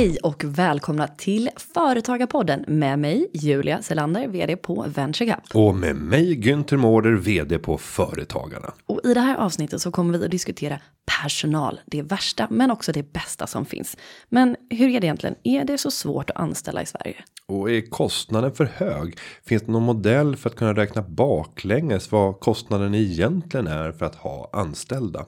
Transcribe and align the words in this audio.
Hej 0.00 0.18
och 0.22 0.44
välkomna 0.44 1.08
till 1.08 1.50
Företagarpodden 1.74 2.64
med 2.68 2.98
mig 2.98 3.30
Julia 3.34 3.82
Selander, 3.82 4.28
vd 4.28 4.56
på 4.56 4.86
VentureCap. 4.88 5.40
Och 5.54 5.74
med 5.74 5.96
mig 5.96 6.40
Günther 6.40 6.76
Mårder, 6.76 7.12
vd 7.12 7.58
på 7.58 7.78
Företagarna. 7.78 8.72
Och 8.86 9.00
i 9.04 9.14
det 9.14 9.20
här 9.20 9.36
avsnittet 9.36 9.80
så 9.80 9.90
kommer 9.90 10.18
vi 10.18 10.24
att 10.24 10.30
diskutera 10.30 10.80
personal, 11.20 11.80
det 11.86 12.02
värsta 12.02 12.46
men 12.50 12.70
också 12.70 12.92
det 12.92 13.12
bästa 13.12 13.46
som 13.46 13.66
finns. 13.66 13.96
Men 14.28 14.56
hur 14.70 14.88
är 14.88 15.00
det 15.00 15.06
egentligen? 15.06 15.36
Är 15.44 15.64
det 15.64 15.78
så 15.78 15.90
svårt 15.90 16.30
att 16.30 16.36
anställa 16.36 16.82
i 16.82 16.86
Sverige? 16.86 17.16
Och 17.46 17.70
är 17.70 17.90
kostnaden 17.90 18.52
för 18.52 18.64
hög? 18.64 19.18
Finns 19.46 19.62
det 19.62 19.72
någon 19.72 19.82
modell 19.82 20.36
för 20.36 20.50
att 20.50 20.56
kunna 20.56 20.74
räkna 20.74 21.02
baklänges 21.02 22.12
vad 22.12 22.40
kostnaden 22.40 22.94
egentligen 22.94 23.66
är 23.66 23.92
för 23.92 24.06
att 24.06 24.14
ha 24.14 24.50
anställda? 24.52 25.26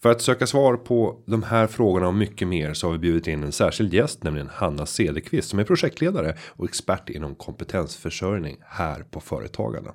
För 0.00 0.10
att 0.10 0.22
söka 0.22 0.46
svar 0.46 0.76
på 0.76 1.22
de 1.26 1.42
här 1.42 1.66
frågorna 1.66 2.08
och 2.08 2.14
mycket 2.14 2.48
mer 2.48 2.74
så 2.74 2.86
har 2.86 2.92
vi 2.92 2.98
bjudit 2.98 3.26
in 3.26 3.42
en 3.42 3.52
särskild 3.52 3.94
gäst, 3.94 4.22
nämligen 4.22 4.48
Hanna 4.52 4.86
Cederqvist 4.86 5.48
som 5.48 5.58
är 5.58 5.64
projektledare 5.64 6.36
och 6.48 6.64
expert 6.64 7.08
inom 7.08 7.34
kompetensförsörjning 7.34 8.56
här 8.66 9.02
på 9.02 9.20
Företagarna. 9.20 9.94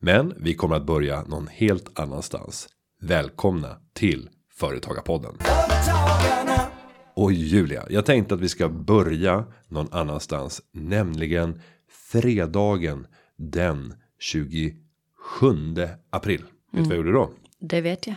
Men 0.00 0.34
vi 0.36 0.54
kommer 0.54 0.76
att 0.76 0.86
börja 0.86 1.22
någon 1.22 1.46
helt 1.46 1.98
annanstans. 1.98 2.68
Välkomna 3.00 3.76
till 3.92 4.28
Företagarpodden. 4.54 5.34
Och 7.14 7.32
Julia, 7.32 7.86
jag 7.90 8.06
tänkte 8.06 8.34
att 8.34 8.40
vi 8.40 8.48
ska 8.48 8.68
börja 8.68 9.44
någon 9.68 9.88
annanstans, 9.92 10.62
nämligen 10.72 11.60
fredagen 12.12 13.06
den 13.36 13.94
27 14.18 14.72
april. 16.10 16.44
Vet 16.72 16.82
du 16.82 16.82
vad 16.82 16.90
jag 16.90 16.96
gjorde 16.96 17.12
då? 17.12 17.30
Det 17.60 17.80
vet 17.80 18.06
jag. 18.06 18.16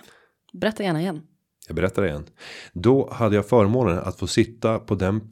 Berätta 0.52 0.84
gärna 0.84 1.02
igen. 1.02 1.22
Jag 1.68 1.76
berättar 1.76 2.06
igen. 2.06 2.26
Då 2.74 3.10
hade 3.12 3.36
jag 3.36 3.46
förmånen 3.46 4.00
att 4.00 4.20
få 4.20 4.28
sitta 4.28 4.80
på 4.80 4.96
den 4.96 5.30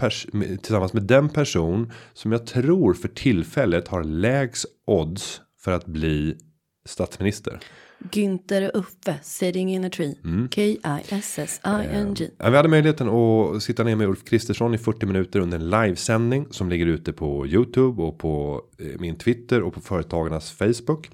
tillsammans 0.62 0.94
med 0.94 1.03
den 1.03 1.30
person 1.30 1.92
som 2.14 2.31
jag 2.31 2.45
tror 2.45 2.94
för 2.94 3.08
tillfället 3.08 3.88
har 3.88 4.03
lägst 4.03 4.66
odds 4.88 5.42
för 5.59 5.72
att 5.72 5.86
bli 5.86 6.38
statsminister. 6.86 7.59
Günther 8.00 8.72
Uffe 8.73 9.19
sitting 9.22 9.72
in 9.72 9.86
a 9.86 9.89
tree. 9.89 10.16
Mm. 10.23 10.50
K-I-S-S-I-N-G. 10.50 12.30
Ja, 12.38 12.50
vi 12.50 12.56
hade 12.58 12.69
möjligheten 12.69 13.09
att 13.09 13.64
sitta 13.64 13.83
ner 13.83 13.95
med 13.95 14.08
Ulf 14.08 14.23
Kristersson 14.23 14.73
i 14.73 14.78
40 14.78 15.06
minuter 15.06 15.39
under 15.39 15.59
en 15.59 15.69
livesändning 15.69 16.47
som 16.52 16.69
ligger 16.69 16.86
ute 16.86 17.14
på 17.14 17.47
Youtube 17.47 18.03
och 18.03 18.17
på 18.17 18.61
eh, 18.78 19.00
min 19.00 19.16
Twitter 19.16 19.61
och 19.61 19.73
på 19.73 19.81
företagarnas 19.81 20.52
Facebook. 20.52 21.09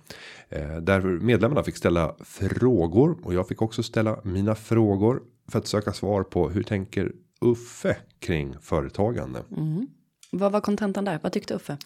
Eh, 0.49 0.75
där 0.75 1.01
medlemmarna 1.01 1.63
fick 1.63 1.77
ställa 1.77 2.15
frågor 2.23 3.17
och 3.23 3.33
jag 3.33 3.47
fick 3.47 3.61
också 3.61 3.83
ställa 3.83 4.19
mina 4.23 4.55
frågor 4.55 5.21
för 5.51 5.59
att 5.59 5.67
söka 5.67 5.93
svar 5.93 6.23
på 6.23 6.49
hur 6.49 6.63
tänker 6.63 7.11
Uffe 7.41 7.97
kring 8.19 8.55
företagande. 8.61 9.43
Mm. 9.57 9.87
Vad 10.31 10.51
var 10.51 10.61
kontentan 10.61 11.05
där? 11.05 11.19
Vad 11.23 11.31
tyckte 11.31 11.53
Uffe? 11.53 11.77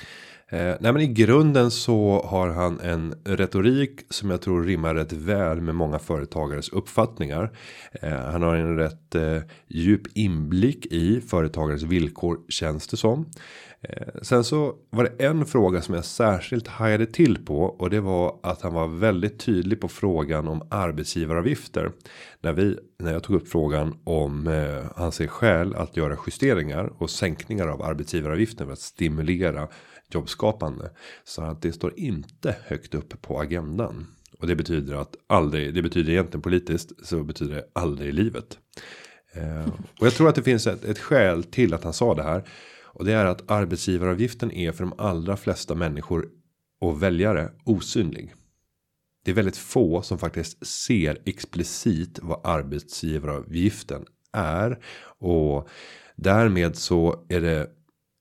Eh, 0.52 0.76
nej, 0.80 0.94
men 0.94 1.02
i 1.02 1.08
grunden 1.08 1.72
så 1.72 2.26
har 2.28 2.50
han 2.50 2.80
en 2.80 3.14
retorik 3.24 4.02
som 4.10 4.30
jag 4.30 4.42
tror 4.42 4.64
rimmar 4.64 4.96
rätt 4.96 5.14
väl 5.14 5.62
med 5.62 5.76
många 5.76 6.00
företagares 6.00 6.70
uppfattningar. 6.70 7.52
Eh, 7.92 8.10
han 8.12 8.42
har 8.42 8.56
en 8.56 8.78
rätt 8.78 9.16
eh, 9.16 9.38
djup 9.68 10.02
inblick 10.14 10.86
i 10.86 11.22
företagares 11.22 11.84
villkor 11.84 12.40
känns 12.50 12.88
det 12.88 12.98
som. 12.98 13.26
Eh, 13.82 14.08
sen 14.22 14.44
så 14.44 14.76
var 14.90 15.04
det 15.04 15.26
en 15.26 15.46
fråga 15.46 15.82
som 15.82 15.96
jag 15.96 16.06
särskilt 16.06 16.68
hajade 16.68 17.06
till 17.06 17.46
på 17.46 17.64
och 17.64 17.90
det 17.90 18.00
var 18.00 18.40
att 18.44 18.62
han 18.62 18.74
var 18.74 18.88
väldigt 18.88 19.40
tydlig 19.40 19.82
på 19.82 19.88
frågan 19.88 20.48
om 20.48 20.62
arbetsgivaravgifter. 20.70 21.92
När 22.42 22.54
vi 22.54 22.78
när 23.00 23.14
jag 23.14 23.24
tog 23.24 23.36
upp 23.36 23.48
frågan 23.48 23.98
om 24.04 24.48
eh, 24.48 24.92
han 24.96 25.12
ser 25.12 25.28
skäl 25.28 25.76
att 25.76 25.98
göra 25.98 26.18
justeringar 26.28 26.94
och 26.98 27.10
sänkningar 27.10 27.68
av 27.68 27.82
arbetsgivaravgiften 27.82 28.68
för 28.68 28.74
att 28.74 28.80
stimulera 28.80 29.68
jobbskapande 30.14 30.90
så 31.24 31.42
att 31.42 31.62
det 31.62 31.74
står 31.74 32.00
inte 32.00 32.56
högt 32.66 32.96
upp 32.96 33.22
på 33.22 33.40
agendan. 33.40 34.08
Och 34.40 34.48
det 34.48 34.56
betyder 34.56 34.96
att 34.96 35.16
aldrig. 35.28 35.74
Det 35.74 35.82
betyder 35.82 36.12
egentligen 36.12 36.42
politiskt 36.42 37.06
så 37.08 37.24
betyder 37.24 37.56
det 37.56 37.66
aldrig 37.74 38.10
i 38.10 38.12
livet. 38.12 38.58
Eh, 39.34 39.68
och 40.00 40.06
jag 40.06 40.14
tror 40.14 40.30
att 40.30 40.36
det 40.36 40.44
finns 40.44 40.68
ett, 40.68 40.86
ett 40.86 41.00
skäl 41.00 41.44
till 41.44 41.74
att 41.74 41.84
han 41.84 41.94
sa 41.94 42.14
det 42.16 42.24
här. 42.24 42.50
Och 42.84 43.06
det 43.06 43.14
är 43.14 43.26
att 43.26 43.52
arbetsgivaravgiften 43.52 44.52
är 44.52 44.72
för 44.72 44.84
de 44.84 44.94
allra 44.98 45.38
flesta 45.38 45.76
människor 45.76 46.30
och 46.82 47.04
väljare 47.04 47.52
osynlig. 47.66 48.34
Det 49.26 49.32
är 49.32 49.36
väldigt 49.36 49.58
få 49.58 50.02
som 50.02 50.18
faktiskt 50.18 50.68
ser 50.68 51.18
explicit 51.26 52.20
vad 52.22 52.42
arbetsgivaravgiften 52.44 54.06
är 54.34 54.80
och 55.20 55.70
därmed 56.16 56.76
så 56.76 57.26
är 57.30 57.42
det 57.42 57.70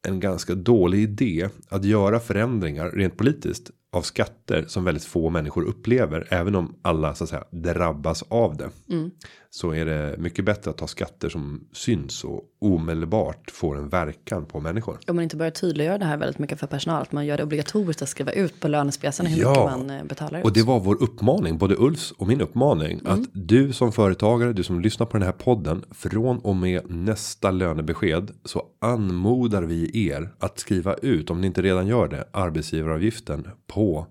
en 0.07 0.21
ganska 0.21 0.55
dålig 0.55 0.99
idé 0.99 1.49
att 1.69 1.85
göra 1.85 2.21
förändringar 2.21 2.91
rent 2.91 3.17
politiskt 3.17 3.71
av 3.93 4.03
skatter 4.03 4.65
som 4.69 4.85
väldigt 4.85 5.05
få 5.05 5.31
människor 5.31 5.65
upplever 5.65 6.27
även 6.31 6.55
om 6.55 6.79
alla 6.83 7.15
så 7.15 7.25
att 7.25 7.31
säga 7.31 7.45
drabbas 7.51 8.23
av 8.23 8.57
det. 8.57 8.71
Mm. 8.91 9.11
Så 9.51 9.75
är 9.75 9.85
det 9.87 10.15
mycket 10.19 10.45
bättre 10.45 10.71
att 10.71 10.77
ta 10.79 10.87
skatter 10.87 11.29
som 11.29 11.69
syns 11.73 12.25
och 12.25 12.43
omedelbart 12.61 13.51
får 13.51 13.77
en 13.79 13.89
verkan 13.89 14.47
på 14.47 14.61
människor. 14.61 14.99
Om 15.07 15.17
man 15.17 15.23
inte 15.23 15.37
börjar 15.37 15.51
tydliggöra 15.51 15.99
det 15.99 16.05
här 16.05 16.17
väldigt 16.17 16.39
mycket 16.39 16.61
för 16.61 16.67
personal 16.67 17.03
att 17.03 17.13
man 17.13 17.27
gör 17.27 17.37
det 17.37 17.43
obligatoriskt 17.43 18.03
att 18.03 18.09
skriva 18.09 18.33
ut 18.33 18.61
på 18.61 18.69
lönespecen 18.69 19.27
hur 19.27 19.41
Ja. 19.43 19.49
mycket 19.51 19.65
man 19.65 19.91
eh, 19.91 20.05
betalar 20.05 20.39
ut. 20.39 20.45
Och 20.45 20.53
det 20.53 20.63
var 20.63 20.81
vår 20.81 21.03
uppmaning, 21.03 21.59
både 21.59 21.75
Ulfs 21.79 22.11
och 22.13 22.27
min 22.27 22.41
uppmaning. 22.41 23.01
Att 23.05 23.21
du 23.33 23.73
som 23.73 23.93
företagare, 23.93 24.53
du 24.53 24.63
som 24.63 24.81
lyssnar 24.81 25.07
på 25.07 25.17
den 25.19 25.27
här 25.27 25.33
podden. 25.33 25.85
Från 25.91 26.39
och 26.39 26.57
med 26.57 26.91
nästa 26.91 27.51
lönebesked 27.51 28.31
så 28.45 28.63
anmodar 28.81 29.63
vi 29.63 30.09
er 30.09 30.35
att 30.39 30.59
skriva 30.59 30.95
ut, 30.95 31.31
om 31.31 31.41
ni 31.41 31.47
inte 31.47 31.63
redan 31.63 31.87
gör 31.87 32.09
det, 32.09 32.29
arbetsgivaravgiften 32.33 33.49
på 33.67 34.07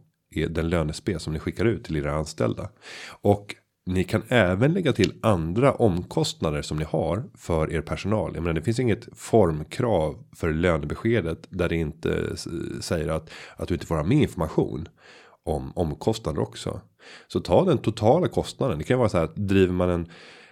den 0.50 0.70
lönespe 0.70 1.20
som 1.20 1.34
ni 1.34 1.40
skickar 1.40 1.66
ut 1.66 1.84
till 1.84 1.96
era 1.98 2.16
anställda. 2.16 2.70
Och 3.22 3.56
ni 3.88 4.04
kan 4.04 4.24
även 4.28 4.74
lägga 4.74 4.94
till 4.94 5.14
andra 5.22 5.74
omkostnader 5.74 6.62
som 6.62 6.78
ni 6.78 6.84
har 6.84 7.24
för 7.36 7.72
er 7.72 7.82
personal. 7.82 8.32
Jag 8.34 8.44
menar, 8.44 8.54
det 8.54 8.62
finns 8.62 8.80
inget 8.80 9.08
formkrav 9.14 10.24
för 10.36 10.54
lönebeskedet 10.54 11.48
där 11.50 11.70
det 11.70 11.76
inte 11.76 12.38
säger 12.82 13.08
att 13.08 13.30
att 13.56 13.68
du 13.68 13.74
inte 13.74 13.88
får 13.88 13.96
ha 13.96 14.04
med 14.04 14.18
information 14.18 14.88
om 15.44 15.72
omkostnader 15.76 16.42
också. 16.42 16.82
Så 17.28 17.40
ta 17.40 17.66
den 17.66 17.78
totala 17.78 18.28
kostnaden. 18.28 18.78
Det 18.78 18.84
kan 18.84 19.00
vara 19.00 19.10
så 19.10 19.18
här 19.18 19.24
att 19.24 19.36
driver 19.36 19.74
man 19.74 19.90
en 19.90 20.10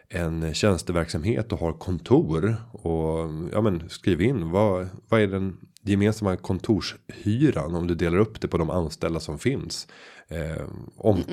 en 0.10 0.54
tjänsteverksamhet 0.54 1.52
och 1.52 1.60
har 1.60 1.74
kontor 1.74 2.56
och 2.72 3.30
ja, 3.52 3.62
men 3.62 3.90
skriv 3.90 4.22
in 4.22 4.52
vad 4.52 4.88
vad 5.10 5.22
är 5.22 5.28
den 5.28 5.58
gemensamma 5.82 6.38
kontorshyran 6.38 7.76
om 7.76 7.88
du 7.88 7.96
delar 7.96 8.18
upp 8.18 8.42
det 8.42 8.48
på 8.48 8.58
de 8.58 8.70
anställda 8.70 9.20
som 9.20 9.40
finns. 9.40 9.88
Eh, 10.30 10.64
om, 10.98 11.24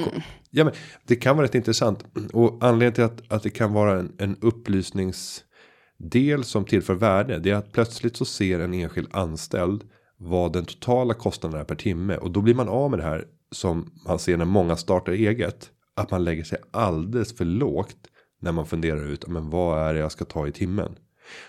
ja, 0.50 0.64
men 0.64 0.74
det 1.06 1.16
kan 1.16 1.36
vara 1.36 1.44
rätt 1.44 1.54
intressant 1.54 2.04
och 2.32 2.58
anledningen 2.60 2.92
till 2.92 3.04
att 3.04 3.32
att 3.32 3.42
det 3.42 3.50
kan 3.50 3.72
vara 3.72 3.98
en, 3.98 4.12
en 4.18 4.36
upplysningsdel 4.40 6.44
som 6.44 6.64
tillför 6.64 6.94
värde. 6.94 7.38
Det 7.38 7.50
är 7.50 7.54
att 7.54 7.72
plötsligt 7.72 8.16
så 8.16 8.24
ser 8.24 8.60
en 8.60 8.74
enskild 8.74 9.08
anställd 9.12 9.84
vad 10.16 10.52
den 10.52 10.64
totala 10.64 11.14
kostnaden 11.14 11.60
är 11.60 11.64
per 11.64 11.74
timme 11.74 12.16
och 12.16 12.30
då 12.30 12.40
blir 12.40 12.54
man 12.54 12.68
av 12.68 12.90
med 12.90 12.98
det 12.98 13.04
här 13.04 13.24
som 13.50 13.90
man 14.06 14.18
ser 14.18 14.36
när 14.36 14.44
många 14.44 14.76
startar 14.76 15.12
eget. 15.12 15.70
Att 15.96 16.10
man 16.10 16.24
lägger 16.24 16.44
sig 16.44 16.58
alldeles 16.70 17.36
för 17.36 17.44
lågt 17.44 17.96
när 18.40 18.52
man 18.52 18.66
funderar 18.66 19.04
ut 19.04 19.28
men 19.28 19.50
vad 19.50 19.88
är 19.88 19.94
det 19.94 20.00
jag 20.00 20.12
ska 20.12 20.24
ta 20.24 20.48
i 20.48 20.52
timmen. 20.52 20.96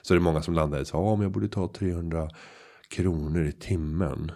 Så 0.02 0.14
det 0.14 0.18
är 0.18 0.22
många 0.22 0.42
som 0.42 0.54
landar 0.54 0.82
i 0.82 0.86
så 0.86 0.98
ja, 0.98 1.16
men 1.16 1.24
jag 1.24 1.32
borde 1.32 1.48
ta 1.48 1.68
300 1.68 2.30
kronor 2.90 3.46
i 3.46 3.52
timmen. 3.52 4.32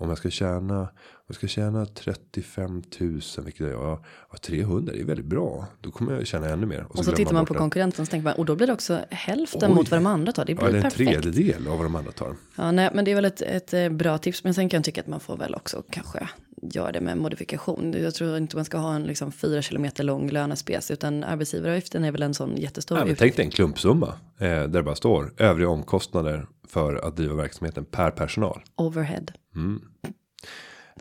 Om 0.00 0.08
jag 0.08 0.18
ska 0.18 0.30
tjäna, 0.30 0.80
om 0.80 0.88
jag 1.26 1.34
ska 1.36 1.46
tjäna 1.46 1.86
35 1.86 2.82
000 3.00 3.20
vilket 3.44 3.60
är 3.60 3.70
ja, 3.70 4.02
ja, 4.32 4.38
300 4.42 4.92
det 4.92 5.00
är 5.00 5.04
väldigt 5.04 5.26
bra. 5.26 5.66
Då 5.80 5.90
kommer 5.90 6.12
jag 6.12 6.26
tjäna 6.26 6.48
ännu 6.48 6.66
mer. 6.66 6.84
och 6.88 6.96
så 6.96 7.02
glömmer 7.02 7.16
tittar 7.16 7.32
man 7.32 7.46
på 7.46 7.52
det. 7.52 7.58
konkurrenten 7.58 8.06
så 8.06 8.10
tänker 8.10 8.24
man 8.24 8.34
och 8.34 8.44
då 8.44 8.56
blir 8.56 8.66
det 8.66 8.72
också 8.72 8.98
hälften 9.10 9.70
Oj. 9.70 9.74
mot 9.76 9.90
vad 9.90 10.00
de 10.00 10.06
andra 10.06 10.32
tar. 10.32 10.44
Det 10.44 10.52
Ja, 10.52 10.56
blir 10.58 10.68
eller 10.68 10.76
en 10.78 10.82
perfekt. 10.82 11.22
tredjedel 11.22 11.68
av 11.68 11.76
vad 11.76 11.86
de 11.86 11.94
andra 11.96 12.12
tar. 12.12 12.36
Ja, 12.56 12.70
nej, 12.72 12.90
men 12.94 13.04
det 13.04 13.10
är 13.10 13.14
väl 13.14 13.24
ett, 13.24 13.42
ett 13.42 13.74
eh, 13.74 13.88
bra 13.88 14.18
tips. 14.18 14.44
Men 14.44 14.54
sen 14.54 14.68
kan 14.68 14.78
jag 14.78 14.84
tycka 14.84 15.00
att 15.00 15.06
man 15.06 15.20
får 15.20 15.36
väl 15.36 15.54
också 15.54 15.82
kanske 15.90 16.28
göra 16.62 16.92
det 16.92 17.00
med 17.00 17.18
modifikation. 17.18 17.94
Jag 18.02 18.14
tror 18.14 18.36
inte 18.36 18.56
man 18.56 18.64
ska 18.64 18.78
ha 18.78 18.94
en 18.94 19.02
liksom 19.02 19.32
fyra 19.32 19.62
kilometer 19.62 20.04
lång 20.04 20.30
lönespec 20.30 20.90
utan 20.90 21.24
arbetsgivaravgiften 21.24 22.04
är 22.04 22.12
väl 22.12 22.22
en 22.22 22.34
sån 22.34 22.56
jättestor 22.56 22.98
Ja, 22.98 23.14
tänk 23.18 23.36
dig 23.36 23.44
en 23.44 23.50
klumpsumma 23.50 24.06
eh, 24.38 24.46
där 24.48 24.68
det 24.68 24.82
bara 24.82 24.94
står 24.94 25.32
övriga 25.36 25.68
omkostnader 25.68 26.46
för 26.70 26.94
att 27.08 27.16
driva 27.16 27.34
verksamheten 27.34 27.84
per 27.84 28.10
personal. 28.10 28.62
Overhead. 28.76 29.24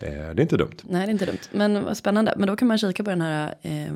Eh, 0.02 0.12
det 0.12 0.12
är 0.12 0.42
inte 0.42 0.58
dumt. 0.58 0.76
Nej, 0.84 1.06
det 1.06 1.10
är 1.10 1.14
inte 1.14 1.26
dumt. 1.26 1.40
Men 1.52 1.84
vad 1.86 1.98
spännande. 1.98 2.34
Men 2.38 2.48
då 2.48 2.56
kan 2.56 2.68
man 2.68 2.78
kika 2.78 3.04
på 3.04 3.10
den 3.10 3.22
här 3.22 3.56
eh, 3.62 3.94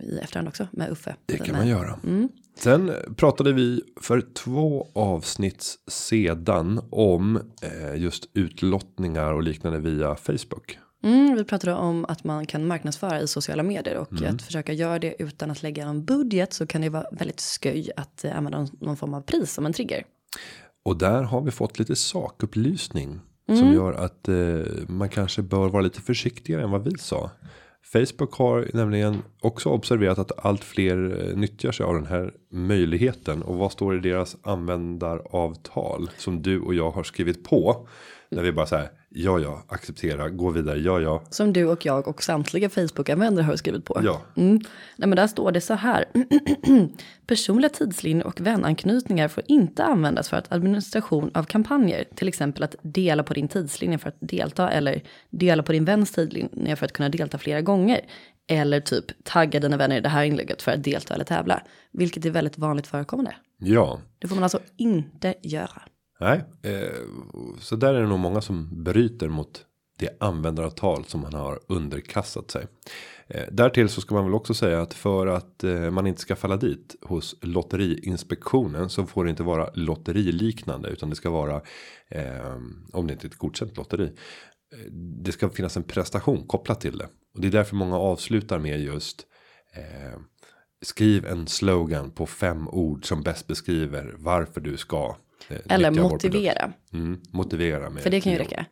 i 0.00 0.18
efterhand 0.22 0.48
också 0.48 0.66
med 0.72 0.90
Uffe. 0.90 1.16
Det 1.26 1.36
kan 1.38 1.46
med. 1.46 1.56
man 1.56 1.68
göra. 1.68 1.98
Sen 2.58 2.92
pratade 3.16 3.52
vi 3.52 3.82
för 4.00 4.20
två 4.34 4.88
avsnitt 4.94 5.74
sedan 5.88 6.80
om 6.90 7.36
eh, 7.62 7.96
just 8.02 8.28
utlottningar 8.34 9.32
och 9.32 9.42
liknande 9.42 9.78
via 9.78 10.14
Facebook. 10.14 10.78
Mm, 11.02 11.34
vi 11.34 11.44
pratade 11.44 11.74
om 11.74 12.04
att 12.04 12.24
man 12.24 12.46
kan 12.46 12.66
marknadsföra 12.66 13.20
i 13.20 13.26
sociala 13.28 13.62
medier 13.62 13.96
och 13.96 14.12
Mm. 14.12 14.34
att 14.34 14.42
försöka 14.42 14.72
göra 14.72 14.98
det 14.98 15.22
utan 15.22 15.50
att 15.50 15.62
lägga 15.62 15.86
någon 15.86 16.04
budget 16.04 16.52
så 16.52 16.66
kan 16.66 16.80
det 16.80 16.88
vara 16.88 17.06
väldigt 17.12 17.40
sköj 17.62 17.90
att 17.96 18.24
eh, 18.24 18.36
använda 18.36 18.68
någon 18.80 18.96
form 18.96 19.14
av 19.14 19.20
pris 19.20 19.52
som 19.52 19.66
en 19.66 19.72
trigger. 19.72 20.04
Och 20.84 20.96
där 20.98 21.22
har 21.22 21.40
vi 21.40 21.50
fått 21.50 21.78
lite 21.78 21.96
sakupplysning. 21.96 23.20
Som 23.46 23.72
gör 23.72 23.92
att 23.92 24.28
eh, 24.28 24.88
man 24.88 25.08
kanske 25.08 25.42
bör 25.42 25.68
vara 25.68 25.82
lite 25.82 26.00
försiktigare 26.00 26.62
än 26.62 26.70
vad 26.70 26.84
vi 26.84 26.98
sa. 26.98 27.30
Facebook 27.92 28.34
har 28.34 28.70
nämligen 28.72 29.22
också 29.40 29.68
observerat 29.68 30.18
att 30.18 30.44
allt 30.44 30.64
fler 30.64 31.28
eh, 31.28 31.36
nyttjar 31.36 31.72
sig 31.72 31.86
av 31.86 31.94
den 31.94 32.06
här 32.06 32.34
möjligheten. 32.50 33.42
Och 33.42 33.56
vad 33.56 33.72
står 33.72 33.96
i 33.96 34.00
deras 34.00 34.36
användaravtal 34.42 36.10
som 36.18 36.42
du 36.42 36.60
och 36.60 36.74
jag 36.74 36.90
har 36.90 37.02
skrivit 37.02 37.44
på. 37.44 37.88
När 38.28 38.42
vi 38.42 38.52
bara 38.52 38.66
säger 38.66 38.90
ja, 39.16 39.38
ja, 39.38 39.64
acceptera, 39.68 40.28
gå 40.28 40.50
vidare, 40.50 40.78
ja, 40.78 41.00
ja, 41.00 41.22
Som 41.30 41.52
du 41.52 41.64
och 41.64 41.86
jag 41.86 42.08
och 42.08 42.22
samtliga 42.22 42.70
Facebook-användare 42.70 43.44
har 43.44 43.56
skrivit 43.56 43.84
på. 43.84 44.00
ja. 44.04 44.22
Mm. 44.36 44.60
Nej, 44.96 45.08
men 45.08 45.16
där 45.16 45.26
står 45.26 45.52
det 45.52 45.60
så 45.60 45.74
här. 45.74 46.04
Personliga 47.26 47.68
tidslinjer 47.68 48.26
och 48.26 48.40
vänanknytningar 48.40 49.28
får 49.28 49.44
inte 49.46 49.84
användas 49.84 50.28
för 50.28 50.36
att 50.36 50.52
administration 50.52 51.30
av 51.34 51.44
kampanjer. 51.44 52.04
Till 52.14 52.28
exempel 52.28 52.62
att 52.62 52.74
dela 52.82 53.22
på 53.22 53.34
din 53.34 53.48
tidslinje 53.48 53.98
för 53.98 54.08
att 54.08 54.16
delta 54.20 54.70
eller 54.70 55.02
dela 55.30 55.62
på 55.62 55.72
din 55.72 55.84
väns 55.84 56.12
tidslinje 56.12 56.76
för 56.76 56.86
att 56.86 56.92
kunna 56.92 57.08
delta 57.08 57.38
flera 57.38 57.60
gånger. 57.60 58.00
Eller 58.46 58.80
typ 58.80 59.24
tagga 59.24 59.60
dina 59.60 59.76
vänner 59.76 59.96
i 59.96 60.00
det 60.00 60.08
här 60.08 60.24
inlägget 60.24 60.62
för 60.62 60.72
att 60.72 60.84
delta 60.84 61.14
eller 61.14 61.24
tävla. 61.24 61.62
Vilket 61.92 62.24
är 62.24 62.30
väldigt 62.30 62.58
vanligt 62.58 62.86
förekommande. 62.86 63.36
Ja, 63.58 64.00
Det 64.18 64.28
får 64.28 64.34
man 64.34 64.42
alltså 64.44 64.60
inte 64.76 65.34
göra 65.42 65.82
nej, 66.20 66.44
eh, 66.62 67.02
så 67.58 67.76
där 67.76 67.94
är 67.94 68.00
det 68.00 68.08
nog 68.08 68.18
många 68.18 68.40
som 68.40 68.84
bryter 68.84 69.28
mot 69.28 69.64
det 69.98 70.16
användaravtal 70.20 71.04
som 71.04 71.20
man 71.20 71.34
har 71.34 71.60
underkastat 71.68 72.50
sig. 72.50 72.66
Eh, 73.26 73.44
därtill 73.50 73.88
så 73.88 74.00
ska 74.00 74.14
man 74.14 74.24
väl 74.24 74.34
också 74.34 74.54
säga 74.54 74.82
att 74.82 74.94
för 74.94 75.26
att 75.26 75.64
eh, 75.64 75.90
man 75.90 76.06
inte 76.06 76.20
ska 76.20 76.36
falla 76.36 76.56
dit 76.56 76.96
hos 77.02 77.36
lotteriinspektionen 77.42 78.90
så 78.90 79.06
får 79.06 79.24
det 79.24 79.30
inte 79.30 79.42
vara 79.42 79.70
lotteriliknande 79.74 80.88
utan 80.88 81.10
det 81.10 81.16
ska 81.16 81.30
vara 81.30 81.62
om 82.92 83.06
det 83.06 83.12
inte 83.12 83.26
är 83.26 83.28
ett 83.28 83.38
godkänt 83.38 83.76
lotteri. 83.76 84.12
Det 85.24 85.32
ska 85.32 85.48
finnas 85.48 85.76
en 85.76 85.82
prestation 85.82 86.46
kopplat 86.46 86.80
till 86.80 86.98
det 86.98 87.08
och 87.34 87.40
det 87.40 87.46
är 87.46 87.52
därför 87.52 87.76
många 87.76 87.98
avslutar 87.98 88.58
med 88.58 88.80
just 88.80 89.26
skriv 90.82 91.26
en 91.26 91.46
slogan 91.46 92.10
på 92.10 92.26
fem 92.26 92.68
ord 92.68 93.06
som 93.06 93.22
bäst 93.22 93.46
beskriver 93.46 94.14
varför 94.18 94.60
du 94.60 94.76
ska. 94.76 95.16
Eller 95.68 95.90
motivera. 95.90 96.72
Mm, 96.92 97.20
motivera 97.30 97.90
med 97.90 98.02
För 98.02 98.10
det 98.10 98.20
kan 98.20 98.32
ju 98.32 98.38
räcka. 98.38 98.66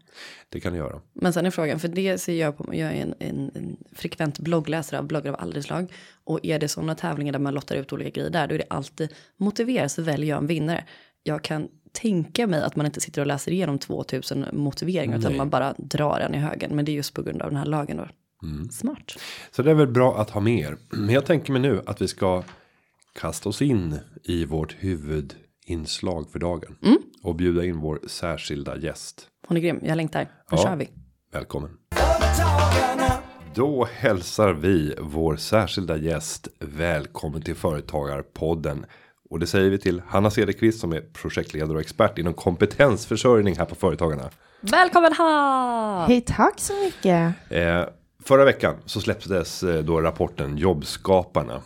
Det 0.48 0.60
kan 0.60 0.72
det 0.72 0.78
göra. 0.78 1.00
Men 1.12 1.32
sen 1.32 1.46
är 1.46 1.50
frågan, 1.50 1.80
för 1.80 1.88
det 1.88 2.18
ser 2.18 2.34
jag 2.34 2.56
på, 2.56 2.74
jag 2.74 2.92
är 2.92 3.02
en, 3.02 3.14
en, 3.18 3.50
en 3.54 3.76
frekvent 3.92 4.38
bloggläsare 4.38 4.98
av 5.00 5.06
bloggar 5.06 5.32
av 5.32 5.40
alla 5.40 5.62
slag. 5.62 5.92
Och 6.24 6.40
är 6.42 6.58
det 6.58 6.68
sådana 6.68 6.94
tävlingar 6.94 7.32
där 7.32 7.38
man 7.38 7.54
lottar 7.54 7.76
ut 7.76 7.92
olika 7.92 8.10
grejer 8.10 8.30
där, 8.30 8.46
då 8.46 8.54
är 8.54 8.58
det 8.58 8.66
alltid 8.70 9.14
motivera 9.36 9.88
så 9.88 10.02
väljer 10.02 10.28
jag 10.28 10.38
en 10.38 10.46
vinnare. 10.46 10.84
Jag 11.22 11.44
kan 11.44 11.68
tänka 11.92 12.46
mig 12.46 12.62
att 12.62 12.76
man 12.76 12.86
inte 12.86 13.00
sitter 13.00 13.20
och 13.20 13.26
läser 13.26 13.52
igenom 13.52 13.78
2000 13.78 14.46
motiveringar, 14.52 15.18
utan 15.18 15.30
Nej. 15.32 15.38
man 15.38 15.50
bara 15.50 15.74
drar 15.78 16.20
en 16.20 16.34
i 16.34 16.38
högen. 16.38 16.76
Men 16.76 16.84
det 16.84 16.92
är 16.92 16.94
just 16.94 17.14
på 17.14 17.22
grund 17.22 17.42
av 17.42 17.48
den 17.48 17.58
här 17.58 17.66
lagen 17.66 17.96
då. 17.96 18.08
Mm. 18.42 18.68
Smart. 18.70 19.14
Så 19.50 19.62
det 19.62 19.70
är 19.70 19.74
väl 19.74 19.88
bra 19.88 20.18
att 20.18 20.30
ha 20.30 20.40
med 20.40 20.58
er. 20.58 20.76
Men 20.90 21.14
jag 21.14 21.26
tänker 21.26 21.52
mig 21.52 21.62
nu 21.62 21.82
att 21.86 22.02
vi 22.02 22.08
ska 22.08 22.42
kasta 23.12 23.48
oss 23.48 23.62
in 23.62 23.98
i 24.24 24.44
vårt 24.44 24.72
huvudinslag 25.72 26.30
för 26.30 26.38
dagen. 26.38 26.76
Mm. 26.82 26.98
Och 27.22 27.34
bjuda 27.36 27.64
in 27.64 27.80
vår 27.80 28.00
särskilda 28.06 28.76
gäst. 28.76 29.26
Hon 29.48 29.56
är 29.56 29.60
grym, 29.60 29.80
jag 29.82 29.96
längtar. 29.96 30.20
Nu 30.20 30.28
Ja. 30.50 30.56
kör 30.62 30.76
vi. 30.76 30.88
Välkommen. 31.32 31.70
Då 33.54 33.88
hälsar 33.96 34.52
vi 34.52 34.94
vår 35.00 35.36
särskilda 35.36 35.96
gäst 35.96 36.48
välkommen 36.60 37.42
till 37.42 37.54
Företagarpodden. 37.54 38.86
Och 39.30 39.38
det 39.40 39.46
säger 39.46 39.70
vi 39.70 39.78
till 39.78 40.02
Hanna 40.06 40.30
Cederqvist 40.30 40.80
som 40.80 40.92
är 40.92 41.00
projektledare 41.00 41.74
och 41.74 41.80
expert 41.80 42.18
inom 42.18 42.34
kompetensförsörjning 42.34 43.56
här 43.58 43.64
på 43.64 43.74
Företagarna. 43.74 44.30
Välkommen 44.60 45.12
ha! 45.12 46.04
Hej, 46.08 46.20
tack 46.20 46.60
så 46.60 46.72
mycket. 46.84 47.34
Eh, 47.48 47.84
förra 48.24 48.44
veckan 48.44 48.74
så 48.86 49.00
släpptes 49.00 49.62
eh, 49.62 49.82
då 49.82 50.00
rapporten 50.00 50.56
Jobbskaparna. 50.56 51.62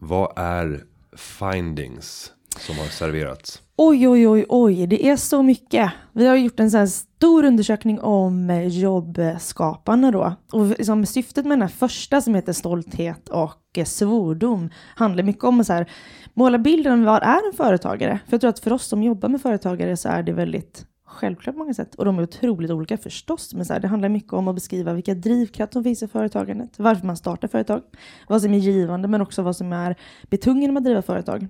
Vad 0.00 0.32
är 0.36 0.84
findings 1.16 2.32
som 2.60 2.78
har 2.78 2.84
serverats? 2.84 3.62
Oj, 3.76 4.08
oj, 4.08 4.28
oj, 4.28 4.44
oj, 4.48 4.86
det 4.86 5.08
är 5.08 5.16
så 5.16 5.42
mycket. 5.42 5.92
Vi 6.12 6.26
har 6.26 6.36
gjort 6.36 6.60
en 6.60 6.70
sån 6.70 6.80
här 6.80 6.86
stor 6.86 7.44
undersökning 7.44 8.00
om 8.00 8.66
jobbskaparna 8.70 10.10
då. 10.10 10.34
Och 10.52 10.66
liksom 10.66 11.06
syftet 11.06 11.44
med 11.44 11.52
den 11.58 11.62
här 11.62 11.68
första 11.68 12.20
som 12.20 12.34
heter 12.34 12.52
stolthet 12.52 13.28
och 13.28 13.78
svordom 13.84 14.70
handlar 14.94 15.24
mycket 15.24 15.44
om 15.44 15.60
att 15.60 15.66
så 15.66 15.72
här, 15.72 15.90
måla 16.34 16.58
bilden 16.58 16.92
av 16.92 17.04
vad 17.04 17.22
är 17.22 17.46
en 17.46 17.56
företagare? 17.56 18.20
För 18.26 18.34
jag 18.34 18.40
tror 18.40 18.50
att 18.50 18.58
för 18.58 18.72
oss 18.72 18.86
som 18.86 19.02
jobbar 19.02 19.28
med 19.28 19.42
företagare 19.42 19.96
så 19.96 20.08
är 20.08 20.22
det 20.22 20.32
väldigt 20.32 20.86
självklart 21.06 21.54
på 21.54 21.58
många 21.58 21.74
sätt. 21.74 21.94
Och 21.94 22.04
de 22.04 22.18
är 22.18 22.22
otroligt 22.22 22.70
olika 22.70 22.96
förstås. 22.96 23.54
Men 23.54 23.66
så 23.66 23.72
här, 23.72 23.80
det 23.80 23.88
handlar 23.88 24.08
mycket 24.08 24.32
om 24.32 24.48
att 24.48 24.54
beskriva 24.54 24.92
vilka 24.92 25.14
drivkrafter 25.14 25.72
som 25.72 25.84
finns 25.84 26.02
i 26.02 26.08
företagandet. 26.08 26.70
Varför 26.76 27.06
man 27.06 27.16
startar 27.16 27.48
företag. 27.48 27.82
Vad 28.28 28.42
som 28.42 28.54
är 28.54 28.58
givande 28.58 29.08
men 29.08 29.20
också 29.20 29.42
vad 29.42 29.56
som 29.56 29.72
är 29.72 29.96
betungande 30.30 30.72
med 30.72 30.80
att 30.80 30.84
driva 30.84 31.02
företag. 31.02 31.48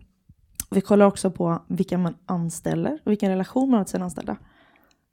Vi 0.71 0.81
kollar 0.81 1.07
också 1.07 1.31
på 1.31 1.63
vilka 1.69 1.99
man 1.99 2.15
anställer 2.27 2.99
och 3.05 3.11
vilken 3.11 3.31
relation 3.31 3.71
man 3.71 3.79
har 3.79 3.85
till 3.85 3.93
sina 3.93 4.05
anställda. 4.05 4.37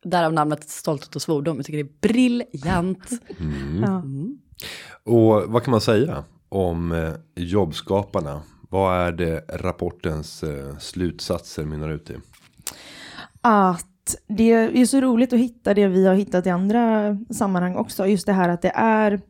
Därav 0.04 0.34
namnet 0.34 0.70
Stolthet 0.70 1.16
och 1.16 1.22
svordom. 1.22 1.58
Jag 1.58 1.66
tycker 1.66 1.84
det 1.84 1.90
är 1.90 2.10
briljant. 2.10 3.10
Ja. 3.82 4.04
Och 5.04 5.52
vad 5.52 5.64
kan 5.64 5.72
man 5.72 5.82
säga 5.82 6.24
om 6.50 6.92
eh, 6.92 7.14
jobbskaparna? 7.36 8.42
Vad 8.70 8.98
är 8.98 9.12
det 9.12 9.46
rapportens 9.50 10.44
eh, 10.44 10.78
slutsatser 10.78 11.66
mynnar 11.66 11.90
ut 11.90 12.10
i? 12.10 12.16
Att 13.42 14.16
det 14.28 14.52
är 14.52 14.86
så 14.86 15.02
roligt 15.02 15.34
att 15.34 15.40
hitta 15.40 15.74
det 15.74 15.88
vi 15.88 16.06
har 16.06 16.16
hittat 16.16 16.48
i 16.48 16.50
andra 16.50 17.18
sammanhang 17.30 17.76
också. 17.76 18.08
Just 18.08 18.26
det 18.26 18.34
här 18.34 18.50
att 18.50 18.62
det 18.62 18.72
är 18.76 19.22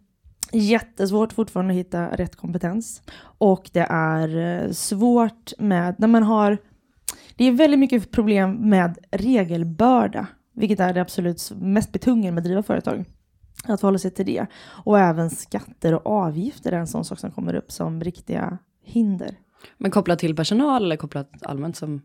jättesvårt 0.52 1.34
fortfarande 1.34 1.74
att 1.74 1.80
hitta 1.80 2.08
rätt 2.08 2.36
kompetens. 2.36 3.02
Och 3.44 3.69
det 3.74 3.88
är 3.90 4.38
eh, 4.38 4.72
svårt 4.72 5.54
med 5.57 5.95
när 5.98 6.07
man 6.07 6.24
har 6.24 6.57
det 7.36 7.45
är 7.45 7.51
väldigt 7.51 7.80
mycket 7.80 8.12
problem 8.12 8.69
med 8.69 8.98
regelbörda, 9.12 10.28
vilket 10.54 10.80
är 10.80 10.94
det 10.94 11.01
absolut 11.01 11.51
mest 11.56 11.92
betungande 11.92 12.32
med 12.32 12.41
att 12.41 12.46
driva 12.46 12.63
företag. 12.63 13.06
Att 13.63 13.79
förhålla 13.79 13.98
sig 13.98 14.12
till 14.12 14.25
det. 14.25 14.46
Och 14.65 15.00
även 15.00 15.29
skatter 15.29 15.94
och 15.94 16.08
avgifter 16.08 16.72
är 16.72 16.77
en 16.77 16.88
sån 16.88 17.06
sak 17.06 17.20
som 17.20 17.32
kommer 17.32 17.56
upp 17.56 17.72
som 17.72 18.03
riktiga 18.03 18.58
hinder. 18.84 19.36
Men 19.77 19.91
kopplat 19.91 20.20
till 20.20 20.36
personal 20.36 20.86
eller 20.86 20.96
kopplat 20.96 21.32
allmänt 21.41 21.75
som 21.75 22.01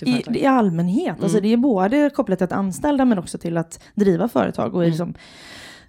I? 0.00 0.22
I 0.28 0.46
allmänhet. 0.46 1.22
Alltså 1.22 1.40
det 1.40 1.48
är 1.48 1.56
både 1.56 2.10
kopplat 2.10 2.38
till 2.38 2.44
att 2.44 2.52
anställda 2.52 3.04
men 3.04 3.18
också 3.18 3.38
till 3.38 3.56
att 3.56 3.82
driva 3.94 4.28
företag. 4.28 4.74
Och 4.74 4.84
är 4.84 4.88
liksom, 4.88 5.14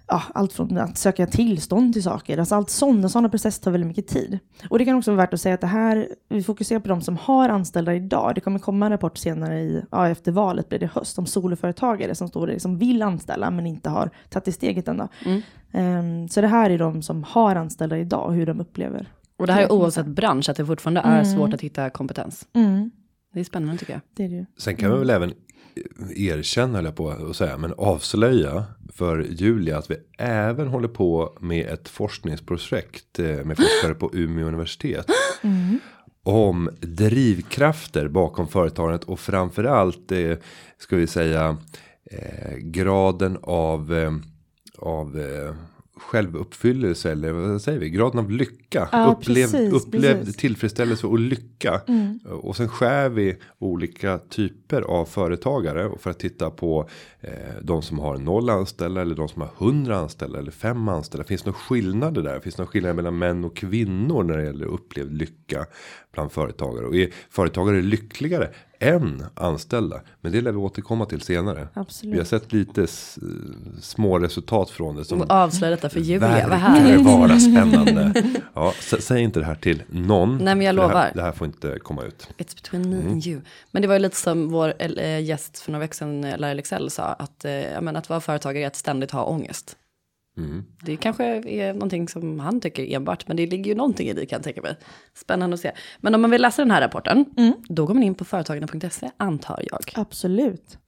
ja, 0.08 0.22
allt 0.34 0.52
från 0.52 0.78
att 0.78 0.98
söka 0.98 1.26
tillstånd 1.26 1.92
till 1.92 2.02
saker. 2.02 2.38
Alltså 2.38 2.54
allt 2.54 2.70
sådana, 2.70 3.08
sådana 3.08 3.28
processer 3.28 3.62
tar 3.64 3.70
väldigt 3.70 3.88
mycket 3.88 4.06
tid. 4.06 4.38
Och 4.70 4.78
det 4.78 4.84
kan 4.84 4.96
också 4.96 5.10
vara 5.10 5.16
värt 5.22 5.34
att 5.34 5.40
säga 5.40 5.54
att 5.54 5.60
det 5.60 5.66
här, 5.66 6.08
vi 6.28 6.42
fokuserar 6.42 6.80
på 6.80 6.88
de 6.88 7.00
som 7.00 7.16
har 7.16 7.48
anställda 7.48 7.94
idag. 7.94 8.32
Det 8.34 8.40
kommer 8.40 8.58
komma 8.58 8.86
en 8.86 8.92
rapport 8.92 9.18
senare 9.18 9.60
i, 9.60 9.82
ja, 9.90 10.08
efter 10.08 10.32
valet 10.32 10.68
blir 10.68 10.78
det 10.78 10.86
höst 10.92 11.18
om 11.18 11.26
soloföretagare 11.26 12.14
som, 12.14 12.28
står, 12.28 12.58
som 12.58 12.78
vill 12.78 13.02
anställa 13.02 13.50
men 13.50 13.66
inte 13.66 13.90
har 13.90 14.10
tagit 14.30 14.44
det 14.44 14.52
steget 14.52 14.88
än. 14.88 14.96
då. 14.96 15.08
Ehm, 15.72 16.28
så 16.28 16.40
det 16.40 16.48
här 16.48 16.70
är 16.70 16.78
de 16.78 17.02
som 17.02 17.24
har 17.24 17.56
anställda 17.56 17.98
idag 17.98 18.26
och 18.26 18.34
hur 18.34 18.46
de 18.46 18.60
upplever. 18.60 19.08
Och 19.38 19.46
det 19.46 19.52
här 19.52 19.62
är 19.62 19.68
man 19.68 19.78
oavsett 19.78 20.06
bransch, 20.06 20.48
att 20.48 20.56
det 20.56 20.66
fortfarande 20.66 21.00
är 21.00 21.24
svårt 21.24 21.54
att 21.54 21.60
hitta 21.60 21.90
kompetens. 21.90 22.48
Mm, 22.52 22.90
Det 23.34 23.40
är 23.40 23.44
spännande 23.44 23.78
tycker 23.78 23.92
jag. 23.92 24.00
det 24.16 24.24
är 24.24 24.28
det 24.28 24.34
ju. 24.34 24.46
Sen 24.58 24.76
kan 24.76 24.92
vi 24.92 24.98
väl 24.98 25.10
även 25.10 25.32
erkänna, 26.16 26.82
jag 26.82 26.96
på 26.96 27.10
att 27.10 27.36
säga, 27.36 27.58
men 27.58 27.74
avslöja 27.78 28.64
för 28.92 29.26
Julia 29.30 29.78
att 29.78 29.90
vi 29.90 29.96
även 30.18 30.68
håller 30.68 30.88
på 30.88 31.38
med 31.40 31.66
ett 31.66 31.88
forskningsprojekt 31.88 33.18
eh, 33.18 33.24
med 33.26 33.56
forskare 33.56 33.94
på 33.94 34.10
Umeå 34.14 34.46
universitet. 34.46 35.06
Om 36.22 36.70
drivkrafter 36.80 38.08
bakom 38.08 38.48
företagandet 38.48 39.04
och 39.04 39.20
framförallt 39.20 40.12
eh, 40.12 40.36
ska 40.78 40.96
vi 40.96 41.06
säga 41.06 41.56
eh, 42.10 42.56
graden 42.56 43.38
av 43.42 43.94
eh, 43.94 44.12
av 44.78 45.20
eh, 45.20 45.54
självuppfyllelse 45.96 47.12
eller 47.12 47.32
vad 47.32 47.62
säger 47.62 47.78
vi? 47.78 47.90
Graden 47.90 48.18
av 48.18 48.30
lycka. 48.30 48.88
Ja, 48.92 49.16
upplevd 49.18 49.52
precis, 49.52 49.72
upplevd 49.72 50.18
precis. 50.18 50.36
tillfredsställelse 50.36 51.06
och 51.06 51.18
lycka. 51.18 51.80
Och 52.30 52.56
sen 52.56 52.68
skär 52.68 53.08
vi 53.08 53.36
olika 53.58 54.18
typer 54.18 54.82
av 54.82 55.04
företagare. 55.04 55.86
Och 55.86 56.00
för 56.00 56.10
att 56.10 56.18
titta 56.18 56.50
på 56.50 56.88
eh, 57.20 57.30
de 57.62 57.82
som 57.82 57.98
har 57.98 58.18
noll 58.18 58.50
anställda 58.50 59.00
eller 59.00 59.14
de 59.14 59.28
som 59.28 59.42
har 59.42 59.50
hundra 59.56 59.96
anställda 59.96 60.38
eller 60.38 60.50
fem 60.50 60.88
anställda. 60.88 61.24
Finns 61.24 61.42
det 61.42 61.50
några 61.50 61.58
skillnader 61.58 62.22
där? 62.22 62.40
Finns 62.40 62.54
det 62.54 62.62
några 62.62 62.70
skillnader 62.70 62.94
mellan 62.94 63.18
män 63.18 63.44
och 63.44 63.56
kvinnor 63.56 64.22
när 64.22 64.36
det 64.36 64.44
gäller 64.44 64.66
upplevd 64.66 65.12
lycka 65.12 65.66
bland 66.12 66.32
företagare? 66.32 66.86
Och 66.86 66.96
är 66.96 67.10
företagare 67.30 67.82
lyckligare 67.82 68.50
en 68.78 69.24
anställda. 69.34 70.00
Men 70.20 70.32
det 70.32 70.40
lär 70.40 70.52
vi 70.52 70.58
återkomma 70.58 71.06
till 71.06 71.20
senare. 71.20 71.68
Absolut. 71.74 72.14
Vi 72.14 72.18
har 72.18 72.24
sett 72.24 72.52
lite 72.52 72.86
små 73.80 74.18
resultat 74.18 74.70
från 74.70 74.96
det. 74.96 75.04
Som 75.04 75.20
Och 75.20 75.30
avslöja 75.30 75.70
detta 75.70 75.88
för 75.88 76.00
Julia, 76.00 76.48
vad 76.48 76.58
härligt. 76.58 77.06
vara 77.06 77.40
spännande. 77.40 78.22
Ja, 78.54 78.72
sä- 78.80 79.00
säg 79.00 79.22
inte 79.22 79.40
det 79.40 79.46
här 79.46 79.54
till 79.54 79.82
någon. 79.88 80.38
Nej, 80.38 80.54
men 80.54 80.60
jag 80.66 80.74
för 80.74 80.82
det 80.82 80.88
lovar. 80.88 81.00
här, 81.02 81.12
det 81.14 81.22
här 81.22 81.32
får 81.32 81.46
inte 81.46 81.78
komma 81.82 82.02
ut. 82.02 82.28
It's 82.38 82.54
between 82.62 82.90
me 82.90 82.96
Mm. 82.96 83.12
and 83.12 83.26
you. 83.26 83.40
Men 83.70 83.82
det 83.82 83.88
var 83.88 83.94
ju 83.94 83.98
lite 84.00 84.16
som 84.16 84.48
vår 84.48 84.74
eh, 84.78 85.20
gäst 85.24 85.58
för 85.58 85.72
några 85.72 85.80
veckor 85.80 85.94
sedan, 85.94 86.20
Larry 86.38 86.54
Lexell, 86.54 86.90
sa, 86.90 87.02
att, 87.04 87.44
eh, 87.44 87.78
att 87.94 88.08
vara 88.08 88.20
företagare 88.20 88.62
är 88.64 88.66
att 88.66 88.76
ständigt 88.76 89.10
ha 89.10 89.24
ångest. 89.24 89.76
Mm. 90.36 90.64
Det 90.82 90.96
kanske 90.96 91.24
är 91.48 91.72
någonting 91.72 92.08
som 92.08 92.40
han 92.40 92.60
tycker 92.60 92.94
enbart, 92.96 93.28
men 93.28 93.36
det 93.36 93.46
ligger 93.46 93.70
ju 93.70 93.74
någonting 93.74 94.08
i 94.08 94.12
det 94.12 94.26
kan 94.26 94.36
jag 94.36 94.44
tänka 94.44 94.62
mig. 94.62 94.76
Spännande 95.14 95.54
att 95.54 95.60
se. 95.60 95.72
Men 96.00 96.14
om 96.14 96.20
man 96.22 96.30
vill 96.30 96.42
läsa 96.42 96.62
den 96.62 96.70
här 96.70 96.80
rapporten, 96.80 97.24
Mm. 97.36 97.52
då 97.68 97.86
går 97.86 97.94
man 97.94 98.02
in 98.02 98.14
på 98.14 98.24
företagarna.se, 98.24 99.10
antar 99.16 99.64
jag. 99.70 99.80
Absolut. 99.94 100.78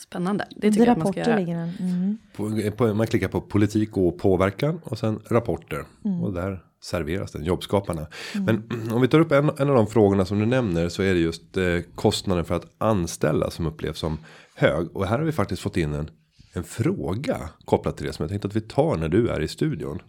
Spännande, 0.00 0.46
det 0.50 0.56
Det 0.60 0.70
tycker 0.72 0.86
jag 0.86 0.92
att 0.92 0.98
man 0.98 1.12
ska 1.12 1.20
rapporter 1.20 1.30
göra. 1.30 1.40
ligger 1.40 1.56
den. 1.56 1.72
Mm. 1.80 2.18
På, 2.36 2.76
på, 2.76 2.94
man 2.94 3.06
klickar 3.06 3.28
på 3.28 3.40
politik 3.40 3.96
och 3.96 4.18
påverkan 4.18 4.80
och 4.84 4.98
sen 4.98 5.20
rapporter. 5.30 5.84
Mm. 6.04 6.22
Och 6.22 6.32
där 6.32 6.60
serveras 6.82 7.32
den, 7.32 7.44
jobbskaparna. 7.44 8.06
Men 8.34 8.68
om 8.92 9.00
vi 9.02 9.08
tar 9.08 9.20
upp 9.20 9.32
en, 9.32 9.50
en 9.58 9.68
av 9.68 9.74
de 9.76 9.86
frågorna 9.86 10.24
som 10.24 10.38
du 10.38 10.46
nämner 10.46 10.88
så 10.88 11.02
är 11.02 11.14
det 11.14 11.20
just 11.20 11.56
eh, 11.56 11.64
kostnaden 11.94 12.44
för 12.44 12.54
att 12.54 12.66
anställa 12.78 13.50
som 13.50 13.66
upplevs 13.66 13.98
som 13.98 14.18
hög. 14.54 14.96
Och 14.96 15.06
här 15.06 15.18
har 15.18 15.24
vi 15.24 15.32
faktiskt 15.32 15.62
fått 15.62 15.76
in 15.76 15.92
en, 15.94 16.10
en 16.52 16.64
fråga 16.64 17.50
kopplat 17.64 17.96
till 17.96 18.06
det 18.06 18.12
som 18.12 18.22
jag 18.22 18.30
tänkte 18.30 18.48
att 18.48 18.56
vi 18.56 18.60
tar 18.60 18.96
när 18.96 19.08
du 19.08 19.28
är 19.28 19.40
i 19.40 19.48
studion. 19.48 20.02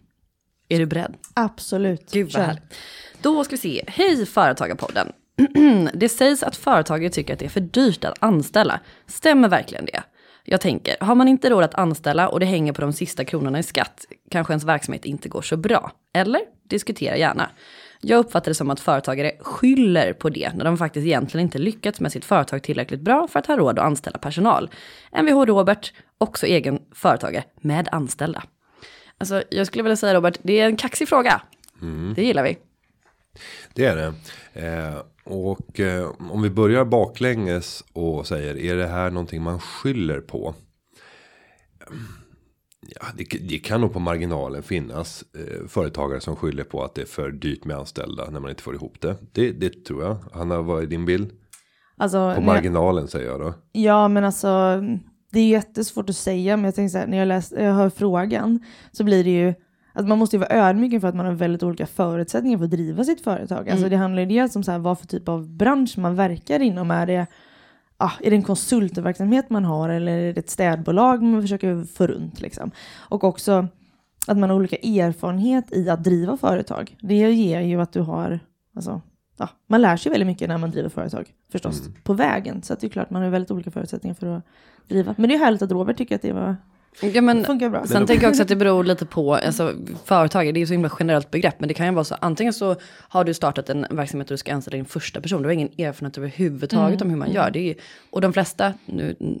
Är 0.68 0.78
du 0.78 0.86
beredd? 0.86 1.14
Absolut. 1.34 2.10
Gud 2.12 2.32
vad 2.32 2.42
härligt. 2.42 2.74
Då 3.22 3.44
ska 3.44 3.52
vi 3.52 3.58
se. 3.58 3.84
Hej 3.86 4.26
Företagarpodden. 4.26 5.12
det 5.94 6.08
sägs 6.08 6.42
att 6.42 6.56
företagare 6.56 7.10
tycker 7.10 7.32
att 7.32 7.38
det 7.38 7.44
är 7.44 7.50
för 7.50 7.60
dyrt 7.60 8.04
att 8.04 8.14
anställa. 8.20 8.80
Stämmer 9.06 9.48
verkligen 9.48 9.84
det? 9.84 10.02
Jag 10.44 10.60
tänker, 10.60 10.96
har 11.00 11.14
man 11.14 11.28
inte 11.28 11.50
råd 11.50 11.64
att 11.64 11.74
anställa 11.74 12.28
och 12.28 12.40
det 12.40 12.46
hänger 12.46 12.72
på 12.72 12.80
de 12.80 12.92
sista 12.92 13.24
kronorna 13.24 13.58
i 13.58 13.62
skatt, 13.62 14.04
kanske 14.30 14.52
ens 14.52 14.64
verksamhet 14.64 15.04
inte 15.04 15.28
går 15.28 15.42
så 15.42 15.56
bra. 15.56 15.92
Eller? 16.14 16.40
Diskutera 16.68 17.16
gärna. 17.16 17.50
Jag 18.06 18.18
uppfattar 18.18 18.50
det 18.50 18.54
som 18.54 18.70
att 18.70 18.80
företagare 18.80 19.32
skyller 19.40 20.12
på 20.12 20.30
det 20.30 20.52
när 20.54 20.64
de 20.64 20.78
faktiskt 20.78 21.06
egentligen 21.06 21.46
inte 21.46 21.58
lyckats 21.58 22.00
med 22.00 22.12
sitt 22.12 22.24
företag 22.24 22.62
tillräckligt 22.62 23.00
bra 23.00 23.28
för 23.28 23.38
att 23.38 23.46
ha 23.46 23.56
råd 23.56 23.78
att 23.78 23.84
anställa 23.84 24.18
personal. 24.18 24.70
Mvh 25.12 25.40
Robert, 25.40 25.92
också 26.18 26.46
egen 26.46 26.78
företagare 26.92 27.44
med 27.60 27.88
anställda. 27.92 28.42
Alltså, 29.18 29.42
jag 29.50 29.66
skulle 29.66 29.82
vilja 29.82 29.96
säga 29.96 30.14
Robert, 30.14 30.38
det 30.42 30.60
är 30.60 30.66
en 30.66 30.76
kaxig 30.76 31.08
fråga. 31.08 31.42
Det 32.14 32.22
gillar 32.22 32.42
vi. 32.42 32.58
Det 33.74 33.84
är 33.84 33.96
det. 33.96 34.14
Eh, 34.66 35.02
och 35.24 35.80
eh, 35.80 36.10
om 36.18 36.42
vi 36.42 36.50
börjar 36.50 36.84
baklänges 36.84 37.84
och 37.92 38.26
säger 38.26 38.56
är 38.58 38.76
det 38.76 38.86
här 38.86 39.10
någonting 39.10 39.42
man 39.42 39.60
skyller 39.60 40.20
på? 40.20 40.54
Ja, 42.88 43.06
det, 43.16 43.24
det 43.48 43.58
kan 43.58 43.80
nog 43.80 43.92
på 43.92 43.98
marginalen 43.98 44.62
finnas 44.62 45.24
eh, 45.34 45.66
företagare 45.68 46.20
som 46.20 46.36
skyller 46.36 46.64
på 46.64 46.84
att 46.84 46.94
det 46.94 47.02
är 47.02 47.06
för 47.06 47.30
dyrt 47.30 47.64
med 47.64 47.76
anställda 47.76 48.30
när 48.30 48.40
man 48.40 48.50
inte 48.50 48.62
får 48.62 48.74
ihop 48.74 49.00
det. 49.00 49.16
Det, 49.32 49.52
det 49.52 49.84
tror 49.84 50.02
jag. 50.04 50.16
Hanna, 50.32 50.62
vad 50.62 50.82
är 50.82 50.86
din 50.86 51.04
bild? 51.06 51.30
Alltså, 51.96 52.16
På 52.16 52.40
jag- 52.40 52.42
marginalen 52.42 53.08
säger 53.08 53.26
jag 53.30 53.40
då. 53.40 53.54
Ja, 53.72 54.08
men 54.08 54.24
alltså 54.24 54.82
det 55.32 55.40
är 55.40 55.48
jättesvårt 55.48 56.10
att 56.10 56.16
säga, 56.16 56.56
men 56.56 56.64
jag 56.64 56.74
tänker 56.74 56.88
så 56.88 56.98
här, 56.98 57.06
när 57.06 57.18
jag, 57.18 57.28
läs, 57.28 57.52
jag 57.52 57.74
hör 57.74 57.90
frågan 57.90 58.60
så 58.92 59.04
blir 59.04 59.24
det 59.24 59.30
ju 59.30 59.54
att 59.92 60.08
man 60.08 60.18
måste 60.18 60.36
ju 60.36 60.40
vara 60.40 60.50
ödmjuk 60.68 61.00
för 61.00 61.08
att 61.08 61.14
man 61.14 61.26
har 61.26 61.32
väldigt 61.32 61.62
olika 61.62 61.86
förutsättningar 61.86 62.58
för 62.58 62.64
att 62.64 62.70
driva 62.70 63.04
sitt 63.04 63.20
företag. 63.20 63.68
Alltså 63.70 63.88
det 63.88 63.96
handlar 63.96 64.22
ju 64.22 64.28
dels 64.28 64.56
om 64.56 64.62
så 64.62 64.70
här, 64.72 64.78
vad 64.78 64.98
för 64.98 65.06
typ 65.06 65.28
av 65.28 65.48
bransch 65.56 65.98
man 65.98 66.16
verkar 66.16 66.60
inom. 66.60 66.90
Är 66.90 67.06
det, 67.06 67.26
ah, 67.96 68.12
är 68.20 68.30
det 68.30 68.36
en 68.36 68.42
konsultverksamhet 68.42 69.50
man 69.50 69.64
har 69.64 69.88
eller 69.88 70.12
är 70.18 70.32
det 70.32 70.40
ett 70.40 70.50
städbolag 70.50 71.22
man 71.22 71.42
försöker 71.42 71.84
få 71.84 72.06
runt? 72.06 72.40
Liksom? 72.40 72.70
Och 72.96 73.24
också 73.24 73.68
att 74.26 74.38
man 74.38 74.50
har 74.50 74.56
olika 74.56 74.76
erfarenhet 74.76 75.72
i 75.72 75.90
att 75.90 76.04
driva 76.04 76.36
företag. 76.36 76.96
Det 77.00 77.14
ger 77.14 77.60
ju 77.60 77.80
att 77.80 77.92
du 77.92 78.00
har, 78.00 78.40
alltså, 78.76 79.00
ja, 79.38 79.48
man 79.66 79.82
lär 79.82 79.96
sig 79.96 80.10
väldigt 80.10 80.26
mycket 80.26 80.48
när 80.48 80.58
man 80.58 80.70
driver 80.70 80.88
företag 80.88 81.32
förstås 81.52 81.82
på 82.04 82.12
vägen. 82.12 82.62
Så 82.62 82.72
att 82.72 82.80
det 82.80 82.86
är 82.86 82.88
klart 82.88 83.10
man 83.10 83.22
har 83.22 83.30
väldigt 83.30 83.50
olika 83.50 83.70
förutsättningar 83.70 84.14
för 84.14 84.26
att 84.26 84.44
driva. 84.88 85.14
Men 85.18 85.28
det 85.28 85.34
är 85.34 85.38
härligt 85.38 85.62
att 85.62 85.70
Robert 85.70 85.96
tycker 85.96 86.14
att 86.14 86.22
det 86.22 86.32
var, 86.32 86.56
Ja, 87.00 87.20
men, 87.20 87.44
funkar 87.44 87.68
bra. 87.68 87.86
Sen 87.86 88.06
tänker 88.06 88.24
jag 88.24 88.30
också 88.30 88.42
att 88.42 88.48
det 88.48 88.56
beror 88.56 88.84
lite 88.84 89.06
på, 89.06 89.34
alltså 89.34 89.74
företagare, 90.04 90.52
det 90.52 90.58
är 90.58 90.60
ju 90.60 90.66
så 90.66 90.72
himla 90.72 90.90
generellt 90.98 91.30
begrepp, 91.30 91.60
men 91.60 91.68
det 91.68 91.74
kan 91.74 91.86
ju 91.86 91.92
vara 91.92 92.04
så, 92.04 92.16
antingen 92.20 92.52
så 92.52 92.76
har 93.08 93.24
du 93.24 93.34
startat 93.34 93.70
en 93.70 93.86
verksamhet 93.90 94.30
och 94.30 94.34
du 94.34 94.38
ska 94.38 94.54
anställa 94.54 94.76
din 94.76 94.84
första 94.84 95.20
person, 95.20 95.42
du 95.42 95.48
har 95.48 95.52
ingen 95.52 95.70
erfarenhet 95.78 96.18
överhuvudtaget 96.18 97.02
om 97.02 97.10
hur 97.10 97.16
man 97.16 97.32
gör. 97.32 97.50
Det 97.50 97.58
är 97.58 97.64
ju, 97.64 97.74
och 98.10 98.20
de 98.20 98.32
flesta, 98.32 98.72
nu 98.86 99.16
mm, 99.20 99.38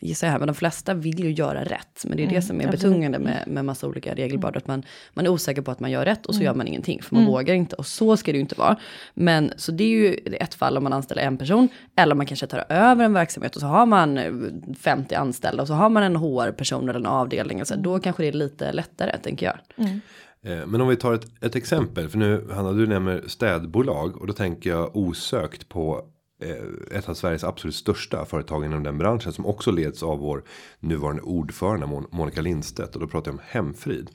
gissar 0.00 0.26
jag 0.26 0.32
här, 0.32 0.38
men 0.38 0.46
de 0.46 0.54
flesta 0.54 0.94
vill 0.94 1.20
ju 1.20 1.32
göra 1.32 1.64
rätt. 1.64 2.04
Men 2.04 2.16
det 2.16 2.24
är 2.24 2.28
det 2.28 2.42
som 2.42 2.60
är 2.60 2.70
betungande 2.70 3.18
med, 3.18 3.44
med 3.46 3.64
massa 3.64 3.86
olika 3.86 4.14
regelbördor, 4.14 4.56
att 4.56 4.66
man, 4.66 4.82
man 5.14 5.26
är 5.26 5.30
osäker 5.30 5.62
på 5.62 5.70
att 5.70 5.80
man 5.80 5.90
gör 5.90 6.04
rätt 6.04 6.26
och 6.26 6.34
så 6.34 6.42
gör 6.42 6.54
man 6.54 6.68
ingenting, 6.68 7.02
för 7.02 7.14
man 7.14 7.26
vågar 7.26 7.54
inte. 7.54 7.76
Och 7.76 7.86
så 7.86 8.16
ska 8.16 8.32
det 8.32 8.36
ju 8.36 8.42
inte 8.42 8.58
vara. 8.58 8.76
Men 9.14 9.52
så 9.56 9.72
det 9.72 9.84
är 9.84 9.88
ju 9.88 10.14
ett 10.40 10.54
fall 10.54 10.76
om 10.76 10.82
man 10.82 10.92
anställer 10.92 11.22
en 11.22 11.36
person, 11.36 11.68
eller 11.96 12.14
man 12.14 12.26
kanske 12.26 12.46
tar 12.46 12.64
över 12.68 13.04
en 13.04 13.12
verksamhet 13.12 13.54
och 13.54 13.60
så 13.60 13.66
har 13.66 13.86
man 13.86 14.18
eh, 14.18 14.32
50 14.80 15.14
anställda 15.14 15.62
och 15.62 15.68
så 15.68 15.74
har 15.74 15.88
man 15.88 16.02
en 16.02 16.16
HR-person 16.16 16.88
eller 16.96 17.08
avdelningen, 17.08 17.66
så 17.66 17.74
Alltså, 17.74 17.90
Då 17.90 17.98
kanske 17.98 18.22
det 18.22 18.28
är 18.28 18.32
lite 18.32 18.72
lättare, 18.72 19.18
tänker 19.18 19.46
jag. 19.46 19.86
Mm. 19.86 20.00
Eh, 20.42 20.66
men 20.66 20.80
om 20.80 20.88
vi 20.88 20.96
tar 20.96 21.14
ett, 21.14 21.26
ett 21.40 21.56
exempel. 21.56 22.08
För 22.08 22.18
nu 22.18 22.48
Hanna 22.54 22.72
du 22.72 22.86
nämner 22.86 23.24
städbolag. 23.26 24.16
Och 24.16 24.26
då 24.26 24.32
tänker 24.32 24.70
jag 24.70 24.96
osökt 24.96 25.68
på 25.68 26.04
eh, 26.42 26.98
ett 26.98 27.08
av 27.08 27.14
Sveriges 27.14 27.44
absolut 27.44 27.74
största 27.74 28.24
företag 28.24 28.64
inom 28.64 28.82
den 28.82 28.98
branschen. 28.98 29.32
Som 29.32 29.46
också 29.46 29.70
leds 29.70 30.02
av 30.02 30.18
vår 30.18 30.44
nuvarande 30.80 31.22
ordförande 31.22 31.86
Monica 32.10 32.40
Lindstedt. 32.40 32.94
Och 32.94 33.00
då 33.00 33.06
pratar 33.06 33.30
jag 33.30 33.34
om 33.34 33.44
Hemfrid. 33.46 34.10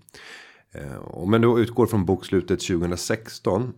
Eh, 0.73 1.27
men 1.27 1.41
då 1.41 1.59
utgår 1.59 1.87
från 1.87 2.05
bokslutet 2.05 2.59
2016. 2.59 3.73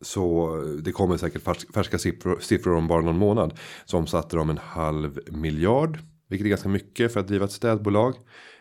Så 0.00 0.56
det 0.82 0.92
kommer 0.92 1.16
säkert 1.16 1.42
färska 1.74 1.98
siffror, 1.98 2.38
siffror 2.40 2.74
om 2.74 2.88
bara 2.88 3.00
någon 3.00 3.18
månad. 3.18 3.58
Så 3.84 3.98
omsatte 3.98 4.36
de 4.36 4.50
en 4.50 4.58
halv 4.58 5.18
miljard. 5.30 5.98
Vilket 6.28 6.44
är 6.44 6.48
ganska 6.48 6.68
mycket 6.68 7.12
för 7.12 7.20
att 7.20 7.28
driva 7.28 7.44
ett 7.44 7.52
städbolag. 7.52 8.14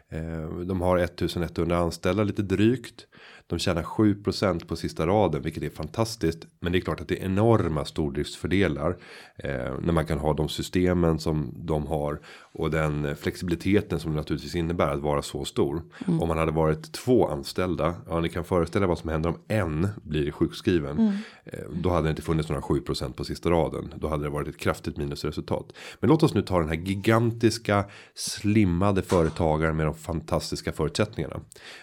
Eh, 0.10 0.50
de 0.50 0.82
har 0.82 0.98
1100 0.98 1.78
anställda 1.78 2.24
lite 2.24 2.42
drygt. 2.42 3.08
De 3.48 3.60
tjänar 3.60 3.84
7% 3.84 4.68
på 4.68 4.76
sista 4.76 5.08
raden 5.08 5.42
vilket 5.42 5.64
är 5.64 5.70
fantastiskt. 5.70 6.48
Men 6.60 6.72
det 6.72 6.78
är 6.78 6.82
klart 6.82 7.02
att 7.02 7.08
det 7.08 7.22
är 7.22 7.26
enorma 7.26 7.86
stordriftsfördelar. 7.86 8.98
Eh, 9.36 9.80
när 9.82 9.94
man 9.94 10.06
kan 10.06 10.20
ha 10.20 10.34
de 10.34 10.50
systemen 10.50 11.20
som 11.20 11.54
de 11.56 11.88
har. 11.88 12.20
Och 12.58 12.72
den 12.72 13.16
flexibiliteten 13.16 14.00
som 14.00 14.12
det 14.12 14.18
naturligtvis 14.18 14.56
innebär 14.56 14.88
att 14.88 15.00
vara 15.00 15.22
så 15.22 15.46
stor. 15.46 15.82
Om 16.08 16.28
man 16.28 16.38
hade 16.38 16.52
varit 16.52 16.92
två 16.92 17.28
anställda. 17.28 17.96
Ja 18.08 18.20
ni 18.20 18.30
kan 18.30 18.44
föreställa 18.44 18.88
vad 18.88 19.00
som 19.00 19.10
händer 19.10 19.30
om 19.30 19.40
en 19.48 19.88
blir 20.04 20.32
sjukskriven. 20.32 21.20
Eh, 21.46 21.60
då 21.74 21.90
hade 21.90 22.04
det 22.04 22.10
inte 22.10 22.22
funnits 22.22 22.50
några 22.50 22.62
7% 22.62 23.14
på 23.14 23.24
sista 23.24 23.50
raden. 23.50 23.94
Då 23.98 24.08
hade 24.08 24.24
det 24.24 24.30
varit 24.30 24.48
ett 24.48 24.58
kraftigt 24.58 24.98
minusresultat. 24.98 25.74
Men 26.00 26.10
låt 26.10 26.24
oss 26.24 26.34
nu 26.34 26.42
ta 26.42 26.60
den 26.60 26.68
här 26.68 26.76
gigantiska 26.76 27.86
slimmade 28.16 29.02
företagaren 29.02 29.78
med 29.78 29.86
de 29.86 29.96
fantastiska 29.96 30.72
förutsättningarna. 30.72 31.40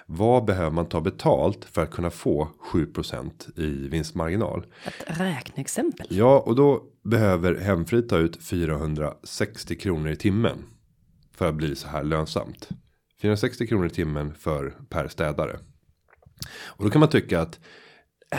Vad 0.07 0.45
behöver 0.45 0.71
man 0.71 0.87
ta 0.87 1.01
betalt 1.01 1.65
för 1.65 1.83
att 1.83 1.91
kunna 1.91 2.11
få 2.11 2.49
7% 2.73 3.61
i 3.61 3.89
vinstmarginal? 3.89 4.67
Ett 4.85 5.21
räkneexempel. 5.21 6.07
Ja, 6.11 6.39
och 6.39 6.55
då 6.55 6.83
behöver 7.05 7.55
Hemfrid 7.55 8.09
ta 8.09 8.19
ut 8.19 8.45
460 8.45 9.75
kronor 9.77 10.11
i 10.11 10.17
timmen. 10.17 10.59
För 11.33 11.49
att 11.49 11.55
bli 11.55 11.77
så 11.77 11.89
här 11.89 12.05
lönsamt. 12.05 12.69
460 13.21 13.67
kronor 13.67 13.87
i 13.87 13.91
timmen 13.91 14.35
för 14.35 14.75
per 14.89 15.09
städare. 15.09 15.59
Och 16.65 16.85
då 16.85 16.91
kan 16.91 17.01
man 17.01 17.09
tycka 17.09 17.41
att 17.41 17.61
äh, 18.31 18.39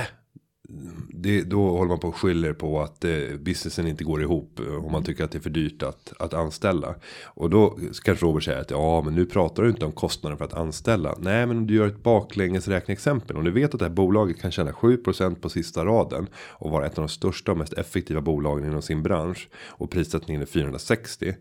det, 1.10 1.42
då 1.42 1.70
håller 1.70 1.90
man 1.90 2.00
på 2.00 2.08
och 2.08 2.16
skyller 2.16 2.54
på 2.54 2.82
att 2.82 3.06
eh, 3.06 3.12
businessen 3.40 3.88
inte 3.88 4.04
går 4.04 4.22
ihop. 4.22 4.60
Om 4.60 4.86
Och 4.86 4.92
man 4.92 5.04
tycker 5.04 5.24
att 5.24 5.32
det 5.32 5.38
är 5.38 5.42
för 5.42 5.50
dyrt 5.50 5.84
att, 5.84 6.14
att 6.20 6.34
anställa. 6.34 6.96
Och 7.24 7.50
då 7.50 7.80
kanske 8.04 8.26
Robert 8.26 8.44
säger 8.44 8.62
att 8.62 8.72
ja 8.72 9.02
men 9.02 9.16
nu 9.16 9.26
pratar 9.26 9.64
du 9.64 9.70
inte 9.70 9.86
om 9.86 9.92
kostnaden 9.92 10.38
för 10.38 10.46
att 10.46 10.54
anställa. 10.54 11.16
Nej 11.20 11.46
men 11.46 11.58
om 11.58 11.68
du 11.68 11.76
gör 11.76 11.88
ett 11.88 12.04
baklänges 12.04 12.68
räkneexempel. 12.68 13.38
Om 13.38 13.44
du 13.44 13.52
vet 13.52 13.74
att 13.74 13.80
det 13.80 13.86
här 13.86 13.94
bolaget 13.94 14.42
kan 14.42 14.52
tjäna 14.52 14.72
7% 14.72 15.36
på 15.36 15.50
sista 15.50 15.86
raden. 15.86 16.28
Och 16.50 16.72
vara 16.72 16.86
ett 16.86 16.98
av 16.98 17.04
de 17.04 17.10
största 17.10 17.52
och 17.52 17.58
mest 17.58 17.74
effektiva 17.74 18.22
bolagen 18.22 18.66
inom 18.66 18.82
sin 18.82 19.04
bransch. 19.04 19.50
Och 19.68 19.90
prissättningen 19.92 20.42
är 20.42 20.46
460. 20.46 21.36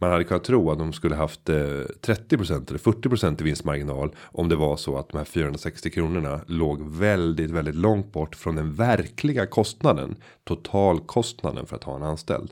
Man 0.00 0.10
hade 0.10 0.24
kunnat 0.24 0.44
tro 0.44 0.70
att 0.70 0.78
de 0.78 0.92
skulle 0.92 1.14
haft 1.14 1.48
eh, 1.48 1.54
30% 1.54 2.68
eller 2.68 2.78
40% 2.78 3.40
i 3.40 3.44
vinstmarginal. 3.44 4.14
Om 4.18 4.48
det 4.48 4.56
var 4.56 4.76
så 4.76 4.98
att 4.98 5.08
de 5.08 5.18
här 5.18 5.24
460 5.24 5.90
kronorna 5.90 6.40
låg 6.46 6.82
väldigt, 6.82 7.50
väldigt 7.50 7.74
långt 7.74 8.12
bort 8.12 8.36
från 8.36 8.56
den 8.56 8.74
verkliga 8.74 9.46
kostnaden. 9.46 10.16
Totalkostnaden 10.44 11.66
för 11.66 11.76
att 11.76 11.84
ha 11.84 11.96
en 11.96 12.02
anställd. 12.02 12.50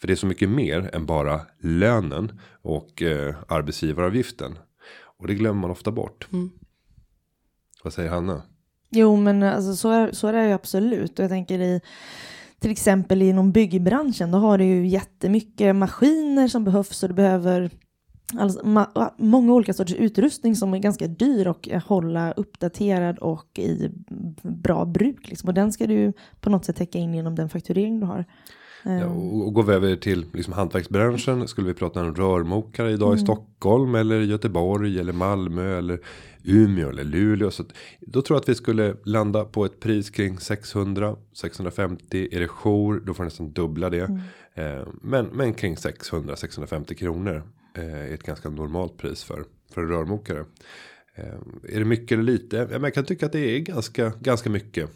För 0.00 0.06
det 0.06 0.12
är 0.12 0.16
så 0.16 0.26
mycket 0.26 0.48
mer 0.48 0.90
än 0.92 1.06
bara 1.06 1.40
lönen 1.58 2.40
och 2.62 3.02
eh, 3.02 3.34
arbetsgivaravgiften. 3.48 4.58
Och 5.18 5.26
det 5.26 5.34
glömmer 5.34 5.60
man 5.60 5.70
ofta 5.70 5.90
bort. 5.90 6.28
Vad 7.82 7.92
säger 7.92 8.10
Hanna? 8.10 8.42
Jo, 8.90 9.16
men 9.16 9.42
alltså, 9.42 9.76
så, 9.76 9.90
är, 9.90 10.12
så 10.12 10.26
är 10.26 10.32
det 10.32 10.46
ju 10.46 10.52
absolut. 10.52 11.18
Och 11.18 11.22
jag 11.22 11.30
tänker 11.30 11.58
i 11.58 11.80
till 12.64 12.72
exempel 12.72 13.22
inom 13.22 13.52
byggbranschen, 13.52 14.30
då 14.30 14.38
har 14.38 14.58
du 14.58 14.64
ju 14.64 14.86
jättemycket 14.86 15.76
maskiner 15.76 16.48
som 16.48 16.64
behövs 16.64 17.02
och 17.02 17.08
du 17.08 17.14
behöver 17.14 17.70
alltså, 18.38 18.60
ma- 18.60 19.10
många 19.18 19.52
olika 19.52 19.72
sorters 19.72 19.96
utrustning 19.96 20.56
som 20.56 20.74
är 20.74 20.78
ganska 20.78 21.06
dyr 21.06 21.46
och 21.46 21.68
hålla 21.86 22.32
uppdaterad 22.32 23.18
och 23.18 23.58
i 23.58 23.90
bra 24.42 24.84
bruk. 24.84 25.28
Liksom. 25.28 25.48
Och 25.48 25.54
den 25.54 25.72
ska 25.72 25.86
du 25.86 26.12
på 26.40 26.50
något 26.50 26.64
sätt 26.64 26.76
täcka 26.76 26.98
in 26.98 27.14
genom 27.14 27.34
den 27.34 27.48
fakturering 27.48 28.00
du 28.00 28.06
har. 28.06 28.24
Ja, 28.84 29.06
och, 29.06 29.46
och 29.46 29.54
går 29.54 29.62
vi 29.62 29.72
över 29.72 29.96
till 29.96 30.26
liksom 30.32 30.52
hantverksbranschen. 30.52 31.48
Skulle 31.48 31.66
vi 31.66 31.74
prata 31.74 32.00
om 32.00 32.14
rörmokare 32.14 32.90
idag 32.92 33.08
Mm. 33.08 33.18
i 33.18 33.22
Stockholm 33.22 33.94
eller 33.94 34.20
Göteborg 34.20 34.98
eller 35.00 35.12
Malmö 35.12 35.78
eller 35.78 36.00
Umeå 36.44 36.88
eller 36.88 37.04
Luleå. 37.04 37.50
Så 37.50 37.62
att, 37.62 37.68
då 38.00 38.22
tror 38.22 38.36
jag 38.36 38.40
att 38.42 38.48
vi 38.48 38.54
skulle 38.54 38.96
landa 39.04 39.44
på 39.44 39.64
ett 39.64 39.80
pris 39.80 40.10
kring 40.10 40.38
600 40.38 41.16
650 41.32 42.28
är 42.32 42.40
det 42.40 42.48
jour 42.48 43.02
då 43.06 43.14
får 43.14 43.24
nästan 43.24 43.52
dubbla 43.52 43.90
det. 43.90 44.00
Mm. 44.00 44.20
Eh, 44.54 44.86
men 45.02 45.26
men 45.26 45.54
kring 45.54 45.76
600 45.76 46.36
650 46.36 46.94
kronor 46.94 47.42
eh, 47.76 47.84
är 47.94 48.14
ett 48.14 48.22
ganska 48.22 48.50
normalt 48.50 48.96
pris 48.96 49.24
för 49.24 49.44
för 49.74 49.80
en 49.82 49.88
rörmokare. 49.88 50.44
Eh, 51.14 51.24
är 51.74 51.78
det 51.78 51.84
mycket 51.84 52.12
eller 52.12 52.32
lite? 52.32 52.56
Ja, 52.56 52.66
men 52.70 52.82
jag 52.82 52.94
kan 52.94 53.04
tycka 53.04 53.26
att 53.26 53.32
det 53.32 53.56
är 53.56 53.58
ganska 53.58 54.12
ganska 54.20 54.50
mycket. 54.50 54.90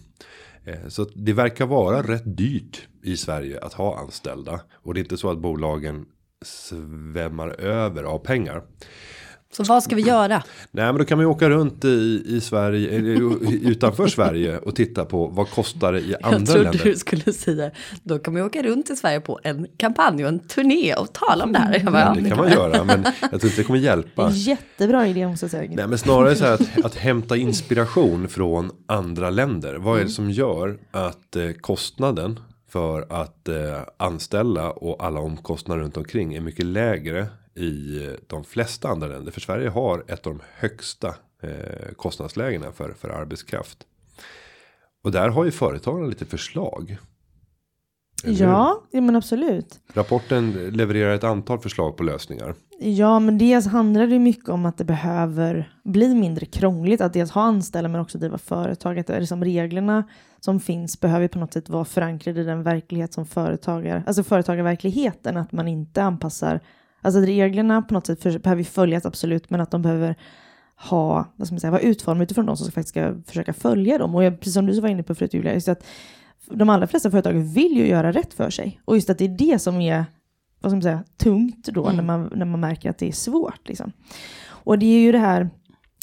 Eh, 0.64 0.88
så 0.88 1.04
det 1.04 1.32
verkar 1.32 1.66
vara 1.66 2.02
rätt 2.02 2.36
dyrt 2.36 2.88
i 3.02 3.16
Sverige 3.16 3.60
att 3.60 3.72
ha 3.72 3.98
anställda. 3.98 4.60
Och 4.72 4.94
det 4.94 5.00
är 5.00 5.02
inte 5.02 5.16
så 5.16 5.30
att 5.30 5.38
bolagen 5.38 6.06
svämmar 6.42 7.60
över 7.60 8.02
av 8.04 8.18
pengar. 8.18 8.62
Så 9.52 9.62
vad 9.64 9.82
ska 9.82 9.96
vi 9.96 10.02
göra? 10.02 10.42
Nej 10.70 10.84
men 10.86 10.98
då 10.98 11.04
kan 11.04 11.18
man 11.18 11.22
ju 11.22 11.30
åka 11.30 11.50
runt 11.50 11.84
i, 11.84 12.22
i 12.26 12.40
Sverige, 12.40 12.90
eller 12.98 13.44
utanför 13.70 14.06
Sverige 14.08 14.58
och 14.58 14.76
titta 14.76 15.04
på 15.04 15.26
vad 15.26 15.50
kostar 15.50 15.92
det 15.92 16.00
i 16.00 16.10
Jag 16.20 16.34
andra 16.34 16.52
trodde 16.52 16.62
länder. 16.62 16.84
du 16.84 16.94
skulle 16.96 17.32
säga, 17.32 17.70
då 18.02 18.18
kan 18.18 18.34
man 18.34 18.42
åka 18.42 18.62
runt 18.62 18.90
i 18.90 18.96
Sverige 18.96 19.20
på 19.20 19.40
en 19.42 19.66
kampanj 19.76 20.22
och 20.22 20.28
en 20.28 20.38
turné 20.38 20.94
och 20.94 21.12
tala 21.12 21.44
om 21.44 21.52
det 21.52 21.58
här. 21.58 21.74
Jag 21.84 21.92
bara, 21.92 22.00
Ja, 22.00 22.12
ja, 22.16 22.20
det 22.22 22.28
kan 22.28 22.38
man 22.38 22.50
göra 22.52 22.84
men 22.84 23.04
jag 23.20 23.30
tror 23.30 23.44
inte 23.44 23.56
det 23.60 23.64
kommer 23.64 23.78
hjälpa. 23.78 24.30
Jättebra 24.30 25.06
idé 25.06 25.26
måste 25.28 25.44
jag 25.44 25.50
säga. 25.50 25.70
Nej 25.74 25.86
men 25.88 25.98
snarare 25.98 26.34
så 26.36 26.44
här 26.44 26.52
att, 26.54 26.84
att 26.84 26.94
hämta 26.94 27.36
inspiration 27.36 28.28
från 28.28 28.70
andra 28.86 29.30
länder. 29.30 29.74
Vad 29.74 30.00
är 30.00 30.04
det 30.04 30.10
som 30.10 30.30
gör 30.30 30.78
att 30.90 31.36
eh, 31.36 31.50
kostnaden 31.60 32.40
för 32.70 33.06
att 33.22 33.48
eh, 33.48 33.54
anställa 33.96 34.70
och 34.70 35.04
alla 35.04 35.20
omkostnader 35.20 35.82
runt 35.82 35.96
omkring 35.96 36.34
är 36.34 36.40
mycket 36.40 36.64
lägre 36.64 37.26
i 37.58 38.16
de 38.26 38.44
flesta 38.44 38.88
andra 38.88 39.08
länder. 39.08 39.32
För 39.32 39.40
Sverige 39.40 39.68
har 39.68 40.04
ett 40.08 40.26
av 40.26 40.34
de 40.34 40.40
högsta 40.54 41.14
eh, 41.42 41.92
kostnadslägena 41.96 42.72
för, 42.72 42.92
för 42.92 43.08
arbetskraft. 43.08 43.86
Och 45.04 45.12
där 45.12 45.28
har 45.28 45.44
ju 45.44 45.50
företagen 45.50 46.08
lite 46.10 46.24
förslag. 46.24 46.98
Ja, 48.24 48.82
ja, 48.90 49.00
men 49.00 49.16
absolut. 49.16 49.80
Rapporten 49.94 50.52
levererar 50.52 51.14
ett 51.14 51.24
antal 51.24 51.58
förslag 51.58 51.96
på 51.96 52.02
lösningar. 52.02 52.54
Ja, 52.80 53.18
men 53.18 53.38
dels 53.38 53.66
handlar 53.66 54.06
det 54.06 54.18
mycket 54.18 54.48
om 54.48 54.66
att 54.66 54.78
det 54.78 54.84
behöver 54.84 55.72
bli 55.84 56.14
mindre 56.14 56.46
krångligt 56.46 57.00
att 57.00 57.12
dels 57.12 57.30
ha 57.30 57.42
anställda 57.42 57.88
men 57.88 58.00
också 58.00 58.18
driva 58.18 58.38
företag. 58.38 58.98
Att 58.98 59.06
det 59.06 59.14
är 59.14 59.20
liksom 59.20 59.44
reglerna 59.44 60.04
som 60.40 60.60
finns 60.60 61.00
behöver 61.00 61.28
på 61.28 61.38
något 61.38 61.52
sätt 61.52 61.68
vara 61.68 61.84
förankrade 61.84 62.40
i 62.40 62.44
den 62.44 62.62
verklighet 62.62 63.12
som 63.12 63.26
företagar, 63.26 64.02
alltså 64.06 64.22
företagarverkligheten, 64.22 65.36
att 65.36 65.52
man 65.52 65.68
inte 65.68 66.02
anpassar, 66.02 66.60
alltså 67.08 67.20
reglerna 67.20 67.82
på 67.82 67.94
något 67.94 68.06
sätt 68.06 68.22
för, 68.22 68.38
behöver 68.38 68.64
följas 68.64 69.06
absolut, 69.06 69.50
men 69.50 69.60
att 69.60 69.70
de 69.70 69.82
behöver 69.82 70.16
ha, 70.76 71.26
vad 71.36 71.46
ska 71.46 71.54
man 71.54 71.60
säga, 71.60 71.70
vara 71.70 71.80
utformade 71.80 72.24
utifrån 72.24 72.46
de 72.46 72.56
som 72.56 72.66
faktiskt 72.66 72.88
ska 72.88 73.14
försöka 73.26 73.52
följa 73.52 73.98
dem. 73.98 74.14
Och 74.14 74.24
jag, 74.24 74.40
precis 74.40 74.54
som 74.54 74.66
du 74.66 74.80
var 74.80 74.88
inne 74.88 75.02
på 75.02 75.14
förut 75.14 75.34
Julia, 75.34 75.54
just 75.54 75.68
att 75.68 75.84
de 76.50 76.70
allra 76.70 76.86
flesta 76.86 77.10
företag 77.10 77.32
vill 77.32 77.76
ju 77.76 77.88
göra 77.88 78.12
rätt 78.12 78.34
för 78.34 78.50
sig. 78.50 78.80
Och 78.84 78.96
just 78.96 79.10
att 79.10 79.18
det 79.18 79.24
är 79.24 79.52
det 79.52 79.58
som 79.58 79.80
är 79.80 80.04
vad 80.60 80.72
ska 80.72 80.76
man 80.76 80.82
säga, 80.82 81.04
tungt 81.16 81.66
då 81.66 81.84
Mm. 81.84 81.96
när, 81.96 82.02
man, 82.02 82.32
när 82.34 82.46
man 82.46 82.60
märker 82.60 82.90
att 82.90 82.98
det 82.98 83.08
är 83.08 83.12
svårt. 83.12 83.68
Liksom. 83.68 83.92
Och 84.48 84.78
det 84.78 84.86
är 84.86 85.00
ju 85.00 85.12
det 85.12 85.18
här, 85.18 85.50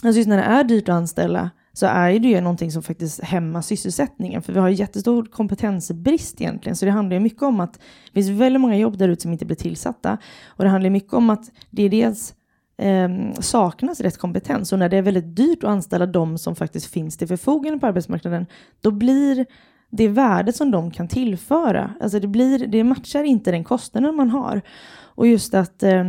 alltså 0.03 0.17
just 0.17 0.29
när 0.29 0.37
det 0.37 0.43
är 0.43 0.63
dyrt 0.63 0.89
att 0.89 0.95
anställa 0.95 1.49
så 1.75 1.85
är 1.85 2.19
det 2.19 2.27
ju 2.27 2.41
någonting 2.41 2.71
som 2.71 2.83
faktiskt 2.83 3.23
hämmar 3.23 3.61
sysselsättningen. 3.61 4.41
För 4.41 4.53
vi 4.53 4.59
har 4.59 4.69
jättestor 4.69 5.25
kompetensbrist 5.25 6.41
egentligen. 6.41 6.75
Så 6.75 6.85
det 6.85 6.91
handlar 6.91 7.13
ju 7.13 7.19
mycket 7.19 7.43
om 7.43 7.59
att 7.59 7.73
det 7.73 8.13
finns 8.13 8.29
väldigt 8.29 8.61
många 8.61 8.77
jobb 8.77 8.97
där 8.97 9.09
ute 9.09 9.21
som 9.21 9.31
inte 9.31 9.45
blir 9.45 9.55
tillsatta. 9.55 10.17
Och 10.47 10.63
det 10.63 10.69
handlar 10.69 10.89
mycket 10.89 11.13
om 11.13 11.29
att 11.29 11.51
det 11.69 11.83
är 11.83 11.89
dels 11.89 12.33
eh, 12.77 13.09
saknas 13.39 14.01
rätt 14.01 14.17
kompetens. 14.17 14.73
Och 14.73 14.79
när 14.79 14.89
det 14.89 14.97
är 14.97 15.01
väldigt 15.01 15.35
dyrt 15.35 15.63
att 15.63 15.69
anställa 15.69 16.05
de 16.05 16.37
som 16.37 16.55
faktiskt 16.55 16.85
finns 16.85 17.17
till 17.17 17.27
förfogande 17.27 17.79
på 17.79 17.87
arbetsmarknaden, 17.87 18.45
då 18.81 18.91
blir 18.91 19.45
det 19.91 20.07
värdet 20.07 20.55
som 20.55 20.71
de 20.71 20.91
kan 20.91 21.07
tillföra, 21.07 21.93
alltså 22.01 22.19
det, 22.19 22.27
blir, 22.27 22.67
det 22.67 22.83
matchar 22.83 23.23
inte 23.23 23.51
den 23.51 23.63
kostnaden 23.63 24.15
man 24.15 24.29
har. 24.29 24.61
Och 24.95 25.27
just 25.27 25.53
att 25.53 25.83
eh, 25.83 26.03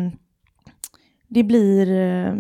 det 1.29 1.43
blir 1.43 1.91
eh, 1.91 2.35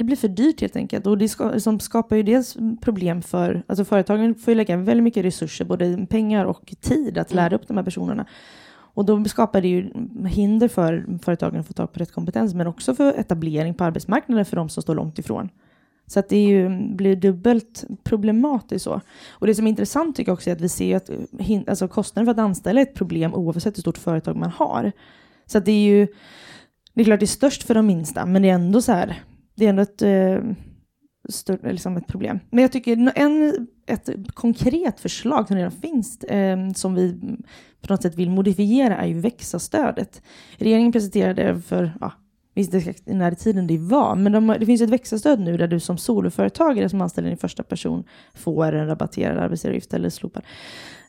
det 0.00 0.04
blir 0.04 0.16
för 0.16 0.28
dyrt 0.28 0.60
helt 0.60 0.76
enkelt. 0.76 1.06
Och 1.06 1.18
det 1.18 1.28
ska, 1.28 1.60
som 1.60 1.80
skapar 1.80 2.16
ju 2.16 2.22
dels 2.22 2.56
problem 2.80 3.22
för, 3.22 3.62
alltså 3.66 3.84
företagen 3.84 4.34
får 4.34 4.50
ju 4.50 4.54
lägga 4.54 4.76
väldigt 4.76 5.04
mycket 5.04 5.24
resurser, 5.24 5.64
både 5.64 6.06
pengar 6.10 6.44
och 6.44 6.74
tid 6.80 7.18
att 7.18 7.34
lära 7.34 7.56
upp 7.56 7.68
de 7.68 7.76
här 7.76 7.84
personerna. 7.84 8.26
Och 8.72 9.04
då 9.04 9.24
skapar 9.24 9.60
det 9.60 9.68
ju 9.68 9.90
hinder 10.26 10.68
för 10.68 11.18
företagen 11.22 11.60
att 11.60 11.66
få 11.66 11.72
tag 11.72 11.92
på 11.92 12.00
rätt 12.00 12.12
kompetens, 12.12 12.54
men 12.54 12.66
också 12.66 12.94
för 12.94 13.12
etablering 13.12 13.74
på 13.74 13.84
arbetsmarknaden 13.84 14.44
för 14.44 14.56
de 14.56 14.68
som 14.68 14.82
står 14.82 14.94
långt 14.94 15.18
ifrån. 15.18 15.48
Så 16.06 16.20
att 16.20 16.28
det 16.28 16.44
ju, 16.44 16.68
blir 16.94 17.16
dubbelt 17.16 17.84
problematiskt 18.02 18.84
så. 18.84 19.00
Och 19.30 19.46
det 19.46 19.54
som 19.54 19.66
är 19.66 19.70
intressant 19.70 20.16
tycker 20.16 20.30
jag 20.30 20.36
också 20.36 20.50
är 20.50 20.54
att 20.54 20.60
vi 20.60 20.68
ser 20.68 20.96
att 20.96 21.10
alltså 21.68 21.88
kostnaden 21.88 22.26
för 22.26 22.30
att 22.32 22.44
anställa 22.44 22.80
är 22.80 22.82
ett 22.82 22.94
problem 22.94 23.34
oavsett 23.34 23.76
hur 23.76 23.80
stort 23.80 23.98
företag 23.98 24.36
man 24.36 24.50
har. 24.50 24.92
Så 25.46 25.58
att 25.58 25.64
det 25.64 25.72
är 25.72 25.88
ju, 25.88 26.06
det 26.94 27.00
är 27.00 27.04
klart 27.04 27.20
det 27.20 27.24
är 27.24 27.38
störst 27.40 27.62
för 27.62 27.74
de 27.74 27.86
minsta, 27.86 28.26
men 28.26 28.42
det 28.42 28.50
är 28.50 28.54
ändå 28.54 28.82
så 28.82 28.92
här, 28.92 29.16
det 29.60 29.66
är 29.66 29.70
ändå 29.70 29.82
ett, 29.82 30.02
eh, 30.02 30.38
stort, 31.28 31.62
liksom 31.62 31.96
ett 31.96 32.06
problem. 32.06 32.40
Men 32.50 32.62
jag 32.62 32.72
tycker 32.72 33.12
en, 33.14 33.66
ett 33.86 34.10
konkret 34.34 35.00
förslag 35.00 35.46
som 35.46 35.56
redan 35.56 35.70
finns, 35.70 36.24
eh, 36.24 36.70
som 36.70 36.94
vi 36.94 37.20
på 37.80 37.92
något 37.92 38.02
sätt 38.02 38.14
vill 38.14 38.30
modifiera, 38.30 38.96
är 38.96 39.06
ju 39.06 39.20
växa-stödet. 39.20 40.22
Regeringen 40.56 40.92
presenterade 40.92 41.60
för, 41.60 41.92
ja, 42.00 42.12
visst 42.54 42.74
exakt 42.74 43.02
när 43.06 43.32
i 43.32 43.36
tiden 43.36 43.66
det 43.66 43.78
var, 43.78 44.14
men 44.14 44.32
de, 44.32 44.56
det 44.60 44.66
finns 44.66 44.80
ett 44.80 44.90
växa-stöd 44.90 45.40
nu 45.40 45.56
där 45.56 45.68
du 45.68 45.80
som 45.80 45.98
soloföretagare 45.98 46.88
som 46.88 47.00
anställer 47.00 47.28
din 47.28 47.38
första 47.38 47.62
person 47.62 48.04
får 48.34 48.72
en 48.72 48.86
rabatterad 48.86 49.38
arbetsgivaravgift 49.38 49.94
eller 49.94 50.10
slopad. 50.10 50.42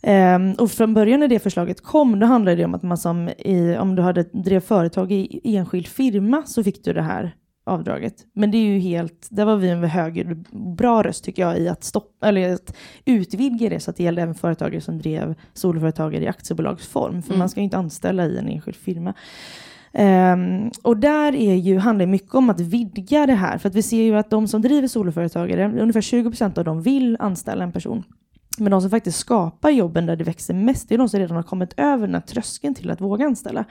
Um, 0.03 0.09
ehm, 0.11 0.53
och 0.53 0.71
från 0.71 0.93
början 0.93 1.19
när 1.19 1.27
det 1.27 1.39
förslaget 1.39 1.81
kom, 1.81 2.19
då 2.19 2.25
handlade 2.25 2.57
det 2.57 2.65
om 2.65 2.75
att 2.75 2.83
man 2.83 2.97
som 2.97 3.29
i, 3.29 3.77
om 3.77 3.95
du 3.95 4.01
hade 4.01 4.23
drev 4.23 4.59
företag 4.59 5.11
i 5.11 5.41
enskild 5.43 5.87
firma 5.87 6.43
så 6.45 6.63
fick 6.63 6.83
du 6.83 6.93
det 6.93 7.01
här 7.01 7.35
avdraget. 7.63 8.25
Men 8.33 8.51
det 8.51 8.57
är 8.57 8.65
ju 8.65 8.79
helt, 8.79 9.27
där 9.29 9.45
var 9.45 9.55
vi 9.55 9.69
en 9.69 9.83
höger, 9.83 10.37
bra 10.75 11.03
röst 11.03 11.23
tycker 11.23 11.41
jag 11.41 11.59
i 11.59 11.67
att 11.69 11.83
stoppa, 11.83 12.27
eller 12.27 12.53
att 12.53 12.75
utvidga 13.05 13.69
det 13.69 13.79
så 13.79 13.91
att 13.91 13.97
det 13.97 14.03
gällde 14.03 14.21
även 14.21 14.35
företagare 14.35 14.81
som 14.81 14.97
drev 14.99 15.35
soloföretagare 15.53 16.23
i 16.23 16.27
aktiebolagsform. 16.27 17.21
För 17.21 17.29
Mm. 17.29 17.39
man 17.39 17.49
ska 17.49 17.59
ju 17.59 17.63
inte 17.63 17.77
anställa 17.77 18.25
i 18.25 18.37
en 18.37 18.47
enskild 18.47 18.75
firma. 18.77 19.13
Ehm, 19.93 20.71
och 20.83 20.97
där 20.97 21.35
är 21.35 21.55
ju, 21.55 21.77
handlar 21.77 22.05
det 22.05 22.11
mycket 22.11 22.35
om 22.35 22.49
att 22.49 22.59
vidga 22.59 23.25
det 23.25 23.33
här. 23.33 23.57
För 23.57 23.69
att 23.69 23.75
vi 23.75 23.81
ser 23.81 24.03
ju 24.03 24.17
att 24.17 24.29
de 24.29 24.47
som 24.47 24.61
driver 24.61 24.87
soloföretagare, 24.87 25.81
ungefär 25.81 26.01
20% 26.01 26.57
av 26.57 26.63
dem 26.65 26.81
vill 26.81 27.17
anställa 27.19 27.63
en 27.63 27.71
person. 27.71 28.03
Men 28.57 28.71
de 28.71 28.81
som 28.81 28.89
faktiskt 28.89 29.17
skapar 29.17 29.69
jobben 29.69 30.05
där 30.05 30.15
det 30.15 30.23
växer 30.23 30.53
mest, 30.53 30.89
det 30.89 30.95
är 30.95 30.97
de 30.97 31.09
som 31.09 31.19
redan 31.19 31.35
har 31.35 31.43
kommit 31.43 31.73
över 31.77 32.07
den 32.07 32.13
här 32.15 32.21
tröskeln 32.21 32.75
till 32.75 32.91
att 32.91 33.01
våga 33.01 33.25
anställa. 33.25 33.65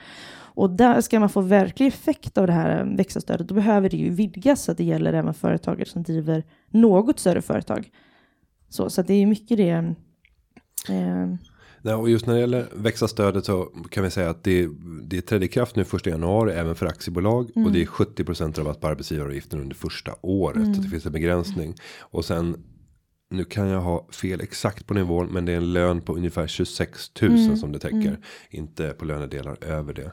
Och 0.53 0.69
där 0.69 1.01
ska 1.01 1.19
man 1.19 1.29
få 1.29 1.41
verklig 1.41 1.87
effekt 1.87 2.37
av 2.37 2.47
det 2.47 2.53
här 2.53 2.95
växa-stödet, 2.97 3.47
då 3.47 3.55
behöver 3.55 3.89
det 3.89 3.97
ju 3.97 4.09
vidgas 4.09 4.63
så 4.63 4.71
att 4.71 4.77
det 4.77 4.83
gäller 4.83 5.13
även 5.13 5.33
företagare 5.33 5.89
som 5.89 6.03
driver 6.03 6.43
något 6.69 7.19
större 7.19 7.41
företag. 7.41 7.89
Så, 8.69 8.89
så 8.89 9.01
att 9.01 9.07
det 9.07 9.13
är 9.13 9.25
mycket 9.25 9.57
det. 9.57 9.93
Eh, 10.89 11.35
Nej, 11.83 11.93
och 11.93 12.09
just 12.09 12.25
när 12.25 12.33
det 12.33 12.39
gäller 12.39 12.67
växa-stödet 12.75 13.45
så 13.45 13.69
kan 13.89 14.03
vi 14.03 14.09
säga 14.09 14.29
att 14.29 14.43
det, 14.43 14.69
det 15.03 15.21
trädde 15.21 15.45
i 15.45 15.47
kraft 15.47 15.75
nu 15.75 15.85
första 15.85 16.09
januari 16.09 16.51
även 16.51 16.75
för 16.75 16.85
aktiebolag. 16.85 17.51
Och 17.55 17.71
det 17.71 17.81
är 17.81 17.85
70% 17.85 18.57
rabatt 18.57 18.81
på 18.81 18.87
arbetsgivaravgiften 18.87 19.61
under 19.61 19.75
första 19.75 20.11
året. 20.21 20.75
Så 20.75 20.81
det 20.81 20.89
finns 20.89 21.05
en 21.05 21.11
begränsning. 21.11 21.75
Och 21.99 22.25
sen 22.25 22.63
nu 23.31 23.43
kan 23.43 23.67
jag 23.67 23.81
ha 23.81 24.07
fel 24.11 24.41
exakt 24.41 24.87
på 24.87 24.93
nivån. 24.93 25.27
Men 25.27 25.45
det 25.45 25.51
är 25.51 25.57
en 25.57 25.73
lön 25.73 26.01
på 26.01 26.15
ungefär 26.15 26.47
26 26.47 27.11
000 27.21 27.57
som 27.57 27.71
det 27.71 27.79
täcker. 27.79 28.17
Inte 28.49 28.89
på 28.89 29.05
lönedelar 29.05 29.63
över 29.63 29.93
det. 29.93 30.11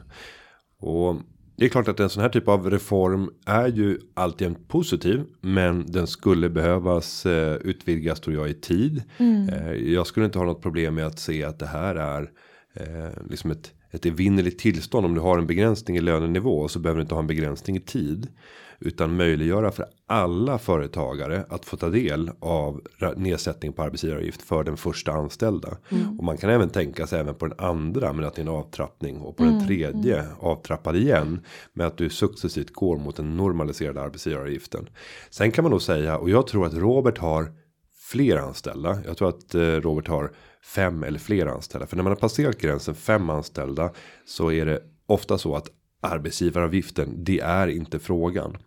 Och 0.79 1.15
det 1.55 1.65
är 1.65 1.69
klart 1.69 1.87
att 1.87 1.99
en 1.99 2.09
sån 2.09 2.21
här 2.21 2.29
typ 2.29 2.47
av 2.47 2.69
reform 2.69 3.29
är 3.45 3.67
ju 3.67 3.99
alltjämt 4.13 4.67
positiv. 4.67 5.23
Men 5.41 5.85
den 5.91 6.07
skulle 6.07 6.49
behövas 6.49 7.25
eh, 7.25 7.55
utvidgas 7.55 8.19
tror 8.19 8.35
jag 8.35 8.49
i 8.49 8.53
tid. 8.53 9.03
Eh, 9.51 9.73
jag 9.73 10.07
skulle 10.07 10.25
inte 10.25 10.37
ha 10.39 10.45
något 10.45 10.61
problem 10.61 10.95
med 10.95 11.05
att 11.05 11.19
se 11.19 11.43
att 11.43 11.59
det 11.59 11.65
här 11.65 11.95
är 11.95 12.31
eh, 12.73 13.23
liksom 13.29 13.51
ett, 13.51 13.73
ett 13.91 14.05
evinnerligt 14.05 14.59
tillstånd 14.59 15.05
om 15.05 15.13
du 15.13 15.21
har 15.21 15.37
en 15.37 15.47
begränsning 15.47 15.97
i 15.97 16.01
lönenivå 16.01 16.67
så 16.67 16.79
behöver 16.79 16.97
du 16.97 17.01
inte 17.01 17.15
ha 17.15 17.21
en 17.21 17.27
begränsning 17.27 17.75
i 17.75 17.81
tid 17.81 18.27
utan 18.79 19.15
möjliggöra 19.15 19.71
för 19.71 19.85
alla 20.07 20.57
företagare 20.57 21.45
att 21.49 21.65
få 21.65 21.77
ta 21.77 21.89
del 21.89 22.31
av 22.39 22.81
nedsättning 23.15 23.73
på 23.73 23.83
arbetsgivaravgift 23.83 24.41
för 24.41 24.63
den 24.63 24.77
första 24.77 25.11
anställda 25.11 25.77
och 26.17 26.23
man 26.23 26.37
kan 26.37 26.49
även 26.49 26.69
tänka 26.69 27.07
sig 27.07 27.19
även 27.19 27.35
på 27.35 27.47
den 27.47 27.59
andra 27.59 28.13
men 28.13 28.25
att 28.25 28.35
det 28.35 28.39
är 28.39 28.43
en 28.43 28.49
avtrappning 28.49 29.21
och 29.21 29.37
på 29.37 29.43
den 29.43 29.67
tredje 29.67 30.25
avtrappad 30.39 30.95
igen 30.95 31.41
med 31.73 31.87
att 31.87 31.97
du 31.97 32.09
successivt 32.09 32.73
går 32.73 32.97
mot 32.97 33.15
den 33.15 33.37
normaliserade 33.37 34.01
arbetsgivaravgiften. 34.01 34.89
Sen 35.29 35.51
kan 35.51 35.63
man 35.63 35.71
nog 35.71 35.81
säga 35.81 36.17
och 36.17 36.29
jag 36.29 36.47
tror 36.47 36.65
att 36.65 36.73
Robert 36.73 37.17
har 37.17 37.51
fler 38.11 38.37
anställda. 38.37 38.97
Jag 39.05 39.17
tror 39.17 39.29
att 39.29 39.55
eh, 39.55 39.61
Robert 39.61 40.07
har 40.07 40.31
fem 40.63 41.03
eller 41.03 41.19
fler 41.19 41.45
anställda. 41.45 41.87
För 41.87 41.95
när 41.95 42.03
man 42.03 42.11
har 42.11 42.17
passerat 42.17 42.57
gränsen 42.57 42.95
fem 42.95 43.29
anställda 43.29 43.91
så 44.25 44.51
är 44.51 44.65
det 44.65 44.79
ofta 45.05 45.37
så 45.37 45.55
att 45.55 45.67
arbetsgivaravgiften, 46.01 47.23
det 47.23 47.39
är 47.39 47.67
inte 47.67 47.99
frågan. 47.99 48.57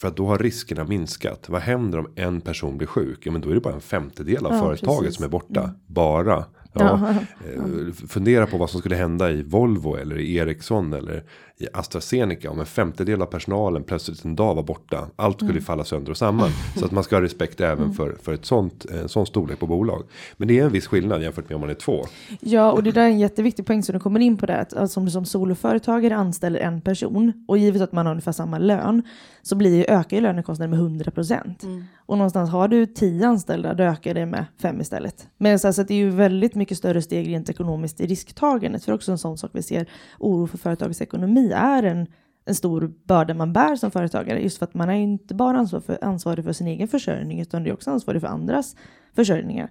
För 0.00 0.08
att 0.08 0.16
då 0.16 0.26
har 0.26 0.38
riskerna 0.38 0.84
minskat. 0.84 1.48
Vad 1.48 1.60
händer 1.60 1.98
om 1.98 2.12
en 2.14 2.40
person 2.40 2.78
blir 2.78 2.86
sjuk? 2.88 3.18
Ja 3.26 3.32
men 3.32 3.40
då 3.40 3.50
är 3.50 3.54
det 3.54 3.60
bara 3.60 3.74
en 3.74 3.80
femtedel 3.80 4.46
av 4.46 4.52
Ja, 4.52 4.58
företaget 4.60 5.00
precis. 5.00 5.16
som 5.16 5.24
är 5.24 5.28
borta. 5.28 5.74
Bara. 5.86 6.44
Ja, 6.72 7.14
eh, 7.54 7.92
fundera 8.08 8.46
på 8.46 8.56
vad 8.58 8.70
som 8.70 8.80
skulle 8.80 8.96
hända 8.96 9.30
i 9.30 9.42
Volvo 9.42 9.96
eller 9.96 10.18
i 10.18 10.36
Ericsson 10.36 10.92
eller 10.92 11.24
i 11.60 11.66
AstraZeneca 11.72 12.50
om 12.50 12.60
en 12.60 12.66
femtedel 12.66 13.22
av 13.22 13.26
personalen 13.26 13.82
plötsligt 13.82 14.24
en 14.24 14.36
dag 14.36 14.54
var 14.54 14.62
borta. 14.62 15.06
Allt 15.16 15.36
skulle 15.36 15.50
Mm. 15.50 15.62
falla 15.62 15.84
sönder 15.84 16.10
och 16.10 16.16
samman. 16.16 16.48
Så 16.76 16.84
att 16.84 16.90
man 16.92 17.04
ska 17.04 17.16
ha 17.16 17.22
respekt 17.22 17.60
även 17.60 17.92
för, 17.94 18.16
för 18.22 18.32
ett 18.34 18.44
sånt, 18.44 18.84
en 18.84 19.08
sån 19.08 19.26
storlek 19.26 19.58
på 19.58 19.66
bolag. 19.66 20.02
Men 20.36 20.48
det 20.48 20.58
är 20.58 20.64
en 20.64 20.72
viss 20.72 20.86
skillnad 20.86 21.22
jämfört 21.22 21.48
med 21.48 21.54
om 21.54 21.60
man 21.60 21.70
är 21.70 21.74
två. 21.74 22.04
Ja, 22.40 22.72
och 22.72 22.82
det 22.82 22.90
där 22.92 23.02
är 23.02 23.06
en 23.06 23.18
jätteviktig 23.18 23.66
poäng 23.66 23.82
som 23.82 23.92
du 23.92 24.00
kommer 24.00 24.20
in 24.20 24.36
på 24.36 24.46
det. 24.46 24.56
Att 24.56 24.74
alltså, 24.76 25.00
om 25.00 25.06
du 25.06 25.12
som 25.12 25.24
soloföretagare 25.24 26.16
anställer 26.16 26.60
en 26.60 26.80
person 26.80 27.44
och 27.48 27.58
givet 27.58 27.82
att 27.82 27.92
man 27.92 28.06
har 28.06 28.10
ungefär 28.12 28.32
samma 28.32 28.58
lön 28.58 29.02
så 29.42 29.56
blir 29.56 29.76
ju, 29.76 29.84
ökar 29.84 30.16
ju 30.16 30.20
lönekostnaden 30.22 30.70
med 30.70 30.78
100 30.78 31.10
procent. 31.10 31.62
Och 32.06 32.18
någonstans 32.18 32.50
har 32.50 32.68
du 32.68 32.86
10 32.86 33.26
anställda 33.28 33.74
då 33.74 33.84
ökar 33.84 34.14
det 34.14 34.26
med 34.26 34.44
5 34.62 34.80
istället. 34.80 35.28
Men 35.38 35.58
så, 35.58 35.72
så 35.72 35.80
att 35.80 35.88
det 35.88 35.94
är 35.94 35.98
ju 35.98 36.10
väldigt 36.10 36.54
mycket 36.54 36.78
större 36.78 37.02
steg 37.02 37.28
rent 37.28 37.48
ekonomiskt 37.50 38.00
i 38.00 38.06
risktagandet. 38.06 38.84
För 38.84 38.92
också 38.92 39.12
en 39.12 39.18
sån 39.18 39.38
sak 39.38 39.50
vi 39.54 39.62
ser, 39.62 39.86
oro 40.18 40.46
för 40.46 40.58
företagets 40.58 41.02
ekonomi 41.02 41.47
är 41.52 41.82
en, 41.82 42.06
en 42.44 42.54
stor 42.54 42.92
börda 43.04 43.34
man 43.34 43.52
bär 43.52 43.76
som 43.76 43.90
företagare. 43.90 44.42
Just 44.42 44.58
för 44.58 44.66
att 44.66 44.74
man 44.74 44.90
är 44.90 44.94
inte 44.94 45.34
bara 45.34 45.58
ansvar 45.58 45.80
för, 45.80 46.04
ansvarig 46.04 46.44
för 46.44 46.52
sin 46.52 46.66
egen 46.66 46.88
försörjning 46.88 47.40
utan 47.40 47.62
det 47.62 47.70
är 47.70 47.74
också 47.74 47.90
ansvarig 47.90 48.20
för 48.20 48.28
andras 48.28 48.76
försörjningar. 49.14 49.70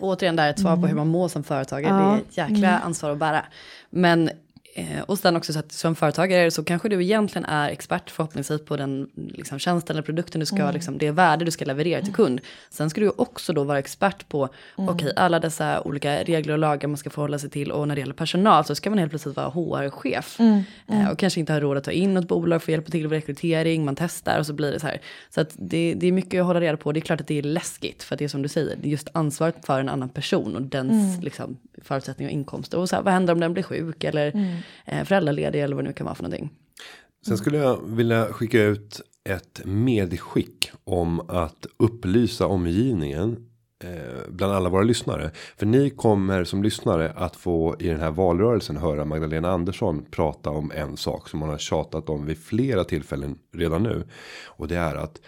Och 0.00 0.08
återigen 0.08 0.36
där 0.36 0.50
ett 0.50 0.60
svar 0.60 0.76
på 0.76 0.86
hur 0.86 0.96
man 0.96 1.08
mår 1.08 1.28
som 1.28 1.44
företagare. 1.44 2.02
Ja. 2.02 2.10
Det 2.10 2.16
är 2.16 2.48
ett 2.48 2.50
jäkla 2.50 2.78
ansvar 2.78 3.10
att 3.10 3.18
bära. 3.18 3.44
Men 3.90 4.30
och 5.06 5.18
sen 5.18 5.36
också 5.36 5.52
så 5.52 5.58
att 5.58 5.72
som 5.72 5.94
företagare 5.94 6.50
så 6.50 6.64
kanske 6.64 6.88
du 6.88 7.02
egentligen 7.02 7.44
är 7.44 7.70
expert 7.70 8.10
förhoppningsvis 8.10 8.64
på 8.64 8.76
den 8.76 9.10
liksom, 9.14 9.58
tjänsten 9.58 9.96
eller 9.96 10.04
produkten 10.04 10.40
du 10.40 10.46
ska, 10.46 10.70
liksom, 10.70 10.98
det 10.98 11.10
värde 11.10 11.44
du 11.44 11.50
ska 11.50 11.64
leverera 11.64 12.02
till 12.02 12.14
kund. 12.14 12.40
Sen 12.70 12.90
ska 12.90 13.00
du 13.00 13.08
också 13.16 13.52
då 13.52 13.64
vara 13.64 13.78
expert 13.78 14.28
på, 14.28 14.48
okej 14.76 15.12
alla 15.16 15.40
dessa 15.40 15.82
olika 15.82 16.22
regler 16.22 16.52
och 16.52 16.58
lagar 16.58 16.88
man 16.88 16.96
ska 16.96 17.10
förhålla 17.10 17.38
sig 17.38 17.50
till 17.50 17.72
och 17.72 17.88
när 17.88 17.94
det 17.94 18.00
gäller 18.00 18.14
personal 18.14 18.64
så 18.64 18.74
ska 18.74 18.90
man 18.90 18.98
helt 18.98 19.10
plötsligt 19.10 19.36
vara 19.36 19.48
HR-chef. 19.48 20.40
Eh, 20.88 21.08
och 21.10 21.18
kanske 21.18 21.40
inte 21.40 21.52
ha 21.52 21.60
råd 21.60 21.76
att 21.76 21.84
ta 21.84 21.90
in 21.90 22.14
något 22.14 22.28
bolag 22.28 22.62
för 22.62 22.72
att 22.72 22.72
hjälpa 22.72 22.90
till 22.90 23.02
med 23.02 23.12
rekrytering, 23.12 23.84
man 23.84 23.96
testar 23.96 24.38
och 24.38 24.46
så 24.46 24.52
blir 24.52 24.72
det 24.72 24.80
så 24.80 24.86
här. 24.86 25.00
Så 25.30 25.40
att 25.40 25.54
det, 25.58 25.94
det 25.96 26.06
är 26.06 26.12
mycket 26.12 26.40
att 26.40 26.46
hålla 26.46 26.60
reda 26.60 26.76
på, 26.76 26.92
det 26.92 26.98
är 26.98 27.02
klart 27.02 27.20
att 27.20 27.26
det 27.26 27.38
är 27.38 27.42
läskigt 27.42 28.02
för 28.02 28.14
att 28.14 28.18
det 28.18 28.24
är 28.24 28.28
som 28.28 28.42
du 28.42 28.48
säger, 28.48 28.76
just 28.82 29.08
ansvaret 29.12 29.66
för 29.66 29.80
en 29.80 29.88
annan 29.88 30.08
person 30.08 30.56
och 30.56 30.62
dens 30.62 31.22
liksom, 31.22 31.56
förutsättningar 31.82 32.30
och 32.30 32.34
inkomster. 32.34 32.78
Och 32.78 32.88
så 32.88 32.96
här, 32.96 33.02
vad 33.02 33.12
händer 33.12 33.32
om 33.32 33.40
den 33.40 33.52
blir 33.52 33.62
sjuk 33.62 34.04
eller 34.04 34.56
eh, 34.86 35.04
föräldraledig 35.04 35.62
eller 35.62 35.76
vad 35.76 35.84
det 35.84 35.88
nu 35.88 35.94
kan 35.94 36.04
vara 36.04 36.14
för 36.14 36.22
någonting. 36.22 36.50
Sen 37.26 37.38
skulle 37.38 37.58
jag 37.58 37.80
vilja 37.86 38.26
skicka 38.26 38.62
ut 38.62 39.00
ett 39.24 39.60
medskick 39.64 40.70
om 40.84 41.20
att 41.20 41.66
upplysa 41.76 42.46
omgivningen 42.46 43.48
eh, 43.84 44.28
bland 44.28 44.52
alla 44.52 44.68
våra 44.68 44.82
lyssnare. 44.82 45.30
För 45.56 45.66
ni 45.66 45.90
kommer 45.90 46.44
som 46.44 46.62
lyssnare 46.62 47.12
att 47.16 47.36
få 47.36 47.76
i 47.78 47.88
den 47.88 48.00
här 48.00 48.10
valrörelsen 48.10 48.76
höra 48.76 49.04
Magdalena 49.04 49.50
Andersson 49.50 50.04
prata 50.10 50.50
om 50.50 50.72
en 50.74 50.96
sak 50.96 51.28
som 51.28 51.40
hon 51.40 51.50
har 51.50 51.58
tjatat 51.58 52.08
om 52.08 52.26
vid 52.26 52.38
flera 52.38 52.84
tillfällen 52.84 53.38
redan 53.54 53.82
nu. 53.82 54.04
Och 54.46 54.68
det 54.68 54.76
är 54.76 54.94
att 54.94 55.20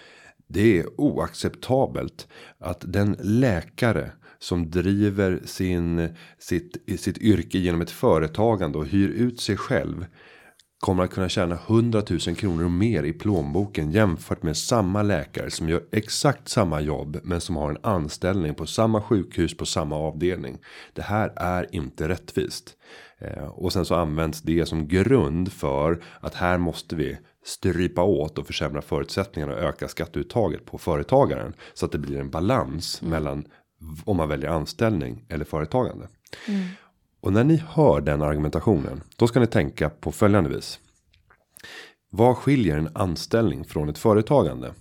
det 0.47 0.79
är 0.79 1.01
oacceptabelt 1.01 2.29
att 2.59 2.85
den 2.87 3.17
läkare 3.21 4.11
som 4.45 4.71
driver 4.71 5.41
sin 5.45 6.09
sitt 6.39 7.01
sitt 7.01 7.19
yrke 7.19 7.59
genom 7.59 7.81
ett 7.81 7.91
företagande 7.91 8.79
och 8.79 8.87
hyr 8.87 9.09
ut 9.09 9.41
sig 9.41 9.57
själv 9.57 10.07
kommer 10.81 11.05
att 11.05 11.11
kunna 11.11 11.29
tjäna 11.29 11.59
100 11.67 12.03
000 12.11 12.37
kronor 12.37 12.69
mer 12.69 13.03
i 13.03 13.13
plånboken 13.13 13.91
jämfört 13.91 14.43
med 14.43 14.57
samma 14.57 15.03
läkare 15.03 15.51
som 15.51 15.69
gör 15.69 15.83
exakt 15.93 16.49
samma 16.49 16.81
jobb 16.81 17.21
men 17.23 17.41
som 17.41 17.57
har 17.57 17.71
en 17.71 17.79
anställning 17.83 18.55
på 18.55 18.67
samma 18.67 19.03
sjukhus 19.03 19.57
på 19.57 19.67
samma 19.67 19.97
avdelning. 19.97 20.59
Det 20.93 21.03
här 21.03 21.33
är 21.37 21.75
inte 21.75 22.09
rättvist. 22.09 22.77
Eh, 23.19 23.45
och 23.45 23.73
sen 23.73 23.85
så 23.85 23.95
används 23.95 24.43
det 24.43 24.67
som 24.67 24.89
grund 24.89 25.53
för 25.53 26.03
att 26.21 26.35
här 26.35 26.59
måste 26.59 26.97
vi 26.97 27.19
strypa 27.45 28.03
åt 28.03 28.39
och 28.39 28.47
försämra 28.47 28.83
förutsättningarna 28.83 29.53
och 29.55 29.61
öka 29.61 29.89
skatteuttaget 29.89 30.65
på 30.65 30.79
företagaren 30.79 31.55
så 31.75 31.87
att 31.87 31.93
det 31.93 31.99
blir 31.99 32.21
en 32.21 32.31
balans 32.31 33.03
mellan 33.03 33.41
v- 33.41 33.49
om 34.05 34.17
man 34.17 34.29
väljer 34.29 34.51
anställning 34.51 35.25
eller 35.29 35.45
företagande. 35.45 36.09
Och 37.21 37.33
när 37.33 37.45
ni 37.45 37.63
hör 37.69 38.01
den 38.01 38.23
argumentationen, 38.23 39.03
då 39.17 39.27
ska 39.27 39.41
ni 39.41 39.47
tänka 39.47 39.91
på 39.91 40.13
följande 40.13 40.51
vis. 40.51 40.81
Vad 42.11 42.37
skiljer 42.37 42.79
en 42.79 42.89
anställning 42.95 43.65
från 43.65 43.89
ett 43.89 43.99
företagande? 43.99 44.73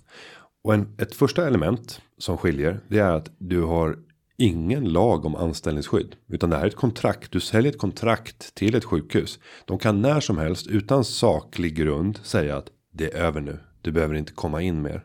Och 0.64 0.74
en, 0.74 0.96
ett 0.98 1.14
första 1.14 1.46
element 1.46 2.00
som 2.18 2.38
skiljer, 2.38 2.80
det 2.88 2.98
är 2.98 3.12
att 3.12 3.30
du 3.38 3.62
har 3.62 3.98
ingen 4.36 4.92
lag 4.92 5.24
om 5.24 5.36
anställningsskydd. 5.36 6.16
Utan 6.28 6.50
det 6.50 6.56
här 6.56 6.62
är 6.62 6.68
ett 6.68 6.76
kontrakt, 6.76 7.32
du 7.32 7.40
säljer 7.40 7.72
ett 7.72 7.78
kontrakt 7.78 8.54
till 8.54 8.74
ett 8.74 8.84
sjukhus. 8.84 9.38
De 9.64 9.78
kan 9.78 10.02
när 10.02 10.20
som 10.20 10.38
helst 10.38 10.66
utan 10.66 11.04
saklig 11.04 11.74
grund 11.74 12.20
säga 12.22 12.56
att 12.56 12.68
det 12.92 13.14
är 13.14 13.18
över 13.18 13.40
nu. 13.40 13.58
Du 13.82 13.92
behöver 13.92 14.14
inte 14.14 14.32
komma 14.32 14.62
in 14.62 14.82
mer. 14.82 15.04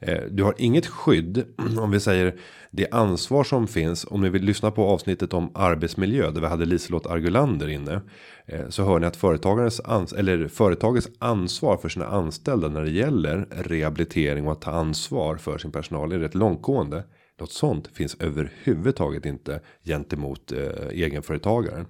Eh, 0.00 0.22
du 0.30 0.42
har 0.42 0.54
inget 0.58 0.86
skydd 0.86 1.44
om 1.78 1.90
vi 1.90 2.00
säger 2.00 2.34
det 2.70 2.90
ansvar 2.90 3.44
som 3.44 3.66
finns 3.66 4.06
om 4.10 4.20
ni 4.20 4.28
vill 4.28 4.44
lyssna 4.44 4.70
på 4.70 4.84
avsnittet 4.84 5.34
om 5.34 5.50
arbetsmiljö 5.54 6.30
där 6.30 6.40
vi 6.40 6.46
hade 6.46 6.64
Liselott 6.64 7.06
Argulander 7.06 7.68
inne 7.68 8.00
eh, 8.46 8.68
så 8.68 8.84
hör 8.84 8.98
ni 8.98 9.06
att 9.06 9.16
företagarens 9.16 9.80
ans 9.84 10.12
eller 10.12 10.48
företagets 10.48 11.08
ansvar 11.18 11.76
för 11.76 11.88
sina 11.88 12.06
anställda 12.06 12.68
när 12.68 12.82
det 12.82 12.90
gäller 12.90 13.46
rehabilitering 13.50 14.46
och 14.46 14.52
att 14.52 14.60
ta 14.60 14.70
ansvar 14.70 15.36
för 15.36 15.58
sin 15.58 15.72
personal 15.72 16.12
är 16.12 16.18
rätt 16.18 16.34
långtgående. 16.34 17.04
Något 17.40 17.52
sånt 17.52 17.88
finns 17.92 18.16
överhuvudtaget 18.20 19.26
inte 19.26 19.60
gentemot 19.84 20.52
eh, 20.52 20.88
egenföretagaren. 20.90 21.86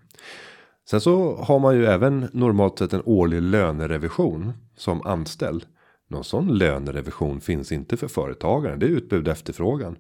Sen 0.91 1.01
så 1.01 1.37
har 1.37 1.59
man 1.59 1.77
ju 1.77 1.87
även 1.87 2.29
normalt 2.33 2.79
sett 2.79 2.93
en 2.93 3.03
årlig 3.05 3.43
lönerevision 3.43 4.53
som 4.77 5.03
anställd. 5.07 5.67
Någon 6.13 6.25
sån 6.25 6.59
lönerevision 6.59 7.41
finns 7.41 7.73
inte 7.73 7.97
för 7.97 8.09
företagaren. 8.09 8.79
Det 8.79 8.87
är 8.87 8.91
utbud 8.91 9.29
och 9.29 9.33
efterfrågan. 9.33 9.97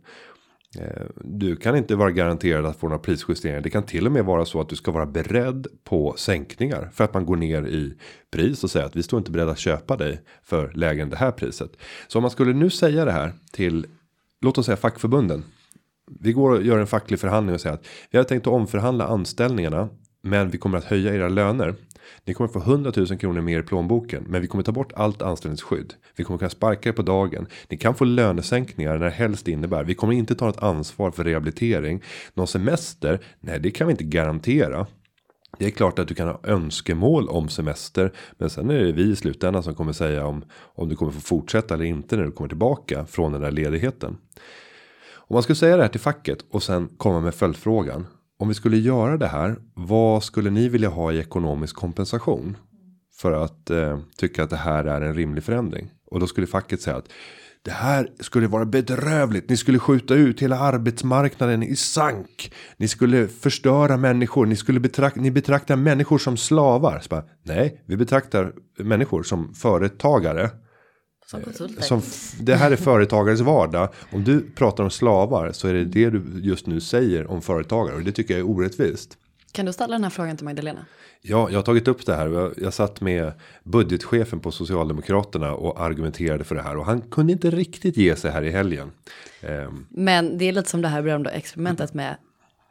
Eh, 0.78 1.06
du 1.16 1.56
kan 1.56 1.76
inte 1.76 1.96
vara 1.96 2.10
garanterad 2.10 2.66
att 2.66 2.76
få 2.76 2.88
några 2.88 2.98
prisjusteringar. 2.98 3.60
Det 3.60 3.70
kan 3.70 3.82
till 3.82 4.06
och 4.06 4.12
med 4.12 4.24
vara 4.24 4.44
så 4.44 4.60
att 4.60 4.68
du 4.68 4.76
ska 4.76 4.90
vara 4.90 5.06
beredd 5.06 5.66
på 5.84 6.14
sänkningar 6.16 6.90
för 6.92 7.04
att 7.04 7.14
man 7.14 7.26
går 7.26 7.36
ner 7.36 7.66
i 7.66 7.94
pris 8.30 8.64
och 8.64 8.70
säger 8.70 8.86
att 8.86 8.96
vi 8.96 9.02
står 9.02 9.18
inte 9.18 9.30
beredda 9.30 9.52
att 9.52 9.58
köpa 9.58 9.96
dig 9.96 10.20
för 10.42 10.72
lägre 10.74 11.02
än 11.02 11.10
det 11.10 11.16
här 11.16 11.30
priset. 11.30 11.76
Så 12.08 12.18
om 12.18 12.22
man 12.22 12.30
skulle 12.30 12.52
nu 12.52 12.70
säga 12.70 13.04
det 13.04 13.12
här 13.12 13.32
till 13.52 13.86
låt 14.40 14.58
oss 14.58 14.66
säga 14.66 14.76
fackförbunden. 14.76 15.44
Vi 16.20 16.32
går 16.32 16.50
och 16.50 16.62
gör 16.62 16.78
en 16.78 16.86
facklig 16.86 17.20
förhandling 17.20 17.54
och 17.54 17.60
säger 17.60 17.74
att 17.74 17.86
vi 18.10 18.18
har 18.18 18.24
tänkt 18.24 18.46
att 18.46 18.52
omförhandla 18.52 19.06
anställningarna, 19.06 19.88
men 20.22 20.50
vi 20.50 20.58
kommer 20.58 20.78
att 20.78 20.84
höja 20.84 21.14
era 21.14 21.28
löner. 21.28 21.74
Ni 22.24 22.34
kommer 22.34 22.48
få 22.48 22.58
100 22.58 22.92
000 22.96 23.06
kronor 23.06 23.40
mer 23.40 23.60
i 23.60 23.62
plånboken, 23.62 24.24
men 24.28 24.40
vi 24.40 24.46
kommer 24.46 24.64
ta 24.64 24.72
bort 24.72 24.92
allt 24.92 25.22
anställningsskydd. 25.22 25.94
Vi 26.16 26.24
kommer 26.24 26.38
kunna 26.38 26.50
sparka 26.50 26.88
er 26.88 26.92
på 26.92 27.02
dagen. 27.02 27.46
Ni 27.68 27.76
kan 27.76 27.94
få 27.94 28.04
lönesänkningar 28.04 28.98
när 28.98 29.10
helst 29.10 29.44
det 29.44 29.52
innebär. 29.52 29.84
Vi 29.84 29.94
kommer 29.94 30.12
inte 30.12 30.34
ta 30.34 30.46
något 30.46 30.62
ansvar 30.62 31.10
för 31.10 31.24
rehabilitering. 31.24 32.02
Någon 32.34 32.46
semester? 32.46 33.20
Nej, 33.40 33.60
det 33.60 33.70
kan 33.70 33.86
vi 33.86 33.90
inte 33.90 34.04
garantera. 34.04 34.86
Det 35.58 35.66
är 35.66 35.70
klart 35.70 35.98
att 35.98 36.08
du 36.08 36.14
kan 36.14 36.28
ha 36.28 36.40
önskemål 36.42 37.28
om 37.28 37.48
semester, 37.48 38.12
men 38.38 38.50
sen 38.50 38.70
är 38.70 38.78
det 38.78 38.92
vi 38.92 39.02
i 39.02 39.16
slutändan 39.16 39.62
som 39.62 39.74
kommer 39.74 39.92
säga 39.92 40.26
om 40.26 40.44
om 40.52 40.88
du 40.88 40.96
kommer 40.96 41.12
få 41.12 41.20
fortsätta 41.20 41.74
eller 41.74 41.84
inte 41.84 42.16
när 42.16 42.24
du 42.24 42.32
kommer 42.32 42.48
tillbaka 42.48 43.06
från 43.06 43.32
den 43.32 43.40
där 43.40 43.50
ledigheten. 43.50 44.16
Om 45.14 45.34
man 45.34 45.42
skulle 45.42 45.56
säga 45.56 45.76
det 45.76 45.82
här 45.82 45.88
till 45.88 46.00
facket 46.00 46.44
och 46.50 46.62
sen 46.62 46.88
komma 46.96 47.20
med 47.20 47.34
följdfrågan. 47.34 48.06
Om 48.42 48.48
vi 48.48 48.54
skulle 48.54 48.76
göra 48.76 49.16
det 49.16 49.26
här, 49.26 49.56
vad 49.74 50.24
skulle 50.24 50.50
ni 50.50 50.68
vilja 50.68 50.88
ha 50.88 51.12
i 51.12 51.18
ekonomisk 51.18 51.76
kompensation? 51.76 52.56
för 53.22 53.32
att 53.32 53.70
eh, 53.70 53.98
tycka 54.16 54.42
att 54.42 54.50
det 54.50 54.56
här 54.56 54.84
är 54.84 55.00
en 55.00 55.14
rimlig 55.14 55.44
förändring. 55.44 55.90
Och 56.10 56.20
då 56.20 56.26
skulle 56.26 56.46
facket 56.46 56.80
säga 56.80 56.96
att 56.96 57.08
det 57.62 57.70
här 57.70 58.08
skulle 58.20 58.46
vara 58.46 58.64
bedrövligt. 58.64 59.48
Ni 59.48 59.56
skulle 59.56 59.78
skjuta 59.78 60.14
ut 60.14 60.42
hela 60.42 60.58
arbetsmarknaden 60.58 61.62
i 61.62 61.76
sank. 61.76 62.52
Ni 62.76 62.88
skulle 62.88 63.28
förstöra 63.28 63.96
människor. 63.96 64.46
Ni 64.46 64.56
skulle 64.56 64.80
betrakta, 64.80 65.20
ni 65.20 65.30
betraktar 65.30 65.76
människor 65.76 66.18
som 66.18 66.36
slavar. 66.36 67.00
Så 67.00 67.08
bara, 67.08 67.24
Nej, 67.42 67.82
vi 67.86 67.96
betraktar 67.96 68.52
människor 68.78 69.22
som 69.22 69.54
företagare. 69.54 70.50
Som 71.32 71.42
konsulter. 71.42 71.82
Som 71.82 72.02
det 72.40 72.54
här 72.54 72.70
är 72.70 72.76
företagares 72.76 73.40
vardag. 73.40 73.88
Om 74.12 74.24
du 74.24 74.50
pratar 74.50 74.84
om 74.84 74.90
slavar 74.90 75.52
så 75.52 75.68
är 75.68 75.74
det 75.74 75.84
det 75.84 76.10
du 76.10 76.22
just 76.42 76.66
nu 76.66 76.80
säger 76.80 77.30
om 77.30 77.42
företagare. 77.42 77.94
Och 77.96 78.02
det 78.02 78.12
tycker 78.12 78.34
jag 78.34 78.40
är 78.40 78.50
orättvist. 78.50 79.18
Kan 79.52 79.66
du 79.66 79.72
ställa 79.72 79.92
den 79.92 80.02
här 80.02 80.10
frågan 80.10 80.36
till 80.36 80.44
Magdalena? 80.44 80.86
Ja, 81.22 81.50
jag 81.50 81.58
har 81.58 81.62
tagit 81.62 81.88
upp 81.88 82.06
det 82.06 82.14
här. 82.14 82.28
Jag, 82.28 82.52
jag 82.56 82.74
satt 82.74 83.00
med 83.00 83.32
budgetchefen 83.64 84.40
på 84.40 84.50
Socialdemokraterna 84.50 85.54
och 85.54 85.80
argumenterade 85.80 86.44
för 86.44 86.54
det 86.54 86.62
här. 86.62 86.76
Och 86.76 86.86
han 86.86 87.00
kunde 87.00 87.32
inte 87.32 87.50
riktigt 87.50 87.96
ge 87.96 88.16
sig 88.16 88.30
här 88.30 88.42
i 88.42 88.50
helgen. 88.50 88.90
Ehm, 89.40 89.86
Men 89.90 90.38
det 90.38 90.44
är 90.44 90.52
lite 90.52 90.70
som 90.70 90.82
det 90.82 90.88
här 90.88 91.02
berömda 91.02 91.30
experimentet 91.30 91.94
med, 91.94 92.16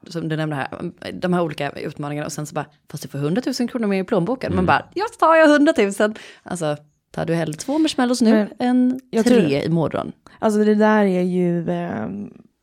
som 0.07 0.29
du 0.29 0.37
nämnde 0.37 0.55
här, 0.55 0.91
de 1.13 1.33
här 1.33 1.41
olika 1.41 1.69
utmaningarna 1.69 2.25
och 2.25 2.31
sen 2.31 2.45
så 2.45 2.55
bara, 2.55 2.65
fast 2.91 3.03
du 3.03 3.09
får 3.09 3.19
100 3.19 3.41
000 3.59 3.69
kronor 3.69 3.87
mer 3.87 4.01
i 4.01 4.03
plånboken. 4.03 4.47
Mm. 4.47 4.55
Man 4.55 4.65
bara, 4.65 4.85
jag 4.93 5.19
tar 5.19 5.35
jag 5.35 5.49
100 5.49 5.73
000. 5.77 6.13
Alltså, 6.43 6.77
tar 7.11 7.25
du 7.25 7.33
hellre 7.33 7.53
två 7.53 7.79
marshmallows 7.79 8.21
nu 8.21 8.31
Men 8.31 8.49
än 8.59 8.99
jag 9.09 9.25
tre 9.25 9.35
tror- 9.35 9.65
imorgon? 9.65 10.11
Alltså 10.39 10.63
det 10.63 10.75
där 10.75 11.03
är 11.05 11.21
ju, 11.21 11.69
eh, 11.69 12.07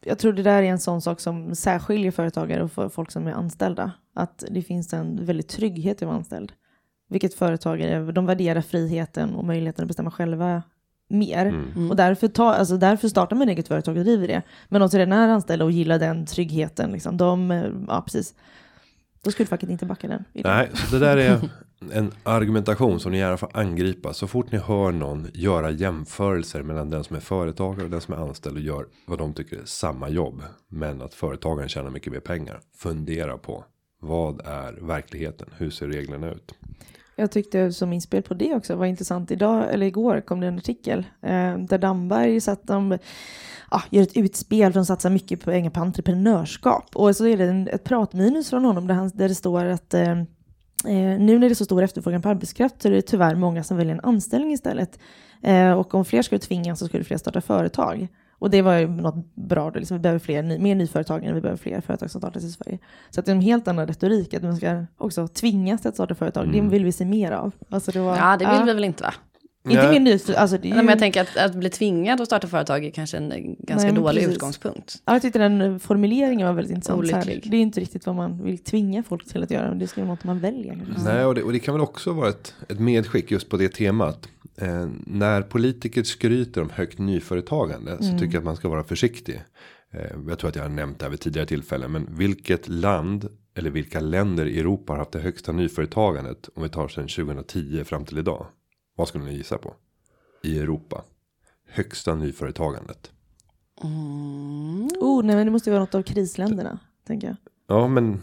jag 0.04 0.18
tror 0.18 0.32
det 0.32 0.42
där 0.42 0.62
är 0.62 0.66
en 0.66 0.78
sån 0.78 1.02
sak 1.02 1.20
som 1.20 1.54
särskiljer 1.54 2.10
företagare 2.10 2.62
och 2.62 2.72
för 2.72 2.88
folk 2.88 3.10
som 3.10 3.26
är 3.26 3.32
anställda. 3.32 3.92
Att 4.14 4.44
det 4.50 4.62
finns 4.62 4.92
en 4.92 5.24
väldigt 5.26 5.48
trygghet 5.48 6.02
i 6.02 6.04
att 6.04 6.06
vara 6.08 6.16
anställd. 6.18 6.52
Vilket 7.10 7.34
företagare, 7.34 8.12
de 8.12 8.26
värderar 8.26 8.60
friheten 8.60 9.34
och 9.34 9.44
möjligheten 9.44 9.82
att 9.82 9.88
bestämma 9.88 10.10
själva 10.10 10.62
mer. 11.10 11.46
mm. 11.46 11.90
Och 11.90 11.96
därför, 11.96 12.28
ta, 12.28 12.52
alltså 12.54 12.76
därför 12.76 13.08
startar 13.08 13.36
man 13.36 13.48
eget 13.48 13.68
företag 13.68 13.96
och 13.96 14.04
driver 14.04 14.28
det. 14.28 14.42
Men 14.68 14.80
de 14.80 14.88
som 14.90 14.98
redan 14.98 15.18
är 15.18 15.28
anställda 15.28 15.64
och 15.64 15.70
gillar 15.72 15.98
den 15.98 16.26
tryggheten, 16.26 16.92
liksom, 16.92 17.16
de, 17.16 17.50
eh, 17.50 17.64
ja 17.88 18.02
precis. 18.02 18.34
Då 19.24 19.30
skulle 19.30 19.46
facket 19.46 19.70
inte 19.70 19.86
backa 19.86 20.08
den. 20.08 20.24
idén. 20.32 20.52
Nej, 20.56 20.70
så 20.74 20.96
det 20.96 20.98
där 21.06 21.16
är 21.16 21.40
en 21.92 22.12
argumentation 22.22 23.00
som 23.00 23.12
ni 23.12 23.18
gärna 23.18 23.36
får 23.36 23.50
angripa. 23.52 24.12
Så 24.12 24.26
fort 24.26 24.52
ni 24.52 24.58
hör 24.58 24.92
någon 24.92 25.28
göra 25.34 25.70
jämförelser 25.70 26.62
mellan 26.62 26.90
den 26.90 27.04
som 27.04 27.16
är 27.16 27.20
företagare 27.20 27.84
och 27.84 27.90
den 27.90 28.00
som 28.00 28.14
är 28.14 28.18
anställd 28.18 28.56
och 28.56 28.62
gör 28.62 28.86
vad 29.06 29.18
de 29.18 29.34
tycker 29.34 29.56
är 29.56 29.64
samma 29.64 30.08
jobb. 30.08 30.42
Men 30.68 31.02
att 31.02 31.14
företagaren 31.14 31.68
tjänar 31.68 31.90
mycket 31.90 32.12
mer 32.12 32.20
pengar. 32.20 32.60
Fundera 32.76 33.38
på 33.38 33.64
vad 34.00 34.40
är 34.46 34.72
verkligheten? 34.72 35.48
Hur 35.56 35.70
ser 35.70 35.88
reglerna 35.88 36.30
ut? 36.30 36.54
Jag 37.16 37.30
tyckte 37.30 37.72
som 37.72 37.92
inspel 37.92 38.22
på 38.22 38.34
det 38.34 38.54
också 38.54 38.76
var 38.76 38.86
intressant. 38.86 39.30
Idag, 39.30 39.74
eller 39.74 39.86
igår 39.86 40.20
kom 40.20 40.40
det 40.40 40.46
en 40.46 40.58
artikel 40.58 40.98
eh, 41.22 41.58
där 41.58 41.78
Damberg 41.78 42.40
satt 42.40 42.66
de, 42.66 42.98
ah, 43.68 43.82
gör 43.90 44.02
ett 44.02 44.16
utspel 44.16 44.72
för 44.72 44.80
att 44.80 44.86
satsa 44.86 45.10
mycket 45.10 45.44
pengar 45.44 45.70
på 45.70 45.80
entreprenörskap. 45.80 46.90
Och 46.94 47.16
så 47.16 47.26
är 47.26 47.36
det 47.36 47.44
en, 47.44 47.68
ett 47.68 47.84
pratminus 47.84 48.50
från 48.50 48.64
honom 48.64 48.86
där, 48.86 48.94
han, 48.94 49.10
där 49.14 49.28
det 49.28 49.34
står 49.34 49.64
att 49.64 49.94
eh, 49.94 50.22
eh, 50.84 50.92
nu 51.20 51.38
när 51.38 51.48
det 51.48 51.52
är 51.52 51.54
så 51.54 51.64
stor 51.64 51.82
efterfrågan 51.82 52.22
på 52.22 52.28
arbetskraft 52.28 52.82
så 52.82 52.88
är 52.88 52.92
det 52.92 53.02
tyvärr 53.02 53.34
många 53.34 53.64
som 53.64 53.76
väljer 53.76 53.94
en 53.94 54.00
anställning 54.04 54.52
istället. 54.52 54.98
Eh, 55.42 55.72
och 55.72 55.94
om 55.94 56.04
fler 56.04 56.22
skulle 56.22 56.38
tvingas 56.38 56.78
så 56.78 56.86
skulle 56.86 57.04
fler 57.04 57.16
starta 57.16 57.40
företag. 57.40 58.08
Och 58.40 58.50
det 58.50 58.62
var 58.62 58.74
ju 58.74 58.88
något 58.88 59.34
bra, 59.34 59.70
då, 59.70 59.78
liksom, 59.78 59.96
vi 59.96 60.00
behöver 60.00 60.18
fler, 60.18 60.42
ny- 60.42 60.58
mer 60.58 60.74
nyföretagande, 60.74 61.34
vi 61.34 61.40
behöver 61.40 61.58
fler 61.58 61.80
företag 61.80 62.10
som 62.10 62.20
startas 62.20 62.44
i 62.44 62.50
Sverige. 62.50 62.78
Så 63.10 63.20
att 63.20 63.26
det 63.26 63.32
är 63.32 63.36
en 63.36 63.40
helt 63.42 63.68
annan 63.68 63.86
retorik, 63.86 64.34
att 64.34 64.42
man 64.42 64.56
ska 64.56 64.84
också 64.98 65.28
tvingas 65.28 65.86
att 65.86 65.94
starta 65.94 66.14
företag, 66.14 66.52
det 66.52 66.60
vill 66.60 66.84
vi 66.84 66.92
se 66.92 67.04
mer 67.04 67.32
av. 67.32 67.52
Alltså 67.70 67.90
det 67.90 68.00
var, 68.00 68.16
Ja, 68.16 68.36
det 68.36 68.44
vill 68.58 68.66
vi 68.66 68.72
väl 68.74 68.84
inte 68.84 69.02
va? 69.04 69.14
Inte 69.70 69.88
Nej. 69.88 70.00
mer 70.00 70.12
nyf- 70.12 70.34
alltså 70.34 70.58
det 70.58 70.68
är 70.68 70.70
Nej, 70.70 70.78
ju, 70.78 70.84
men 70.84 70.88
jag 70.88 70.98
tänker 70.98 71.20
att, 71.20 71.36
att 71.36 71.54
bli 71.54 71.70
tvingad 71.70 72.20
att 72.20 72.26
starta 72.26 72.46
företag 72.48 72.84
är 72.84 72.90
kanske 72.90 73.16
en 73.16 73.56
ganska 73.58 73.88
Nej, 73.92 73.96
dålig 74.02 74.20
precis. 74.20 74.34
utgångspunkt. 74.36 75.02
ja, 75.04 75.12
jag 75.12 75.22
tyckte 75.22 75.38
den 75.38 75.80
formuleringen 75.80 76.46
var 76.46 76.54
väldigt 76.54 76.74
intressant. 76.76 77.10
Här. 77.12 77.40
Det 77.44 77.56
är 77.56 77.60
inte 77.60 77.80
riktigt 77.80 78.06
vad 78.06 78.14
man 78.14 78.44
vill 78.44 78.58
tvinga 78.58 79.02
folk 79.02 79.24
till 79.28 79.42
att 79.42 79.50
göra, 79.50 79.68
men 79.68 79.78
det 79.78 79.86
ska 79.86 80.00
vara 80.00 80.10
något 80.10 80.24
man 80.24 80.38
väljer. 80.38 80.86
Nej, 81.04 81.24
och 81.24 81.34
det, 81.34 81.42
och 81.42 81.52
det 81.52 81.58
kan 81.58 81.74
väl 81.74 81.80
också 81.82 82.12
vara 82.12 82.28
ett, 82.28 82.54
ett 82.68 82.80
medskick 82.80 83.30
just 83.30 83.48
på 83.48 83.56
det 83.56 83.68
temat. 83.68 84.28
Eh, 84.56 84.88
när 85.06 85.42
politiker 85.42 86.02
skryter 86.02 86.62
om 86.62 86.70
högt 86.70 86.98
nyföretagande 86.98 87.96
så 87.96 88.12
tycker 88.12 88.24
jag 88.26 88.36
att 88.36 88.44
man 88.44 88.56
ska 88.56 88.68
vara 88.68 88.84
försiktig. 88.84 89.42
Eh, 89.94 90.00
jag 90.28 90.38
tror 90.38 90.48
att 90.50 90.56
jag 90.56 90.62
har 90.62 90.68
nämnt 90.68 90.98
det 90.98 91.04
här 91.04 91.10
vid 91.10 91.20
tidigare 91.20 91.46
tillfällen. 91.46 91.92
Men 91.92 92.06
vilket 92.16 92.68
land 92.68 93.28
eller 93.56 93.70
vilka 93.70 94.00
länder 94.00 94.46
i 94.46 94.60
Europa 94.60 94.92
har 94.92 94.98
haft 94.98 95.12
det 95.12 95.18
högsta 95.20 95.52
nyföretagandet 95.52 96.48
om 96.54 96.62
vi 96.62 96.68
tar 96.68 96.88
sedan 96.88 97.08
2010 97.08 97.84
fram 97.84 98.04
till 98.04 98.18
idag? 98.18 98.46
Vad 98.98 99.08
skulle 99.08 99.24
ni 99.24 99.32
gissa 99.34 99.58
på? 99.58 99.74
I 100.42 100.58
Europa. 100.58 101.02
Högsta 101.70 102.14
nyföretagandet. 102.14 103.10
Oh, 105.00 105.22
nej, 105.24 105.36
men 105.36 105.46
det 105.46 105.52
måste 105.52 105.70
ju 105.70 105.72
vara 105.74 105.82
något 105.84 105.94
av 105.94 106.02
krisländerna, 106.02 106.78
tänker 107.06 107.26
jag. 107.26 107.36
Ja, 107.68 107.88
men 107.88 108.20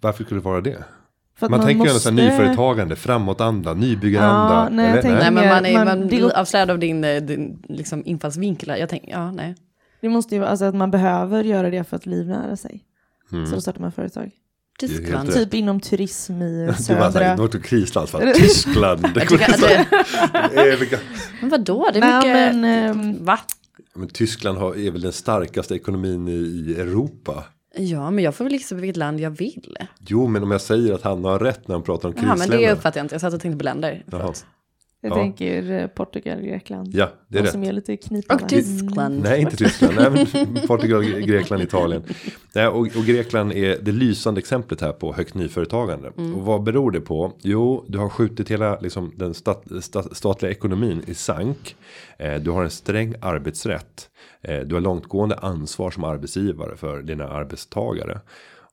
varför 0.00 0.24
skulle 0.24 0.40
det 0.40 0.44
vara 0.44 0.60
det? 0.60 0.84
Att 1.40 1.50
Man, 1.50 1.60
tänker 1.60 1.86
ju 1.86 1.92
måste- 1.92 2.10
nyföretagande, 2.10 2.96
framåtanda, 2.96 3.74
nybyggaranda. 3.74 4.54
Ja, 4.54 4.68
nej, 4.68 4.84
jag 4.84 4.92
eller? 4.92 5.02
tänker- 5.02 5.18
Nej, 5.18 5.30
men 5.30 5.48
man, 5.48 5.66
är, 5.66 5.74
man- 5.74 5.86
man 5.86 6.00
det 6.00 6.06
blir 6.06 6.36
avslöjad 6.38 6.70
av 6.70 6.78
din, 6.78 7.04
eh, 7.04 7.22
din 7.22 7.62
liksom, 7.68 8.02
infallsvinkel. 8.06 8.80
Jag 8.80 8.88
tänker, 8.88 9.10
ja, 9.10 9.30
nej. 9.32 9.56
Det 10.00 10.08
måste 10.08 10.34
ju 10.34 10.38
vara 10.40 10.50
alltså, 10.50 10.64
att 10.64 10.74
man 10.74 10.90
behöver 10.90 11.44
göra 11.44 11.70
det 11.70 11.84
för 11.84 11.96
att 11.96 12.06
livnära 12.06 12.56
sig. 12.56 12.84
Mm. 13.32 13.46
Så 13.46 13.54
då 13.54 13.60
startar 13.60 13.80
man 13.80 13.92
företag. 13.92 14.30
Tyskland. 14.78 15.32
Typ 15.32 15.54
inom 15.54 15.80
turism 15.80 16.42
i 16.42 16.60
Du 16.60 16.66
var 16.66 16.72
södra... 16.74 17.12
såhär, 17.12 17.36
något 17.36 17.54
av 17.54 17.58
krisland 17.58 18.08
för 18.08 18.32
Tyskland. 18.34 19.02
Det 19.14 19.26
det, 20.90 21.00
men 21.40 21.50
vadå, 21.50 21.90
det 21.92 21.98
är 21.98 22.00
Nej, 22.00 22.16
mycket... 22.16 22.54
men, 22.56 22.64
ehm, 22.64 23.24
Va? 23.24 23.38
men 23.94 24.08
Tyskland 24.08 24.58
har, 24.58 24.78
är 24.78 24.90
väl 24.90 25.00
den 25.00 25.12
starkaste 25.12 25.74
ekonomin 25.74 26.28
i, 26.28 26.32
i 26.32 26.80
Europa. 26.80 27.44
Ja, 27.76 28.10
men 28.10 28.24
jag 28.24 28.34
får 28.34 28.44
väl 28.44 28.52
gissa 28.52 28.74
på 28.74 28.80
vilket 28.80 28.96
land 28.96 29.20
jag 29.20 29.30
vill. 29.30 29.76
Jo, 30.06 30.26
men 30.26 30.42
om 30.42 30.50
jag 30.50 30.60
säger 30.60 30.94
att 30.94 31.02
han 31.02 31.24
har 31.24 31.38
rätt 31.38 31.68
när 31.68 31.74
han 31.74 31.82
pratar 31.82 32.08
om 32.08 32.14
Jaha, 32.16 32.26
men 32.26 32.36
krisländer. 32.36 32.66
det 32.66 32.72
uppfattar 32.72 33.00
jag 33.00 33.04
inte. 33.04 33.14
Jag 33.14 33.20
satt 33.20 33.34
och 33.34 33.40
tänkte 33.40 33.58
på 33.58 33.64
länder. 33.64 34.04
Jag 35.00 35.10
Ja. 35.12 35.14
tänker 35.16 35.70
eh, 35.70 35.86
Portugal, 35.86 36.40
Grekland. 36.40 36.88
Ja, 36.92 37.08
det 37.28 37.38
är 37.38 37.42
rätt. 37.42 37.52
som 37.52 37.64
är 37.64 37.72
lite 37.72 37.96
knipande. 37.96 38.44
Och 38.44 38.50
Tyskland. 38.50 39.22
Nej, 39.22 39.40
inte 39.40 39.56
Tyskland. 39.56 39.94
Nej, 39.96 40.10
men 40.10 40.66
Portugal, 40.66 41.04
Grekland, 41.04 41.62
Italien. 41.62 42.02
Nej, 42.54 42.66
och, 42.66 42.80
och 42.80 43.04
Grekland 43.06 43.52
är 43.52 43.78
det 43.82 43.92
lysande 43.92 44.38
exemplet 44.38 44.80
här 44.80 44.92
på 44.92 45.12
högt 45.12 45.34
nyföretagande. 45.34 46.08
Och 46.08 46.42
vad 46.42 46.62
beror 46.62 46.90
det 46.90 47.00
på? 47.00 47.32
Jo, 47.42 47.84
du 47.88 47.98
har 47.98 48.08
skjutit 48.08 48.50
hela 48.50 48.80
liksom, 48.80 49.12
den 49.16 49.34
stat, 49.34 49.64
stat, 49.80 50.16
statliga 50.16 50.52
ekonomin 50.52 51.02
i 51.06 51.14
sank. 51.14 51.76
Eh, 52.18 52.34
du 52.34 52.50
har 52.50 52.64
en 52.64 52.70
sträng 52.70 53.14
arbetsrätt. 53.20 54.08
Eh, 54.42 54.60
du 54.60 54.74
har 54.74 54.80
långtgående 54.80 55.34
ansvar 55.36 55.90
som 55.90 56.04
arbetsgivare 56.04 56.76
för 56.76 57.02
dina 57.02 57.28
arbetstagare. 57.28 58.20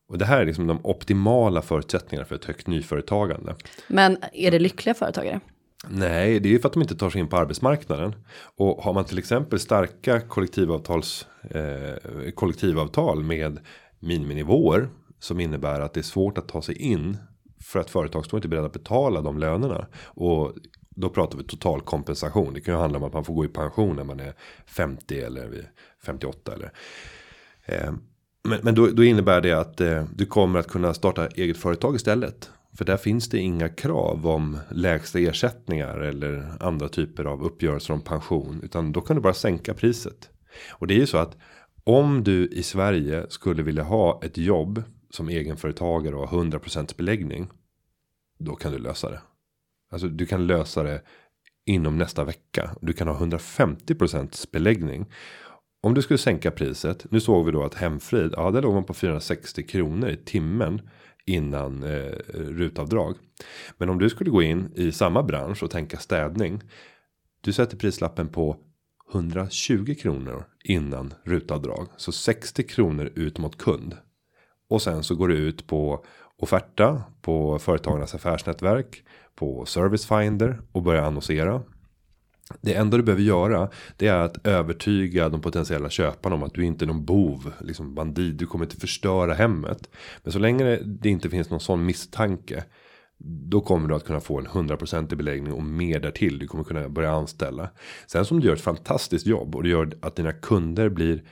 Och 0.10 0.18
det 0.18 0.26
här 0.26 0.42
är 0.42 0.46
liksom 0.46 0.68
de 0.68 0.80
optimala 0.84 1.62
förutsättningarna 1.62 2.26
för 2.26 2.36
ett 2.36 2.46
högt 2.46 2.68
nyföretagande. 2.68 3.56
Men 3.88 4.18
är 4.34 4.52
det 4.52 4.60
lyckliga 4.60 4.94
företagare? 4.94 5.40
Nej, 5.88 6.40
det 6.40 6.50
är 6.50 6.52
ju 6.52 6.60
för 6.60 6.68
att 6.68 6.74
de 6.74 6.82
inte 6.82 6.96
tar 6.96 7.10
sig 7.10 7.22
in 7.22 7.28
på 7.28 7.38
arbetsmarknaden. 7.38 8.16
Och 8.58 8.84
har 8.84 8.94
man 8.94 9.06
till 9.06 9.18
exempel 9.18 9.60
starka 9.60 10.22
kollektivavtals, 10.22 11.28
eh, 11.50 12.32
kollektivavtal 12.36 13.24
med 13.24 13.60
miniminivåer. 14.00 14.90
Som 15.20 15.40
innebär 15.40 15.80
att 15.80 15.94
det 15.94 16.00
är 16.00 16.04
svårt 16.04 16.38
att 16.38 16.48
ta 16.48 16.62
sig 16.62 16.76
in. 16.82 17.18
För 17.64 17.80
att 17.80 17.90
företag 17.90 18.26
står 18.26 18.38
inte 18.38 18.48
beredda 18.48 18.68
att 18.68 18.74
betala 18.74 19.22
de 19.22 19.38
lönerna. 19.38 19.88
Och 20.04 20.54
då 20.90 21.10
pratar 21.10 21.38
vi 21.38 21.44
total 21.44 21.82
kompensation. 21.82 22.54
Det 22.54 22.62
kan 22.62 22.74
ju 22.74 22.80
handla 22.80 22.98
om 22.98 23.04
att 23.04 23.14
man 23.14 23.26
får 23.26 23.34
gå 23.34 23.46
i 23.46 23.48
pension 23.48 23.96
när 23.96 24.04
man 24.04 24.20
är 24.20 24.34
50 24.66 25.20
eller 25.20 25.72
58 26.06 26.54
eller. 26.54 26.72
Eh, 27.66 27.94
men 28.44 28.60
men 28.64 28.76
då, 28.76 28.88
då 28.88 29.04
innebär 29.04 29.42
det 29.42 29.52
att 29.52 29.82
eh, 29.82 30.06
du 30.16 30.26
kommer 30.26 30.60
att 30.60 30.68
kunna 30.68 30.94
starta 30.94 31.28
eget 31.28 31.58
företag 31.58 31.96
istället. 31.96 32.50
För 32.78 32.86
där 32.86 32.98
finns 32.98 33.30
det 33.30 33.40
inga 33.40 33.70
krav 33.70 34.28
om 34.28 34.60
lägsta 34.72 35.20
ersättningar 35.20 35.98
eller 35.98 36.52
andra 36.60 36.90
typer 36.90 37.26
av 37.26 37.44
uppgörelser 37.44 37.94
om 37.94 38.02
pension. 38.02 38.62
Utan 38.64 38.92
då 38.92 39.02
kan 39.02 39.16
du 39.16 39.22
bara 39.22 39.34
sänka 39.34 39.74
priset. 39.74 40.30
Och 40.72 40.88
det 40.88 40.94
är 40.94 41.00
ju 41.00 41.08
så 41.08 41.18
att 41.18 41.38
om 41.84 42.24
du 42.24 42.48
i 42.48 42.64
Sverige 42.64 43.26
skulle 43.30 43.64
vilja 43.64 43.84
ha 43.84 44.22
ett 44.24 44.38
jobb 44.38 44.84
som 45.10 45.30
egenföretagare 45.30 46.16
och 46.16 46.30
ha 46.30 46.44
100% 46.44 46.98
beläggning. 46.98 47.50
Då 48.40 48.56
kan 48.56 48.72
du 48.72 48.78
lösa 48.78 49.10
det. 49.10 49.22
Alltså 49.92 50.08
du 50.08 50.26
kan 50.26 50.48
lösa 50.48 50.84
det 50.84 51.02
inom 51.66 51.98
nästa 51.98 52.24
vecka. 52.24 52.76
Du 52.82 52.94
kan 52.94 53.08
ha 53.08 53.16
150% 53.20 54.46
beläggning. 54.52 55.06
Om 55.84 55.94
du 55.94 56.02
skulle 56.02 56.18
sänka 56.18 56.52
priset. 56.52 57.12
Nu 57.12 57.20
såg 57.20 57.46
vi 57.46 57.52
då 57.52 57.64
att 57.64 57.74
Hemfrid. 57.76 58.34
Ja, 58.38 58.52
där 58.52 58.62
låg 58.62 58.74
man 58.74 58.84
på 58.84 58.94
460 58.94 59.64
kronor 59.64 60.10
i 60.10 60.18
timmen. 60.18 60.82
Innan 61.26 61.84
eh, 61.84 62.12
rutavdrag. 62.34 63.16
Men 63.78 63.90
om 63.90 64.00
du 64.00 64.10
skulle 64.10 64.30
gå 64.32 64.42
in 64.42 64.72
i 64.76 64.92
samma 64.92 65.24
bransch 65.24 65.64
och 65.64 65.72
tänka 65.72 65.98
städning. 65.98 66.62
Du 67.42 67.54
sätter 67.54 67.78
prislappen 67.78 68.28
på 68.28 68.58
120 69.14 69.96
kronor 70.02 70.46
innan 70.64 71.14
rutavdrag. 71.24 71.88
Så 71.98 72.12
60 72.12 72.64
kronor 72.64 73.12
ut 73.16 73.38
mot 73.38 73.58
kund. 73.58 73.98
Och 74.70 74.82
sen 74.82 75.04
så 75.04 75.16
går 75.16 75.28
det 75.28 75.36
ut 75.36 75.68
på 75.68 76.06
offerta 76.38 77.04
på 77.22 77.60
företagarnas 77.60 78.16
affärsnätverk. 78.16 79.04
på 79.36 79.66
Service 79.66 80.06
Finder 80.06 80.62
och 80.72 80.84
börjar 80.84 81.04
annonsera. 81.04 81.64
Det 82.62 82.74
enda 82.74 82.98
du 82.98 83.04
behöver 83.04 83.24
göra 83.24 83.70
det 83.98 84.08
är 84.08 84.20
att 84.20 84.48
övertyga 84.48 85.30
de 85.30 85.42
potentiella 85.42 85.90
köparna 85.90 86.36
om 86.36 86.44
att 86.44 86.54
du 86.54 86.66
inte 86.66 86.86
är 86.86 86.88
någon 86.88 87.06
bov, 87.06 87.54
liksom 87.60 87.96
bandit, 87.96 88.38
du 88.38 88.46
kommer 88.46 88.66
inte 88.66 88.78
förstöra 88.78 89.34
hemmet. 89.34 89.90
Men 90.24 90.34
så 90.34 90.40
länge 90.40 90.80
det 90.86 91.10
inte 91.10 91.30
finns 91.30 91.50
någon 91.50 91.60
sån 91.60 91.86
misstanke 91.86 92.64
då 93.18 93.62
kommer 93.62 93.88
du 93.88 93.96
att 93.96 94.06
kunna 94.06 94.20
få 94.20 94.40
en 94.40 94.48
100% 94.48 95.16
beläggning 95.16 95.54
och 95.54 95.64
mer 95.64 96.00
därtill. 96.00 96.40
Du 96.40 96.48
kommer 96.48 96.64
kunna 96.64 96.90
börja 96.90 97.12
anställa. 97.12 97.70
Sen 98.08 98.26
som 98.26 98.40
du 98.40 98.48
gör 98.48 98.56
ett 98.56 98.62
fantastiskt 98.62 99.26
jobb 99.26 99.56
och 99.56 99.64
det 99.64 99.70
gör 99.70 99.92
att 100.02 100.16
dina 100.16 100.34
kunder 100.34 100.90
blir 100.90 101.24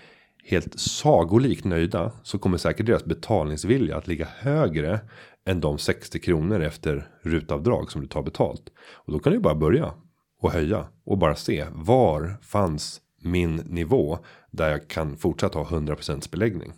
helt 0.44 0.80
sagolikt 0.80 1.66
nöjda 1.66 2.12
så 2.24 2.38
kommer 2.38 2.58
säkert 2.58 2.86
deras 2.86 3.06
betalningsvilja 3.06 3.98
att 3.98 4.08
ligga 4.08 4.28
högre 4.38 5.00
än 5.46 5.62
de 5.62 5.78
60 5.78 6.20
kronor 6.20 6.62
efter 6.62 7.08
rutavdrag 7.22 7.92
som 7.92 8.02
du 8.02 8.08
tar 8.08 8.24
betalt. 8.24 8.70
Och 8.78 9.14
då 9.14 9.20
kan 9.20 9.34
du 9.34 9.40
bara 9.40 9.56
börja 9.56 9.94
och 10.44 10.52
höja 10.52 10.86
och 11.04 11.18
bara 11.18 11.36
se 11.36 11.66
var 11.72 12.38
fanns 12.42 13.02
min 13.22 13.56
nivå 13.56 14.20
där 14.52 14.70
jag 14.70 14.88
kan 14.88 15.18
fortsätta 15.18 15.60
ha 15.60 15.66
100% 15.66 16.32
beläggning. 16.32 16.74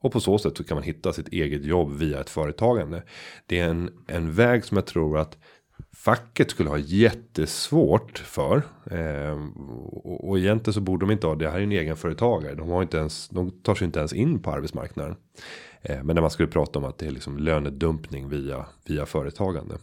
Och 0.00 0.12
på 0.12 0.20
så 0.20 0.38
sätt 0.38 0.56
så 0.56 0.64
kan 0.64 0.74
man 0.74 0.84
hitta 0.84 1.12
sitt 1.12 1.28
eget 1.28 1.64
jobb 1.64 1.92
via 1.92 2.20
ett 2.20 2.30
företagande. 2.30 3.02
Det 3.46 3.58
är 3.58 3.68
en, 3.68 3.90
en 4.06 4.32
väg 4.32 4.64
som 4.64 4.76
jag 4.76 4.86
tror 4.86 5.18
att 5.18 5.38
facket 5.92 6.50
skulle 6.50 6.68
ha 6.68 6.78
jättesvårt 6.78 8.18
för. 8.18 8.62
Eh, 8.90 9.38
och, 9.88 10.28
och 10.28 10.38
egentligen 10.38 10.74
så 10.74 10.80
borde 10.80 11.06
de 11.06 11.12
inte 11.12 11.26
ha 11.26 11.34
det. 11.34 11.50
här 11.50 11.58
är 11.58 11.62
en 11.62 11.72
egen 11.72 11.96
företagare. 11.96 12.54
De 12.54 12.68
har 12.68 12.82
inte 12.82 12.96
ens. 12.96 13.28
De 13.28 13.50
tar 13.50 13.74
sig 13.74 13.84
inte 13.84 13.98
ens 13.98 14.12
in 14.12 14.42
på 14.42 14.50
arbetsmarknaden. 14.50 15.16
Eh, 15.82 16.02
men 16.02 16.14
när 16.14 16.22
man 16.22 16.30
skulle 16.30 16.48
prata 16.48 16.78
om 16.78 16.84
att 16.84 16.98
det 16.98 17.06
är 17.06 17.10
liksom 17.10 17.38
lönedumpning 17.38 18.28
via 18.28 18.66
via 18.84 19.06
företagande. 19.06 19.74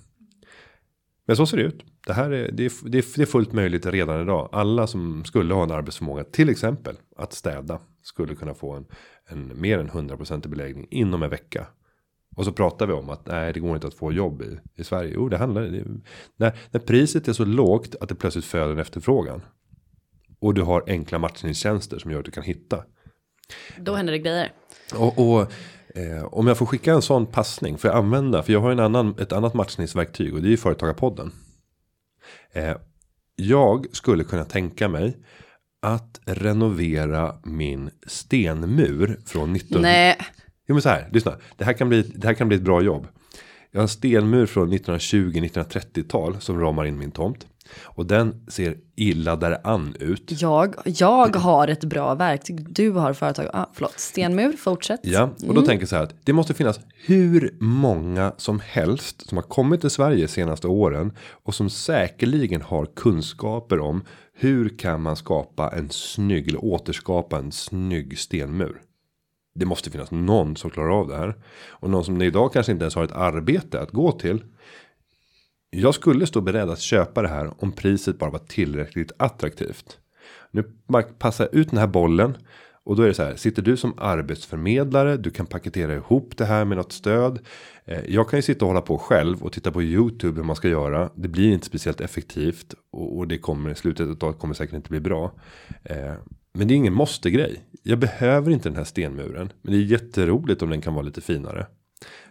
Men 1.28 1.36
så 1.36 1.46
ser 1.46 1.58
det 1.58 1.64
ut. 1.64 1.84
Det 2.08 2.14
här 2.14 2.32
är 2.32 2.52
det, 2.52 2.66
är 2.66 2.90
det 2.90 2.98
är 3.22 3.26
fullt 3.26 3.54
möjligt 3.54 3.86
redan 3.86 4.22
idag. 4.22 4.50
Alla 4.52 4.88
som 4.88 5.26
skulle 5.26 5.54
ha 5.54 5.64
en 5.64 5.72
arbetsförmåga, 5.72 6.24
till 6.24 6.50
exempel 6.50 6.96
att 7.16 7.34
städa, 7.34 7.80
skulle 8.04 8.36
kunna 8.36 8.54
få 8.54 8.74
en 8.74 8.86
en 9.28 9.62
mer 9.62 9.80
än 9.80 9.90
100% 9.90 10.48
beläggning 10.48 10.88
inom 10.90 11.24
en 11.24 11.30
vecka. 11.30 11.68
Och 12.36 12.46
så 12.46 12.52
pratar 12.52 12.88
vi 12.88 12.94
om 12.94 13.10
att 13.10 13.28
nej, 13.28 13.54
det 13.54 13.60
går 13.60 13.76
inte 13.76 13.88
att 13.88 13.94
få 13.94 14.14
jobb 14.14 14.42
i, 14.42 14.60
i 14.76 14.84
Sverige. 14.84 15.12
Jo, 15.14 15.30
det 15.30 15.38
handlar 15.38 15.62
det, 15.62 15.84
när, 16.38 16.60
när 16.72 16.80
priset 16.80 17.28
är 17.28 17.34
så 17.34 17.46
lågt 17.46 17.96
att 18.02 18.10
det 18.10 18.16
plötsligt 18.16 18.46
föder 18.46 18.74
en 18.74 18.80
efterfrågan. 18.80 19.42
Och 20.40 20.54
du 20.54 20.62
har 20.62 20.84
enkla 20.88 21.20
matchningstjänster 21.20 22.00
som 22.00 22.12
gör 22.12 22.20
att 22.20 22.26
du 22.26 22.32
kan 22.32 22.44
hitta. 22.44 22.84
Då 23.78 23.96
händer 23.96 24.14
det 24.14 24.20
grejer. 24.20 24.52
Och, 24.96 25.40
och 25.40 25.52
eh, 25.98 26.24
om 26.24 26.48
jag 26.48 26.58
får 26.58 26.66
skicka 26.66 26.94
en 26.94 27.02
sån 27.02 27.26
passning 27.26 27.78
för 27.78 27.88
jag 27.88 27.98
använda, 27.98 28.44
för 28.44 28.54
jag 28.54 28.62
har 28.62 28.72
en 28.72 28.80
annan, 28.80 29.16
ett 29.20 29.32
annat 29.32 29.54
matchningsverktyg 29.54 30.34
och 30.34 30.42
det 30.42 30.48
är 30.48 30.52
ju 30.52 30.58
företagarpodden. 30.58 31.32
Eh, 32.54 32.78
jag 33.36 33.86
skulle 33.92 34.24
kunna 34.24 34.46
tänka 34.46 34.88
mig 34.88 35.18
att 35.82 36.20
renovera 36.26 37.36
min 37.44 37.90
stenmur 38.08 39.20
från 39.26 39.54
19... 39.54 39.82
Nej. 39.82 40.18
Jo 40.68 40.76
men 40.76 40.82
så 40.82 40.90
här, 40.90 41.10
lyssna. 41.12 41.36
Det 41.58 41.66
här 41.66 41.74
kan 41.74 41.90
bli, 41.90 42.02
det 42.02 42.28
här 42.28 42.34
kan 42.34 42.48
bli 42.48 42.58
ett 42.58 42.64
bra 42.64 42.82
jobb. 42.82 43.08
Jag 43.72 43.80
har 43.80 43.84
en 43.84 43.90
stenmur 43.90 44.46
från 44.46 44.74
1920-1930-tal 44.74 46.42
som 46.42 46.60
ramar 46.60 46.86
in 46.86 46.98
min 46.98 47.12
tomt. 47.12 47.48
Och 47.84 48.06
den 48.06 48.46
ser 48.48 48.78
illa 48.96 49.36
däran 49.36 49.96
ut. 50.00 50.42
Jag, 50.42 50.76
jag 50.86 51.36
har 51.36 51.68
ett 51.68 51.84
bra 51.84 52.16
verktyg. 52.16 52.74
Du 52.74 52.92
har 52.92 53.14
företag. 53.14 53.50
Ah, 53.54 53.66
förlåt, 53.74 54.00
stenmur, 54.00 54.54
fortsätt. 54.54 55.00
Ja, 55.04 55.24
och 55.24 55.40
då 55.40 55.52
mm. 55.52 55.66
tänker 55.66 55.82
jag 55.82 55.90
så 55.90 55.96
här 55.96 56.04
att 56.04 56.16
det 56.24 56.34
måste 56.34 56.54
finnas 56.54 56.80
hur 57.06 57.56
många 57.60 58.34
som 58.38 58.60
helst 58.60 59.30
som 59.30 59.38
har 59.38 59.44
kommit 59.44 59.82
till 59.82 59.90
Sverige 59.90 60.28
senaste 60.28 60.68
åren 60.68 61.14
och 61.32 61.56
som 61.56 61.70
säkerligen 61.70 62.62
har 62.62 62.86
kunskaper 62.86 63.80
om 63.80 64.04
hur 64.34 64.78
kan 64.78 65.02
man 65.02 65.16
skapa 65.16 65.70
en 65.70 65.90
snygg 65.90 66.48
eller 66.48 66.66
återskapa 66.66 67.38
en 67.38 67.52
snygg 67.52 68.20
stenmur? 68.20 68.82
Det 69.56 69.66
måste 69.66 69.92
finnas 69.92 70.12
någon 70.12 70.56
som 70.56 70.70
klarar 70.70 71.00
av 71.00 71.08
det 71.08 71.16
här 71.16 71.36
och 71.70 71.90
någon 71.90 72.06
som 72.06 72.22
idag 72.22 72.54
kanske 72.54 72.72
inte 72.72 72.84
ens 72.84 72.96
har 72.96 73.04
ett 73.04 73.12
arbete 73.12 73.82
att 73.82 73.92
gå 73.92 74.12
till. 74.12 74.44
Jag 75.70 75.96
skulle 75.96 76.28
stå 76.28 76.42
beredd 76.42 76.70
att 76.70 76.80
köpa 76.80 77.22
det 77.22 77.28
här 77.28 77.64
om 77.64 77.72
priset 77.72 78.20
bara 78.20 78.30
var 78.30 78.40
tillräckligt 78.40 79.12
attraktivt. 79.18 79.98
Nu 80.52 80.64
passar 81.20 81.44
jag 81.44 81.54
ut 81.54 81.70
den 81.70 81.80
här 81.80 81.88
bollen 81.88 82.38
och 82.88 82.96
då 82.96 83.04
är 83.04 83.08
det 83.08 83.14
så 83.14 83.24
här, 83.24 83.36
sitter 83.36 83.62
du 83.62 83.78
som 83.78 83.94
arbetsförmedlare, 83.98 85.18
du 85.18 85.30
kan 85.30 85.46
paketera 85.46 85.96
ihop 85.96 86.38
det 86.38 86.46
här 86.46 86.66
med 86.66 86.78
något 86.78 86.92
stöd. 86.92 87.40
Eh, 87.86 88.00
jag 88.08 88.30
kan 88.30 88.38
ju 88.38 88.42
sitta 88.42 88.66
och 88.66 88.70
hålla 88.70 88.82
på 88.82 88.98
själv 88.98 89.44
och 89.44 89.54
titta 89.54 89.72
på 89.72 89.84
YouTube 89.84 90.36
hur 90.36 90.44
man 90.44 90.56
ska 90.56 90.68
göra. 90.68 91.10
Det 91.16 91.28
blir 91.28 91.52
inte 91.52 91.66
speciellt 91.66 92.02
effektivt 92.02 92.74
och 92.92 93.28
det 93.28 93.38
kommer 93.38 93.70
i 93.70 93.76
slutet 93.76 94.24
av 94.24 94.34
kommer 94.34 94.54
säkert 94.54 94.76
inte 94.76 94.90
bli 94.90 95.00
bra. 95.00 95.32
Eh, 95.84 96.14
men 96.54 96.68
det 96.68 96.74
är 96.74 96.76
ingen 96.76 96.94
måste 96.94 97.32
grej. 97.32 97.64
Jag 97.84 98.00
behöver 98.00 98.52
inte 98.52 98.70
den 98.70 98.78
här 98.78 98.84
stenmuren, 98.84 99.54
men 99.62 99.74
det 99.74 99.80
är 99.80 99.84
jätteroligt 99.84 100.62
om 100.62 100.70
den 100.70 100.82
kan 100.82 100.94
vara 100.94 101.06
lite 101.06 101.22
finare. 101.22 101.68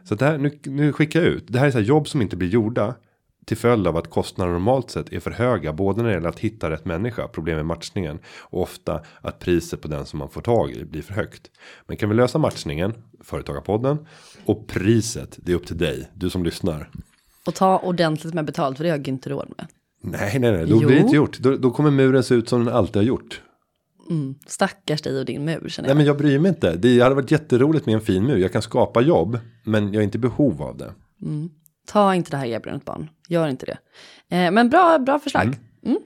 Så 0.05 0.14
det 0.14 0.25
här, 0.25 0.38
nu, 0.38 0.59
nu 0.64 0.92
skickar 0.92 1.20
jag 1.20 1.29
ut. 1.29 1.44
Det 1.49 1.59
här 1.59 1.66
är 1.66 1.70
så 1.70 1.79
här 1.79 1.85
jobb 1.85 2.09
som 2.09 2.22
inte 2.22 2.37
blir 2.37 2.49
gjorda 2.49 2.94
till 3.47 3.57
följd 3.57 3.87
av 3.87 3.97
att 3.97 4.11
kostnaderna 4.11 4.53
normalt 4.53 4.91
sett 4.91 5.13
är 5.13 5.21
för 5.21 5.31
höga. 5.31 5.73
Både 5.73 6.03
när 6.03 6.09
det 6.09 6.15
gäller 6.15 6.29
att 6.29 6.39
hitta 6.39 6.71
rätt 6.71 6.85
människa, 6.85 7.29
problem 7.29 7.57
med 7.57 7.67
matchningen. 7.67 8.19
Och 8.41 8.63
ofta 8.63 9.01
att 9.21 9.39
priset 9.39 9.81
på 9.81 9.89
den 9.89 10.07
som 10.07 10.19
man 10.19 10.29
får 10.29 10.41
tag 10.41 10.71
i 10.71 10.85
blir 10.85 11.03
för 11.03 11.15
högt. 11.15 11.51
Men 11.87 11.97
kan 11.97 12.09
vi 12.09 12.15
lösa 12.15 12.39
matchningen, 12.39 12.95
Företagarpodden. 13.21 13.99
Och 14.45 14.67
priset, 14.67 15.39
det 15.43 15.53
är 15.53 15.57
upp 15.57 15.67
till 15.67 15.79
dig, 15.79 16.11
du 16.15 16.31
som 16.31 16.45
lyssnar. 16.45 16.91
Och 17.47 17.55
ta 17.55 17.79
ordentligt 17.79 18.35
med 18.35 18.45
betalt, 18.45 18.77
för 18.77 18.85
det 18.85 18.91
har 18.91 18.97
jag 18.97 19.09
inte 19.09 19.31
råd 19.31 19.49
med. 19.57 19.67
Nej, 20.03 20.39
nej, 20.39 20.53
nej, 20.53 20.67
då 20.67 20.79
jo. 20.81 20.87
blir 20.87 20.97
det 20.97 21.03
inte 21.03 21.17
gjort. 21.17 21.39
Då, 21.39 21.57
då 21.57 21.71
kommer 21.71 21.91
muren 21.91 22.23
se 22.23 22.35
ut 22.35 22.49
som 22.49 22.65
den 22.65 22.75
alltid 22.75 22.97
har 22.97 23.03
gjort. 23.03 23.41
Mm, 24.11 24.35
stackars 24.47 25.03
dig 25.03 25.19
och 25.19 25.25
din 25.25 25.45
mur 25.45 25.69
känner 25.69 25.89
jag. 25.89 25.95
Nej 25.95 25.97
men 25.97 26.07
jag 26.07 26.17
bryr 26.17 26.39
mig 26.39 26.49
inte. 26.49 26.77
Det 26.77 27.01
hade 27.01 27.15
varit 27.15 27.31
jätteroligt 27.31 27.87
med 27.87 27.95
en 27.95 28.01
fin 28.01 28.25
mur. 28.25 28.37
Jag 28.37 28.53
kan 28.53 28.63
skapa 28.63 29.01
jobb. 29.01 29.39
Men 29.65 29.93
jag 29.93 30.01
är 30.01 30.05
inte 30.05 30.19
i 30.19 30.21
behov 30.21 30.63
av 30.63 30.77
det. 30.77 30.93
Mm. 31.23 31.51
Ta 31.87 32.14
inte 32.14 32.31
det 32.31 32.37
här 32.37 32.46
erbjudandet 32.46 32.85
barn. 32.85 33.11
Gör 33.29 33.49
inte 33.49 33.66
det. 33.66 33.79
Eh, 34.37 34.51
men 34.51 34.68
bra, 34.70 34.99
bra 34.99 35.18
förslag. 35.18 35.42
Mm. 35.42 35.59
Mm. 35.85 35.99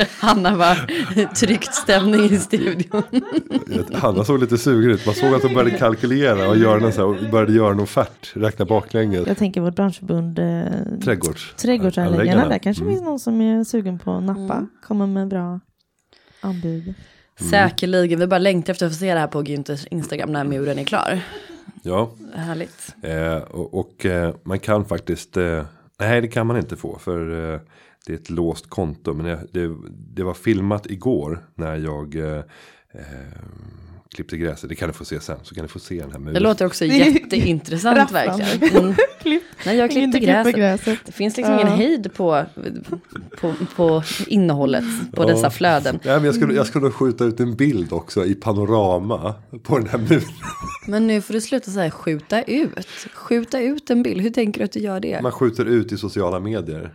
Hanna 0.18 0.56
var 0.56 0.74
tryckt 1.34 1.74
stämning 1.74 2.24
i 2.24 2.38
studion. 2.38 3.02
Hanna 3.92 4.24
såg 4.24 4.40
lite 4.40 4.58
sugen 4.58 4.90
ut. 4.90 5.06
Man 5.06 5.14
såg 5.14 5.34
att 5.34 5.42
hon 5.42 5.54
började 5.54 5.78
kalkylera 5.78 6.48
och 6.48 6.56
göra 6.56 6.92
så 6.92 7.12
här, 7.12 7.30
började 7.30 7.52
göra 7.52 7.72
en 7.72 7.80
offert. 7.80 8.32
Räkna 8.34 8.64
baklänges. 8.64 9.26
Jag 9.26 9.38
tänker 9.38 9.60
vårt 9.60 9.74
branschförbund 9.74 10.38
eh, 10.38 10.64
Trädgårds. 11.04 11.54
Trädgårdsanläggarna. 11.56 12.48
Där 12.48 12.58
kanske 12.58 12.82
mm. 12.82 12.94
finns 12.94 13.04
någon 13.04 13.18
som 13.18 13.40
är 13.40 13.64
sugen 13.64 13.98
på 13.98 14.12
att 14.12 14.22
nappa. 14.22 14.54
Mm. 14.54 14.68
Kommer 14.82 15.06
med 15.06 15.28
bra 15.28 15.60
anbud. 16.40 16.82
Mm. 16.82 17.50
Säkerligen. 17.50 18.20
Vi 18.20 18.26
bara 18.26 18.38
längtar 18.38 18.72
efter 18.72 18.86
att 18.86 18.92
få 18.92 18.98
se 18.98 19.14
det 19.14 19.20
här 19.20 19.26
på 19.26 19.42
Günthers 19.42 19.86
Instagram 19.90 20.32
när 20.32 20.44
muren 20.44 20.78
är 20.78 20.84
klar. 20.84 21.20
Ja. 21.82 22.10
Härligt. 22.34 22.94
Eh, 23.02 23.36
och, 23.36 23.74
och 23.74 24.06
eh, 24.06 24.34
man 24.42 24.58
kan 24.58 24.84
faktiskt. 24.84 25.36
Eh, 25.36 25.64
nej 26.00 26.20
det 26.20 26.28
kan 26.28 26.46
man 26.46 26.56
inte 26.56 26.76
få. 26.76 26.98
För 26.98 27.52
eh, 27.54 27.60
det 28.06 28.12
är 28.12 28.16
ett 28.16 28.30
låst 28.30 28.70
konto. 28.70 29.14
Men 29.14 29.26
det, 29.26 29.46
det, 29.52 29.76
det 29.88 30.22
var 30.22 30.34
filmat 30.34 30.86
igår. 30.90 31.46
När 31.54 31.76
jag 31.76 32.16
eh, 32.16 32.44
eh, 32.92 33.42
klippte 34.14 34.36
gräset. 34.36 34.68
Det 34.68 34.74
kan 34.74 34.88
du 34.88 34.92
få 34.92 35.04
se 35.04 35.20
sen. 35.20 35.38
Så 35.42 35.54
kan 35.54 35.62
du 35.62 35.68
få 35.68 35.78
se 35.78 36.00
den 36.00 36.12
här 36.12 36.18
muren. 36.18 36.34
Det 36.34 36.40
låter 36.40 36.66
också 36.66 36.84
jätteintressant 36.84 38.12
verkligen. 38.12 38.94
Mm. 39.24 39.40
Nej, 39.66 39.76
jag 39.76 39.90
klippte 39.90 40.18
gräset. 40.18 40.54
gräset. 40.54 40.98
Det 41.04 41.12
finns 41.12 41.36
liksom 41.36 41.54
ja. 41.54 41.60
ingen 41.60 41.76
hejd 41.76 42.14
på, 42.14 42.44
på, 43.40 43.54
på 43.76 44.02
innehållet 44.26 44.84
på 45.12 45.22
ja. 45.22 45.26
dessa 45.26 45.50
flöden. 45.50 46.00
Ja, 46.02 46.14
men 46.14 46.24
jag, 46.24 46.34
skulle, 46.34 46.54
jag 46.54 46.66
skulle 46.66 46.90
skjuta 46.90 47.24
ut 47.24 47.40
en 47.40 47.56
bild 47.56 47.92
också 47.92 48.24
i 48.24 48.34
panorama 48.34 49.34
på 49.62 49.78
den 49.78 49.88
här 49.88 49.98
muren. 49.98 50.22
Men 50.86 51.06
nu 51.06 51.20
får 51.20 51.34
du 51.34 51.40
sluta 51.40 51.70
säga 51.70 51.90
skjuta 51.90 52.42
ut. 52.42 52.86
Skjuta 53.14 53.60
ut 53.60 53.90
en 53.90 54.02
bild. 54.02 54.20
Hur 54.20 54.30
tänker 54.30 54.58
du 54.60 54.64
att 54.64 54.72
du 54.72 54.80
gör 54.80 55.00
det? 55.00 55.22
Man 55.22 55.32
skjuter 55.32 55.64
ut 55.64 55.92
i 55.92 55.98
sociala 55.98 56.40
medier. 56.40 56.92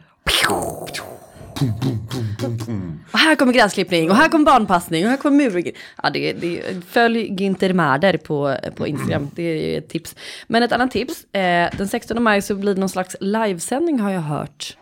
Och 3.12 3.20
här 3.20 3.36
kommer 3.36 3.54
gräsklippning 3.54 4.10
och 4.10 4.16
här 4.16 4.30
kommer 4.30 4.46
barnpassning 4.46 5.06
och 5.06 5.10
här 5.10 5.18
kommer 5.18 5.38
mur. 5.38 5.72
Ja, 6.04 6.10
det, 6.10 6.34
det, 6.34 6.64
följ 6.88 7.30
Günther 7.30 7.74
Märder 7.74 8.18
på, 8.18 8.58
på 8.76 8.88
Instagram, 8.88 9.30
det 9.36 9.44
är 9.44 9.78
ett 9.78 9.90
tips. 9.90 10.16
Men 10.48 10.64
ett 10.64 10.72
annat 10.72 10.92
tips, 10.92 11.34
eh, 11.34 11.70
den 11.78 11.88
16 11.88 12.24
maj 12.24 12.42
så 12.42 12.56
blir 12.56 12.74
det 12.74 12.80
någon 12.80 12.90
slags 12.90 13.16
livesändning 13.20 14.00
har 14.00 14.12
jag 14.12 14.22
hört. 14.22 14.78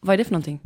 Vad 0.00 0.14
är 0.14 0.18
det 0.18 0.24
för 0.24 0.32
någonting? 0.32 0.60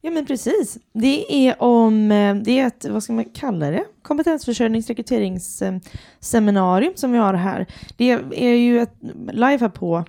Ja 0.00 0.10
men 0.10 0.26
precis. 0.26 0.78
Det 0.94 1.48
är 1.48 1.62
om, 1.62 2.12
eh, 2.12 2.34
det 2.34 2.60
är 2.60 2.66
ett, 2.66 2.86
vad 2.90 3.02
ska 3.02 3.12
man 3.12 3.24
kalla 3.24 3.70
det? 3.70 3.84
Kompetensförsörjningsrekryteringsseminarium 4.02 6.92
som 6.96 7.12
vi 7.12 7.18
har 7.18 7.34
här. 7.34 7.66
Det 7.96 8.10
är 8.34 8.54
ju 8.54 8.80
ett 8.80 8.94
live 9.32 9.58
här 9.58 9.68
på 9.68 10.04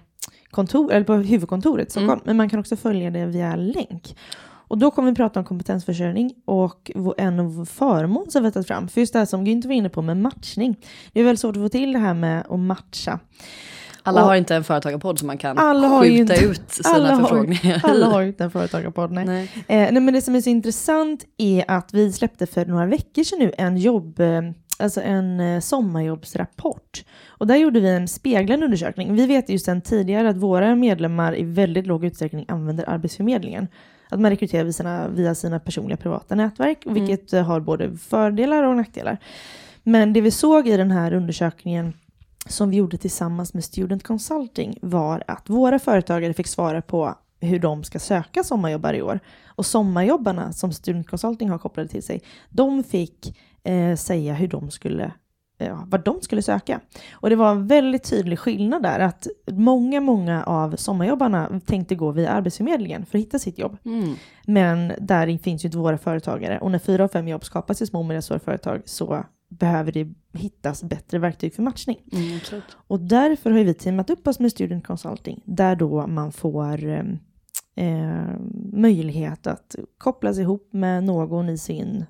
kontor, 0.56 0.92
eller 0.92 1.06
på 1.06 1.14
huvudkontoret 1.14 1.88
i 1.88 1.92
Stockholm, 1.92 2.12
mm. 2.12 2.24
men 2.26 2.38
man 2.38 2.50
kan 2.50 2.60
också 2.60 2.76
följa 2.76 3.12
det 3.12 3.26
via 3.26 3.56
länk. 3.56 4.18
Och 4.76 4.80
då 4.80 4.92
kommer 4.92 5.10
vi 5.12 5.16
prata 5.16 5.40
om 5.40 5.46
kompetensförsörjning 5.46 6.34
och 6.46 6.92
en 7.18 7.40
av 7.40 7.66
förmån 7.66 8.26
som 8.32 8.42
vi 8.44 8.48
har 8.48 8.52
tagit 8.52 8.68
fram. 8.68 8.88
För 8.88 9.02
just 9.02 9.14
det 9.14 9.20
här 9.20 9.26
som 9.26 9.48
Günther 9.48 9.68
var 9.68 9.74
inne 9.74 9.90
på 9.90 10.02
med 10.02 10.18
matchning. 10.18 10.76
Det 11.14 11.20
är 11.20 11.24
väldigt 11.24 11.40
svårt 11.40 11.56
att 11.56 11.62
få 11.62 11.70
till 11.70 11.94
det 11.94 12.00
här 12.00 12.14
med 12.14 12.44
att 12.50 12.60
matcha. 12.60 13.20
Alla 14.04 14.22
Och- 14.22 14.28
har 14.28 14.36
inte 14.36 14.56
en 14.56 14.64
företagarpodd 14.64 15.20
som 15.20 15.28
man 15.28 15.38
kan 15.38 15.58
Alla 15.58 15.88
har 15.88 16.04
ju 16.04 16.18
skjuta 16.18 16.34
inte- 16.34 16.46
ut 16.46 16.62
sina 16.72 16.90
alla 16.90 17.16
har, 17.16 17.20
förfrågningar 17.22 17.82
alla 17.84 18.08
i. 18.08 18.10
har 18.12 18.22
inte 18.24 18.44
en 18.44 18.52
företagarpodd. 18.52 19.12
Nej. 19.12 19.26
Nej. 19.26 19.50
Eh, 19.68 19.92
nej, 19.94 20.02
men 20.02 20.14
det 20.14 20.22
som 20.22 20.36
är 20.36 20.42
så 20.42 20.50
intressant 20.50 21.26
är 21.38 21.66
att 21.68 21.94
vi 21.94 22.12
släppte 22.12 22.46
för 22.46 22.66
några 22.66 22.86
veckor 22.86 23.24
sedan 23.24 23.40
nu 23.40 23.52
en 23.58 23.78
jobb, 23.78 24.20
eh, 24.20 24.42
alltså 24.80 25.02
en 25.02 25.40
eh, 25.40 25.60
sommarjobbsrapport. 25.60 27.04
Och 27.28 27.48
där 27.48 27.56
gjorde 27.56 27.80
vi 27.80 27.90
en 27.90 28.08
speglande 28.08 28.66
undersökning. 28.66 29.14
Vi 29.16 29.26
vet 29.28 29.50
ju 29.50 29.60
sedan 29.60 29.82
tidigare 29.82 30.30
att 30.30 30.38
våra 30.38 30.76
medlemmar 30.76 31.38
i 31.40 31.44
väldigt 31.44 31.88
låg 31.88 32.06
utsträckning 32.06 32.46
använder 32.48 32.90
Arbetsförmedlingen. 32.90 33.68
Att 34.10 34.20
man 34.20 34.32
rekryterar 34.32 34.64
via 34.64 34.74
sina, 34.74 35.08
via 35.08 35.36
sina 35.36 35.60
personliga 35.60 35.98
privata 35.98 36.36
nätverk, 36.36 36.84
vilket 36.86 37.34
eh, 37.34 37.44
har 37.44 37.60
både 37.60 37.98
fördelar 37.98 38.64
och 38.64 38.76
nackdelar. 38.76 39.18
Men 39.84 40.14
det 40.14 40.22
vi 40.22 40.32
såg 40.32 40.68
i 40.68 40.78
den 40.78 40.92
här 40.92 41.14
undersökningen 41.14 41.94
som 42.48 42.70
vi 42.70 42.78
gjorde 42.78 42.98
tillsammans 42.98 43.54
med 43.54 43.64
Student 43.64 44.04
Consulting 44.04 44.78
var 44.82 45.24
att 45.28 45.50
våra 45.50 45.80
företagare 45.80 46.34
fick 46.34 46.48
svara 46.48 46.82
på 46.82 47.16
hur 47.40 47.60
de 47.60 47.84
ska 47.84 48.00
söka 48.00 48.44
sommarjobbare 48.44 48.98
i 48.98 49.02
år. 49.02 49.20
Och 49.46 49.66
sommarjobbarna 49.66 50.54
som 50.54 50.72
Student 50.72 51.08
Consulting 51.08 51.50
har 51.50 51.58
kopplade 51.58 51.90
till 51.90 52.04
sig, 52.04 52.22
de 52.50 52.84
fick 52.84 53.38
eh, 53.64 53.96
säga 53.96 54.34
hur 54.34 54.48
de 54.48 54.72
skulle, 54.72 55.12
eh, 55.58 55.84
vad 55.88 56.04
de 56.04 56.22
skulle 56.22 56.42
söka. 56.42 56.80
Och 57.14 57.30
det 57.30 57.36
var 57.36 57.52
en 57.52 57.68
väldigt 57.68 58.04
tydlig 58.04 58.40
skillnad 58.40 58.84
där, 58.84 59.00
att 59.00 59.28
många, 59.52 60.02
många 60.02 60.44
av 60.44 60.76
sommarjobbarna 60.76 61.62
tänkte 61.66 61.96
gå 61.96 62.12
via 62.12 62.30
Arbetsförmedlingen 62.30 63.06
för 63.06 63.18
att 63.18 63.24
hitta 63.24 63.40
sitt 63.40 63.60
jobb. 63.60 63.78
Mm. 63.86 64.16
Men 64.46 64.94
där 65.00 65.38
finns 65.38 65.66
ju 65.66 65.68
inte 65.68 65.78
våra 65.78 65.98
företagare. 65.98 66.60
Och 66.60 66.72
när 66.72 66.80
fyra 66.80 67.04
av 67.04 67.08
fem 67.08 67.28
jobb 67.28 67.44
skapas 67.44 67.82
i 67.82 67.88
små 67.88 68.00
och 68.00 68.06
medelstora 68.06 68.40
företag 68.40 68.82
så 68.86 69.26
behöver 69.50 69.92
det 69.92 70.14
hittas 70.34 70.84
bättre 70.84 71.20
verktyg 71.20 71.54
för 71.54 71.64
matchning. 71.64 72.00
Mm. 72.12 72.40
Och 72.88 73.00
därför 73.00 73.52
har 73.52 73.60
vi 73.60 73.74
teamat 73.74 74.10
upp 74.10 74.28
oss 74.28 74.40
med 74.40 74.52
Student 74.52 74.88
Consulting, 74.88 75.42
där 75.46 75.76
då 75.76 76.08
man 76.08 76.32
får 76.32 76.90
eh, 77.76 78.28
möjlighet 78.74 79.48
att 79.48 79.76
kopplas 79.98 80.38
ihop 80.38 80.70
med 80.72 81.04
någon 81.04 81.50
i 81.50 81.58
sin, 81.58 82.06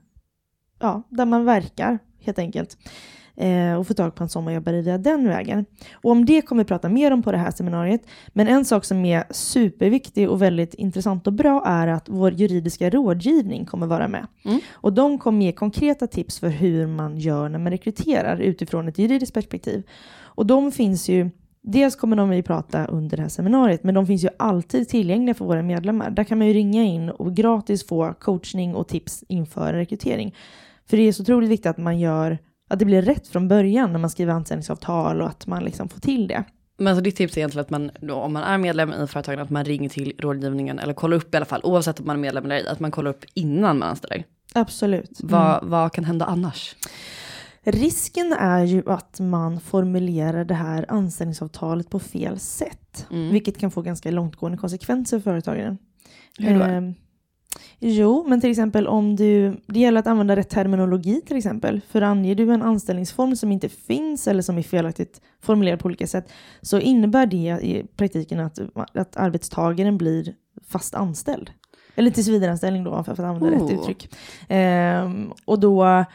ja, 0.80 1.04
där 1.10 1.26
man 1.26 1.46
verkar 1.46 2.00
helt 2.20 2.40
enkelt. 2.40 2.78
Eh, 3.38 3.74
och 3.74 3.88
få 3.88 3.94
tag 3.94 4.16
på 4.16 4.24
en 4.24 4.30
sommarjobbare 4.30 4.82
via 4.82 4.98
den 4.98 5.28
vägen. 5.28 5.66
Och 5.94 6.12
om 6.12 6.26
det 6.26 6.42
kommer 6.42 6.64
vi 6.64 6.68
prata 6.68 6.90
mer 6.90 7.12
om 7.12 7.24
på 7.24 7.32
det 7.32 7.38
här 7.38 7.52
seminariet. 7.52 8.02
Men 8.28 8.48
en 8.48 8.66
sak 8.66 8.86
som 8.86 9.06
är 9.06 9.24
superviktig 9.30 10.30
och 10.30 10.42
väldigt 10.42 10.74
intressant 10.74 11.28
och 11.28 11.34
bra 11.34 11.64
är 11.66 11.88
att 11.88 12.10
vår 12.10 12.34
juridiska 12.34 12.90
rådgivning 12.90 13.66
kommer 13.66 13.88
vara 13.88 14.08
med. 14.08 14.28
Mm. 14.46 14.60
Och 14.72 14.94
de 14.94 15.18
kommer 15.18 15.46
ge 15.46 15.52
konkreta 15.52 16.08
tips 16.08 16.40
för 16.40 16.50
hur 16.50 16.88
man 16.88 17.18
gör 17.18 17.50
när 17.50 17.60
man 17.60 17.72
rekryterar 17.72 18.38
utifrån 18.38 18.88
ett 18.88 18.98
juridiskt 18.98 19.34
perspektiv. 19.34 19.84
Och 20.18 20.46
de 20.46 20.72
finns 20.72 21.10
ju, 21.10 21.30
dels 21.62 21.96
kommer 21.96 22.16
de 22.16 22.34
ju 22.34 22.44
prata 22.44 22.86
under 22.86 23.18
det 23.18 23.24
här 23.24 23.30
seminariet, 23.30 23.84
men 23.84 23.96
de 23.96 24.08
finns 24.08 24.24
ju 24.24 24.30
alltid 24.40 24.90
tillgängliga 24.90 25.34
för 25.34 25.46
våra 25.46 25.62
medlemmar. 25.62 26.10
Där 26.10 26.24
kan 26.24 26.38
man 26.38 26.48
ju 26.48 26.54
ringa 26.54 26.84
in 26.84 27.10
och 27.10 27.36
gratis 27.36 27.88
få 27.88 28.14
coachning 28.20 28.76
och 28.76 28.88
tips 28.88 29.24
inför 29.28 29.68
en 29.68 29.80
rekrytering. 29.80 30.36
För 30.90 30.98
det 30.98 31.04
är 31.04 31.12
så 31.12 31.24
otroligt 31.24 31.50
viktigt 31.50 31.66
att 31.66 31.78
man 31.78 32.00
gör, 32.00 32.38
att 32.70 32.80
det 32.80 32.86
blir 32.86 33.02
rätt 33.02 33.28
från 33.28 33.48
början 33.48 33.92
när 33.92 34.00
man 34.00 34.10
skriver 34.10 34.34
anställningsavtal 34.34 35.22
och 35.22 35.28
att 35.28 35.48
man 35.48 35.64
liksom 35.64 35.90
får 35.90 36.00
till 36.00 36.28
det. 36.28 36.44
Men 36.78 36.96
så 36.96 37.02
ditt 37.02 37.16
tips 37.16 37.34
är 37.34 37.38
egentligen 37.38 37.64
att 37.64 37.70
man, 37.70 37.92
då, 38.02 38.16
om 38.16 38.34
man 38.34 38.44
är 38.44 38.58
medlem 38.58 38.94
i 39.04 39.08
företagen, 39.08 39.40
att 39.40 39.50
man 39.50 39.66
ringer 39.66 39.90
till 39.90 40.14
rådgivningen 40.20 40.80
eller 40.80 40.94
kollar 40.94 41.18
upp 41.18 41.34
i 41.34 41.38
alla 41.38 41.46
fall, 41.46 41.62
oavsett 41.64 42.00
om 42.00 42.06
man 42.06 42.16
är 42.16 42.20
medlem 42.20 42.46
eller 42.46 42.56
ej, 42.56 42.68
att 42.68 42.80
man 42.80 42.92
kollar 42.92 43.12
upp 43.12 43.26
innan 43.34 43.80
man 43.80 43.90
anställer. 43.90 44.24
Absolut. 44.54 45.20
Vad, 45.24 45.64
vad 45.64 45.94
kan 45.94 46.04
hända 46.04 46.26
annars? 46.26 46.76
Risken 47.64 48.34
är 48.34 48.64
ju 48.64 48.84
att 48.92 49.20
man 49.20 49.60
formulerar 49.60 50.46
det 50.46 50.54
här 50.54 50.86
anställningsavtalet 50.88 51.90
på 51.90 52.00
fel 52.00 52.40
sätt. 52.40 53.08
Mm. 53.12 53.30
Vilket 53.30 53.58
kan 53.58 53.72
få 53.72 53.82
ganska 53.82 54.12
långtgående 54.12 54.58
konsekvenser 54.58 55.20
för 55.20 55.24
företagaren. 55.24 55.78
Hur 56.38 56.60
då? 56.60 56.66
Ehm, 56.66 56.94
jo, 57.88 58.26
men 58.28 58.42
till 58.42 58.50
exempel 58.52 58.88
om 58.88 59.16
du... 59.16 59.58
Det 59.68 59.80
gäller 59.80 60.00
att 60.00 60.08
använda 60.08 60.36
rätt 60.36 60.50
terminologi 60.50 61.22
till 61.28 61.38
exempel. 61.38 61.82
För 61.90 62.02
anger 62.02 62.36
du 62.36 62.54
en 62.54 62.62
anställningsform 62.62 63.36
som 63.36 63.52
inte 63.52 63.70
finns 63.70 64.28
eller 64.28 64.42
som 64.42 64.58
är 64.58 64.64
felaktigt 64.64 65.22
formulerad 65.42 65.80
på 65.80 65.86
olika 65.86 66.08
sätt 66.08 66.32
så 66.62 66.80
innebär 66.80 67.26
det 67.26 67.60
i 67.62 67.86
praktiken 67.96 68.40
att, 68.40 68.60
att 68.94 69.18
arbetstagaren 69.18 69.98
blir 69.98 70.34
fast 70.68 70.96
anställd. 70.96 71.50
Eller 71.96 72.12
tillsvidareanställning 72.12 72.84
då, 72.84 73.04
för 73.04 73.12
att 73.12 73.20
använda 73.20 73.52
rätt 73.52 73.62
Oh. 73.62 73.74
uttryck. 73.74 74.10
Ehm, 74.48 75.32
och 75.46 75.60
då... 75.60 76.06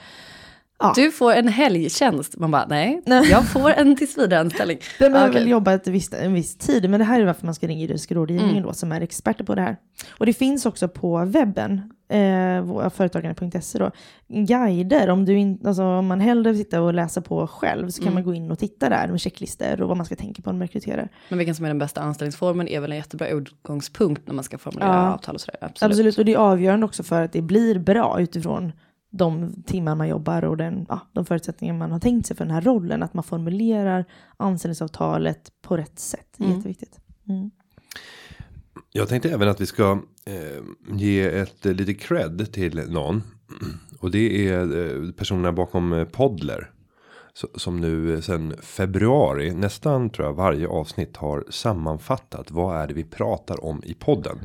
Ja. 0.81 0.93
Du 0.97 1.11
får 1.11 1.33
en 1.33 1.49
helgtjänst. 1.49 2.37
Man 2.37 2.51
bara, 2.51 2.67
nej, 2.69 3.03
Nej. 3.07 3.31
jag 3.31 3.49
får 3.49 3.71
en 3.71 3.97
tillsvidareanställning. 3.97 4.79
Den 4.99 5.13
behöver 5.13 5.31
Okej. 5.31 5.41
väl 5.43 5.51
jobba 5.51 5.73
ett 5.73 5.87
visst, 5.89 6.15
en 6.15 6.35
viss 6.35 6.57
tid, 6.57 6.91
men 6.91 7.01
det 7.01 7.07
här 7.07 7.21
är 7.21 7.25
varför 7.25 7.47
man 7.47 7.55
ska 7.55 7.67
ringa 7.67 7.81
juridisk 7.81 8.13
rådgivningen 8.13 8.51
Mm. 8.57 8.63
då, 8.63 8.73
som 8.73 8.93
är 8.93 9.01
experter 9.01 9.45
på 9.45 9.55
det 9.55 9.63
här. 9.63 9.77
Och 10.19 10.27
det 10.27 10.33
finns 10.33 10.67
också 10.67 10.89
på 10.89 11.25
webben, 11.25 11.73
eh, 12.09 12.89
företagarna.se 12.91 13.79
då, 13.79 13.91
guider. 14.29 15.11
Om, 15.11 15.25
du 15.25 15.39
in, 15.39 15.59
alltså, 15.67 15.83
om 15.85 16.07
man 16.07 16.21
hellre 16.21 16.51
vill 16.53 16.61
sitta 16.65 16.81
och 16.83 16.95
läsa 16.95 17.21
på 17.23 17.47
själv 17.47 17.89
så 17.89 18.03
kan 18.03 18.09
Mm. 18.09 18.15
man 18.15 18.25
gå 18.25 18.35
in 18.35 18.51
och 18.51 18.59
titta 18.59 18.89
där 18.89 19.09
med 19.09 19.21
checklistor 19.21 19.83
och 19.83 19.89
vad 19.89 19.97
man 19.97 20.07
ska 20.07 20.17
tänka 20.17 20.43
på 20.43 20.51
när 20.53 20.59
man 20.59 20.67
rekryterar. 20.67 21.09
Men 21.29 21.39
vilken 21.39 21.55
som 21.55 21.65
är 21.65 21.69
den 21.71 21.79
bästa 21.79 22.01
anställningsformen 22.01 22.69
är 22.69 22.81
väl 22.81 22.91
en 22.93 22.99
jättebra 22.99 23.29
utgångspunkt 23.29 24.27
när 24.27 24.35
man 24.35 24.45
ska 24.45 24.59
formulera 24.59 24.89
Ja. 24.95 25.13
avtal 25.15 25.35
och 25.35 25.41
sådär. 25.41 25.59
Absolut. 25.61 25.91
Absolut. 25.93 26.19
och 26.19 26.25
det 26.25 26.33
är 26.33 26.37
avgörande 26.39 26.87
också 26.87 27.03
för 27.03 27.23
att 27.23 27.33
det 27.33 27.43
blir 27.43 27.79
bra 27.79 28.21
utifrån 28.21 28.73
de 29.11 29.55
timmar 29.67 29.95
man 29.95 30.09
jobbar 30.09 30.45
och 30.45 30.57
den, 30.57 30.87
ja, 30.89 31.01
de 31.13 31.25
förutsättningar 31.27 31.75
man 31.75 31.93
har 31.93 32.01
tänkt 32.01 32.27
sig 32.27 32.37
för 32.37 32.45
den 32.45 32.55
här 32.55 32.61
rollen. 32.61 33.03
Att 33.03 33.15
man 33.15 33.25
formulerar 33.25 34.05
anställningsavtalet 34.37 35.53
på 35.63 35.77
rätt 35.77 35.99
sätt. 35.99 36.27
Det 36.37 36.45
är 36.45 36.47
Mm. 36.47 36.57
jätteviktigt. 36.57 36.99
Mm. 37.29 37.51
Jag 38.93 39.09
tänkte 39.09 39.31
även 39.31 39.49
att 39.49 39.61
vi 39.61 39.67
ska 39.67 39.99
eh, 40.25 40.63
ge 40.97 41.23
ett 41.23 41.67
eh, 41.67 41.73
lite 41.73 41.95
cred 41.95 42.53
till 42.53 42.91
någon. 42.91 43.23
Och 43.99 44.11
det 44.11 44.49
är 44.49 44.61
eh, 45.07 45.13
personerna 45.13 45.53
bakom 45.53 45.93
eh, 45.93 46.05
Podler. 46.05 46.71
Så, 47.33 47.49
som 47.55 47.81
nu 47.81 48.15
eh, 48.15 48.21
sen 48.21 48.55
februari 48.61 49.55
nästan 49.55 50.11
tror 50.11 50.27
jag 50.29 50.35
varje 50.35 50.69
avsnitt 50.69 51.17
har 51.17 51.45
sammanfattat. 51.51 52.51
Vad 52.51 52.77
är 52.77 52.87
det 52.89 52.95
vi 52.95 53.05
pratar 53.05 53.65
om 53.65 53.83
i 53.85 53.95
podden. 53.95 54.39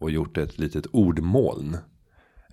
Och 0.00 0.10
gjort 0.10 0.36
ett 0.38 0.58
litet 0.58 0.86
ordmoln. 0.86 1.76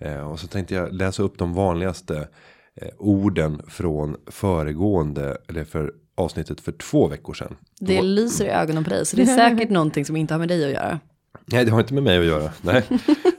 Eh, 0.00 0.20
och 0.30 0.40
så 0.40 0.46
tänkte 0.46 0.74
jag 0.74 0.92
läsa 0.92 1.22
upp 1.22 1.38
de 1.38 1.54
vanligaste 1.54 2.28
eh, 2.74 2.88
orden 2.98 3.62
från 3.68 4.16
föregående. 4.26 5.36
Eller 5.48 5.64
för 5.64 5.92
avsnittet 6.14 6.60
för 6.60 6.72
två 6.72 7.08
veckor 7.08 7.34
sedan. 7.34 7.56
Det 7.80 8.02
lyser 8.02 8.44
i 8.44 8.48
ögonen 8.48 8.84
på 8.84 8.90
dig, 8.90 9.06
så 9.06 9.16
det 9.16 9.22
är 9.22 9.26
säkert 9.50 9.70
någonting 9.70 10.04
som 10.04 10.16
inte 10.16 10.34
har 10.34 10.38
med 10.38 10.48
dig 10.48 10.64
att 10.64 10.70
göra. 10.70 11.00
Nej, 11.46 11.64
det 11.64 11.70
har 11.70 11.80
inte 11.80 11.94
med 11.94 12.02
mig 12.02 12.18
att 12.18 12.24
göra. 12.24 12.50
Nej, 12.62 12.82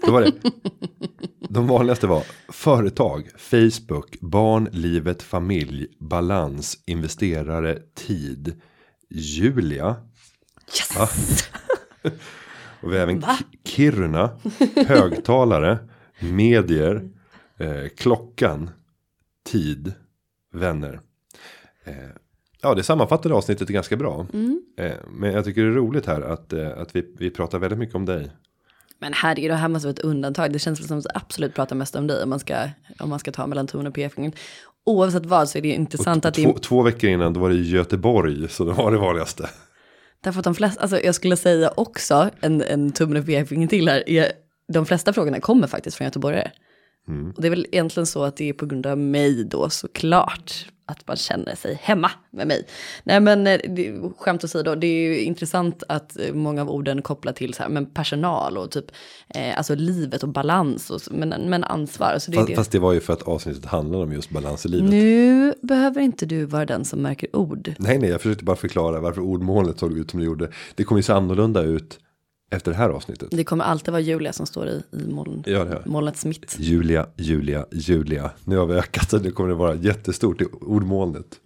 då 0.06 0.12
var 0.12 0.22
det. 0.22 0.32
De 1.50 1.68
vanligaste 1.68 2.08
var 2.08 2.24
företag, 2.50 3.30
Facebook, 3.38 4.20
barn, 4.22 4.70
livet, 4.72 5.24
familj, 5.24 5.88
balans, 6.00 6.78
investerare, 6.86 7.78
tid, 7.96 8.62
Julia. 9.10 9.96
Ja. 10.96 11.10
Och 12.82 12.92
vi 12.92 12.96
har 12.96 13.04
även 13.04 13.20
Va? 13.20 13.38
Ki- 13.40 13.70
Kiruna, 13.70 14.30
högtalare, 14.88 15.78
medier, 16.20 17.10
eh, 17.58 17.88
klockan, 17.98 18.70
tid, 19.46 19.94
vänner. 20.54 21.00
Eh, 21.84 21.94
ja, 22.62 22.76
det 22.76 22.84
sammanfattade 22.84 23.36
avsnittet 23.36 23.68
ganska 23.68 23.96
bra. 23.96 24.28
Mm. 24.34 24.62
Eh, 24.78 24.92
men 25.08 25.34
jag 25.34 25.46
tycker 25.46 25.62
det 25.62 25.68
är 25.68 25.72
roligt 25.72 26.06
här 26.06 26.22
att, 26.22 26.54
eh, 26.54 26.78
att 26.78 26.96
vi, 26.96 27.14
vi 27.18 27.30
pratar 27.30 27.60
väldigt 27.60 27.80
mycket 27.80 27.96
om 27.96 28.06
dig. 28.06 28.32
Men 29.00 29.14
herregud, 29.14 29.52
det 29.52 29.56
här 29.56 29.68
måste 29.68 29.88
vara 29.88 29.94
ett 29.94 30.00
undantag. 30.00 30.54
Det 30.54 30.60
känns 30.60 30.88
som 30.88 30.98
att 30.98 31.06
absolut 31.14 31.56
prata 31.56 31.76
mest 31.76 31.96
om 31.96 32.08
dig 32.08 32.24
om 32.24 32.30
man 32.30 32.40
ska, 32.40 32.56
om 33.00 33.10
man 33.10 33.20
ska 33.20 33.32
ta 33.32 33.48
mellan 33.48 33.68
tummen 33.68 33.88
och 33.88 33.94
pekfingret. 33.94 34.36
Oavsett 34.86 35.26
vad 35.26 35.50
så 35.50 35.58
är 35.58 35.62
det 35.62 35.68
ju 35.68 35.74
intressant 35.74 36.26
att 36.26 36.34
det 36.34 36.44
två, 36.44 36.56
är, 36.56 36.60
två 36.60 36.82
veckor 36.82 37.10
innan 37.10 37.34
då 37.34 37.40
var 37.40 37.50
det 37.50 37.56
Göteborg. 37.56 38.50
Så 38.50 38.66
det 38.66 38.72
var 38.72 38.92
det 38.92 38.98
vanligaste. 38.98 39.50
därför 40.22 40.40
att 40.40 40.44
de 40.44 40.56
flesta, 40.56 40.82
alltså 40.82 41.00
jag 41.00 41.16
skulle 41.16 41.38
säga 41.38 41.72
också 41.76 42.30
en, 42.40 42.62
en 42.62 42.92
tummen 42.92 43.18
och 43.18 43.26
pekfingret 43.26 43.70
till 43.70 43.90
här, 43.90 44.10
är, 44.10 44.32
de 44.68 44.86
flesta 44.86 45.14
frågorna 45.14 45.40
kommer 45.40 45.68
faktiskt 45.68 45.98
från 45.98 46.06
göteborgare. 46.06 46.52
Mm. 47.08 47.32
Och 47.32 47.42
det 47.42 47.48
är 47.48 47.50
väl 47.50 47.68
egentligen 47.72 48.08
så 48.08 48.24
att 48.24 48.38
det 48.38 48.50
är 48.50 48.54
på 48.54 48.66
grund 48.66 48.86
av 48.86 48.98
mig 48.98 49.44
då 49.44 49.70
såklart. 49.70 50.66
Att 50.90 51.08
man 51.08 51.18
känner 51.18 51.56
sig 51.56 51.80
hemma 51.82 52.12
med 52.32 52.48
mig. 52.48 52.68
Nej 53.04 53.20
men 53.20 53.48
eh, 53.48 53.60
det, 53.70 54.00
skämt 54.18 54.44
åsido, 54.44 54.76
det 54.76 54.88
är 54.88 55.10
ju 55.10 55.20
intressant 55.20 55.84
att 55.88 56.20
eh, 56.20 56.34
många 56.34 56.62
av 56.62 56.70
orden 56.70 57.02
kopplar 57.02 57.34
till 57.34 57.54
så 57.54 57.64
här, 57.64 57.70
men 57.70 57.86
personal 57.86 58.58
och 58.58 58.72
typ, 58.72 58.86
eh, 59.28 59.58
alltså 59.58 59.76
livet 59.76 60.24
och 60.24 60.30
balans 60.30 60.90
och 60.90 61.02
men, 61.12 61.30
men 61.30 61.64
ansvar. 61.64 62.16
Så 62.20 62.32
det 62.32 62.38
är 62.38 62.40
Fast, 62.40 62.48
det. 62.48 62.56
fast 62.56 62.72
det 62.72 62.80
var 62.80 62.94
ju 62.94 63.00
för 63.00 63.14
att 63.14 63.22
avsnittet 63.22 63.66
handlade 63.66 64.04
om 64.04 64.14
just 64.14 64.30
balans 64.30 64.66
i 64.66 64.70
livet. 64.70 64.90
Nu 64.90 65.54
behöver 65.62 66.02
inte 66.02 66.26
du 66.26 66.46
vara 66.46 66.66
den 66.66 66.86
som 66.86 67.02
märker 67.02 67.36
ord. 67.36 67.74
Nej, 67.78 67.98
nej, 67.98 68.10
jag 68.10 68.22
försökte 68.22 68.44
bara 68.44 68.56
förklara 68.56 69.00
varför 69.00 69.22
ordmålet 69.22 69.80
såg 69.80 69.98
ut 69.98 70.12
som 70.12 70.20
det 70.20 70.26
gjorde. 70.26 70.52
Det 70.76 70.84
kommer 70.84 71.00
ju 71.00 71.04
se 71.04 71.14
annorlunda 71.14 71.62
ut 71.62 72.00
efter 72.50 72.72
det 72.72 72.78
här 72.78 72.90
avsnittet. 72.90 73.28
Det 73.32 73.44
kommer 73.44 73.64
alltid 73.64 73.92
vara 73.92 74.02
Julia 74.02 74.34
som 74.34 74.46
står 74.46 74.68
i, 74.68 74.84
i 74.92 75.08
moln, 75.08 75.44
Ja, 75.46 75.64
det 75.64 75.86
molnets 75.86 76.26
mitt. 76.26 76.56
Julia, 76.60 77.08
Julia, 77.16 77.66
Julia. 77.72 78.32
Nu 78.44 78.58
har 78.58 78.66
vi 78.66 78.76
ökat 78.76 79.10
så 79.10 79.18
nu 79.20 79.32
kommer 79.32 79.50
det 79.50 79.56
vara 79.56 79.76
jättestort 79.76 80.42
i 80.42 80.46
ordmolnet. 80.62 81.40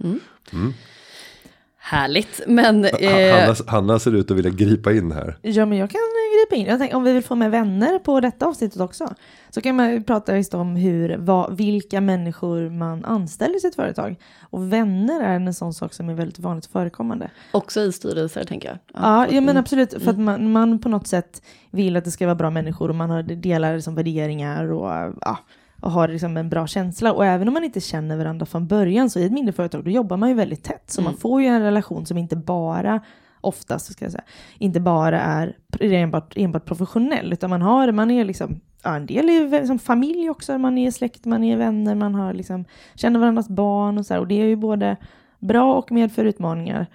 Härligt, 1.78 2.42
men... 2.48 2.86
Eh, 2.86 3.36
Hanna, 3.40 3.56
Hanna 3.68 4.00
ser 4.00 4.16
ut 4.16 4.32
att 4.32 4.38
vilja 4.38 4.52
gripa 4.52 4.94
in 4.94 5.12
här. 5.12 5.38
Ja, 5.42 5.66
men 5.66 5.78
jag 5.78 5.90
kan 5.90 6.00
eh, 6.00 6.40
gripa 6.40 6.56
in. 6.56 6.68
Jag 6.68 6.80
tänker, 6.80 6.96
om 6.96 7.04
vi 7.04 7.14
vill 7.14 7.24
få 7.24 7.36
med 7.36 7.52
vänner 7.52 8.00
på 8.00 8.20
detta 8.20 8.46
avsnittet 8.46 8.82
också, 8.82 9.16
så 9.52 9.62
kan 9.62 9.76
man 9.76 10.04
prata 10.04 10.38
just 10.38 10.54
om 10.54 10.76
hur, 10.76 11.18
vad, 11.18 11.58
vilka 11.58 12.02
människor 12.02 12.70
man 12.70 13.06
anställer 13.06 13.58
i 13.58 13.60
sitt 13.60 13.76
företag. 13.76 14.16
Och 14.42 14.74
vänner 14.74 15.22
är 15.22 15.36
en 15.36 15.54
sån 15.54 15.74
sak 15.74 15.94
som 15.94 16.10
är 16.10 16.14
väldigt 16.14 16.40
vanligt 16.40 16.66
förekommande. 16.66 17.30
också 17.52 17.82
i 17.82 17.92
styrelser, 17.92 18.44
tänker 18.44 18.68
jag. 18.68 18.78
Ja, 18.94 19.28
ja 19.28 19.42
men 19.42 19.50
mm. 19.50 19.58
absolut. 19.58 20.04
För 20.04 20.12
att 20.12 20.20
man, 20.20 20.52
man 20.52 20.80
på 20.80 20.90
något 20.90 21.08
sätt 21.08 21.42
vill 21.72 21.98
att 21.98 22.06
det 22.06 22.12
ska 22.12 22.26
vara 22.26 22.36
bra 22.36 22.50
människor 22.50 22.90
och 22.90 22.96
man 22.96 23.10
har, 23.10 23.24
delar 23.24 23.76
liksom 23.76 23.96
värderingar 23.96 24.72
och, 24.72 25.16
ja, 25.22 25.38
och 25.82 25.92
har 25.92 26.08
liksom 26.08 26.38
en 26.38 26.50
bra 26.50 26.68
känsla. 26.68 27.14
Och 27.14 27.26
även 27.26 27.48
om 27.48 27.54
man 27.54 27.64
inte 27.64 27.80
känner 27.80 28.18
varandra 28.18 28.46
från 28.46 28.68
början 28.68 29.10
så 29.10 29.20
i 29.20 29.26
ett 29.26 29.32
mindre 29.32 29.54
företag 29.54 29.84
då 29.84 29.90
jobbar 29.90 30.18
man 30.18 30.30
ju 30.30 30.36
väldigt 30.36 30.64
tätt. 30.64 30.92
Så 30.92 31.02
man 31.02 31.18
får 31.18 31.42
ju 31.42 31.48
en 31.48 31.62
relation 31.62 32.06
som 32.06 32.18
inte 32.18 32.36
bara 32.36 33.02
oftast 33.42 33.94
ska 33.94 34.06
jag 34.06 34.12
säga, 34.12 34.24
inte 34.58 34.80
bara 34.80 35.22
är 35.22 35.56
enbart, 35.80 36.34
enbart 36.36 36.66
professionell, 36.66 37.34
utan 37.34 37.50
man 37.50 37.62
har, 37.62 37.92
man 37.92 38.12
är 38.12 38.26
liksom, 38.26 38.60
ja, 38.84 38.96
en 38.96 39.06
del 39.06 39.30
är 39.30 39.34
ju 39.34 39.50
liksom 39.50 39.80
familj 39.80 40.30
också, 40.30 40.58
man 40.58 40.78
är 40.78 40.92
släkt, 40.92 41.26
man 41.26 41.44
är 41.44 41.58
vänner, 41.58 41.96
man 41.96 42.16
har 42.16 42.34
liksom, 42.34 42.66
känner 42.96 43.20
varandras 43.20 43.50
barn 43.50 43.98
och 43.98 44.06
så 44.06 44.14
här, 44.14 44.22
och 44.22 44.28
det 44.28 44.42
är 44.42 44.46
ju 44.46 44.56
både 44.56 44.98
bra 45.40 45.76
och 45.76 45.92
medför 45.92 46.26
utmaningar. 46.26 46.88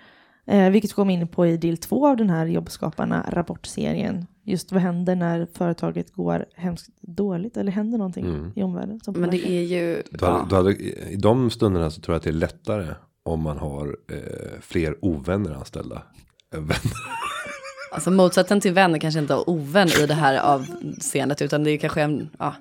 Eh, 0.47 0.71
vilket 0.71 0.91
vi 0.91 0.95
kommer 0.95 1.15
in 1.15 1.29
på 1.29 1.47
i 1.47 1.57
del 1.57 1.77
två 1.77 2.07
av 2.09 2.17
den 2.17 2.31
här 2.31 2.47
jobbskaparna 2.47 3.27
rapportserien. 3.29 4.27
Just 4.45 4.73
vad 4.73 4.83
händer 4.83 5.17
när 5.17 5.47
företaget 5.55 6.13
går 6.13 6.45
hemskt 6.55 6.91
dåligt 7.01 7.57
eller 7.57 7.73
händer 7.73 7.99
någonting 7.99 8.25
Mm. 8.27 8.53
i 8.57 8.63
omvärlden. 8.63 9.01
Som 9.01 9.15
Men 9.15 9.31
det 9.31 9.49
är 9.49 9.63
ju... 9.63 10.03
Du 10.11 10.27
hade, 10.27 10.49
du 10.49 10.55
hade, 10.55 10.71
I 10.73 11.17
de 11.19 11.51
stunderna 11.51 11.91
så 11.91 12.01
tror 12.01 12.13
jag 12.15 12.17
att 12.17 12.23
det 12.25 12.31
är 12.31 12.33
lättare 12.33 12.95
om 13.23 13.43
man 13.43 13.59
har 13.59 13.97
eh, 14.13 14.61
fler 14.61 15.05
ovänner 15.05 15.55
anställda. 15.55 16.03
än 16.55 16.61
vänner. 16.61 16.81
Alltså 17.91 18.11
motsatsen 18.11 18.61
till 18.61 18.73
vän 18.73 18.95
är 18.95 18.99
kanske 18.99 19.21
inte 19.21 19.35
ovän 19.35 19.89
i 19.89 20.07
det 20.07 20.15
här 20.15 20.39
avseendet, 20.39 21.43
utan 21.43 21.65
det 21.65 21.71
är 21.71 21.77
kanske 21.77 22.03
en... 22.03 22.29
Ja, 22.39 22.55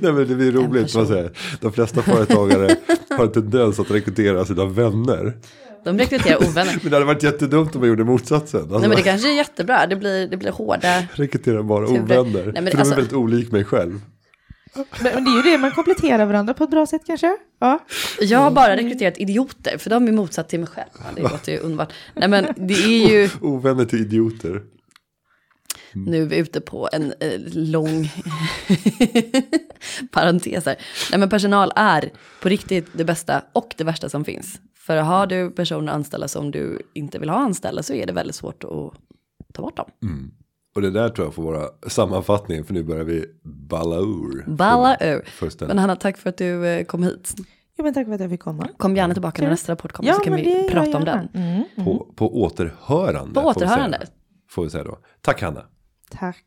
Nej 0.00 0.12
men 0.12 0.28
det 0.28 0.34
blir 0.34 0.52
roligt. 0.52 0.94
Man 0.94 1.06
säger. 1.06 1.30
De 1.60 1.72
flesta 1.72 2.02
företagare 2.02 2.76
har 3.10 3.24
en 3.24 3.32
tendens 3.32 3.80
att 3.80 3.90
rekrytera 3.90 4.44
sina 4.44 4.64
vänner. 4.64 5.32
de 5.84 5.98
rekryterar 5.98 6.36
ovänner. 6.36 6.78
Men 6.82 6.90
det 6.90 6.96
hade 6.96 7.06
varit 7.06 7.22
jättedumt 7.22 7.74
om 7.74 7.80
man 7.80 7.88
gjorde 7.88 8.04
motsatsen. 8.04 8.60
Alltså, 8.60 8.78
Nej 8.78 8.88
men 8.88 8.96
det 8.96 9.02
kanske 9.02 9.32
är 9.32 9.36
jättebra, 9.36 9.86
det 9.86 9.96
blir, 9.96 10.28
det 10.28 10.36
blir 10.36 10.50
hårda... 10.50 11.04
Rekrytera 11.12 11.62
bara 11.62 11.88
ovänner. 11.88 12.44
Nej, 12.44 12.62
men 12.62 12.64
för 12.64 12.70
de 12.70 12.76
alltså- 12.76 12.92
är 12.92 12.96
väldigt 12.96 13.12
olik 13.12 13.52
mig 13.52 13.64
själv. 13.64 14.00
Men, 14.74 15.14
men 15.14 15.24
det 15.24 15.30
är 15.30 15.36
ju 15.36 15.42
det, 15.42 15.58
man 15.58 15.70
kompletterar 15.70 16.26
varandra 16.26 16.54
på 16.54 16.64
ett 16.64 16.70
bra 16.70 16.86
sätt 16.86 17.02
kanske. 17.06 17.36
Ja. 17.58 17.78
Jag 18.20 18.38
har 18.38 18.50
bara 18.50 18.76
rekryterat 18.76 19.18
idioter, 19.18 19.78
för 19.78 19.90
de 19.90 20.08
är 20.08 20.12
motsatt 20.12 20.48
till 20.48 20.60
mig 20.60 20.68
själv. 20.68 20.88
Det 21.16 21.22
låter 21.22 21.52
ju 21.52 21.58
underbart. 21.58 21.92
Nej 22.14 22.28
men 22.28 22.46
det 22.56 22.74
är 22.74 23.08
ju... 23.10 23.30
Ovänner 23.40 23.84
till 23.84 24.00
idioter. 24.00 24.62
Nu 25.94 26.22
är 26.22 26.26
vi 26.26 26.36
ute 26.36 26.60
på 26.60 26.88
en 26.92 27.14
eh, 27.20 27.40
lång 27.52 28.12
parentes 30.10 30.66
här. 30.66 30.76
Nej 31.10 31.20
men 31.20 31.28
personal 31.28 31.72
är 31.76 32.12
på 32.42 32.48
riktigt 32.48 32.86
det 32.92 33.04
bästa 33.04 33.42
och 33.52 33.74
det 33.76 33.84
värsta 33.84 34.08
som 34.08 34.24
finns. 34.24 34.60
För 34.74 34.96
har 34.96 35.26
du 35.26 35.50
personer 35.50 35.92
anställda 35.92 36.28
som 36.28 36.50
du 36.50 36.82
inte 36.92 37.18
vill 37.18 37.28
ha 37.28 37.36
anställda 37.36 37.82
så 37.82 37.92
är 37.94 38.06
det 38.06 38.12
väldigt 38.12 38.36
svårt 38.36 38.64
att 38.64 38.92
ta 39.52 39.62
bort 39.62 39.76
dem. 39.76 39.90
Och 40.74 40.82
det 40.82 40.90
där 40.90 41.08
tror 41.08 41.26
jag 41.26 41.34
får 41.34 41.42
vara 41.42 41.68
sammanfattningen. 41.86 42.64
För 42.64 42.74
nu 42.74 42.82
börjar 42.82 43.04
vi 43.04 43.24
balla 43.72 43.96
ur. 43.96 44.44
Balla 44.46 44.96
ur. 45.00 45.24
Fullständigt. 45.24 45.74
Men 45.74 45.78
Hanna, 45.78 45.96
tack 45.96 46.18
för 46.18 46.30
att 46.30 46.36
du 46.36 46.66
eh, 46.66 46.84
kom 46.84 47.02
hit. 47.02 47.34
Jo, 47.76 47.84
men 47.84 47.94
tack 47.94 48.06
för 48.06 48.14
att 48.14 48.20
jag 48.20 48.30
fick 48.30 48.40
komma. 48.40 48.68
Kom 48.76 48.96
gärna 48.96 49.14
tillbaka 49.14 49.42
när 49.42 49.50
nästa 49.50 49.72
rapport 49.72 49.92
kommer 49.92 50.12
så 50.12 50.20
kan 50.20 50.34
vi 50.34 50.68
prata 50.70 50.98
om 50.98 51.04
den. 51.04 51.28
Mm. 51.34 51.64
På, 51.84 52.12
på 52.16 52.42
återhörande. 52.42 53.34
På 53.34 53.40
får 53.40 53.48
vi 53.54 53.54
säga. 53.54 53.66
återhörande. 53.66 54.06
Får 54.50 54.64
vi 54.64 54.70
säga 54.70 54.84
då. 54.84 54.98
Tack 55.20 55.42
Hanna. 55.42 55.62
Tack. 56.10 56.44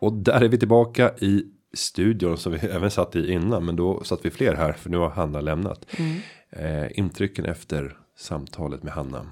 Och 0.00 0.12
där 0.12 0.40
är 0.40 0.48
vi 0.48 0.58
tillbaka 0.58 1.10
i 1.18 1.44
studion 1.74 2.38
som 2.38 2.52
vi 2.52 2.58
även 2.66 2.90
satt 2.90 3.16
i 3.16 3.32
innan. 3.32 3.64
Men 3.64 3.76
då 3.76 4.04
satt 4.04 4.20
vi 4.22 4.30
fler 4.30 4.54
här 4.54 4.72
för 4.72 4.90
nu 4.90 4.96
har 4.96 5.10
Hanna 5.10 5.40
lämnat. 5.40 5.86
Eh, 6.52 6.98
intrycken 6.98 7.44
efter 7.44 7.96
samtalet 8.18 8.82
med 8.82 8.92
Hanna. 8.92 9.26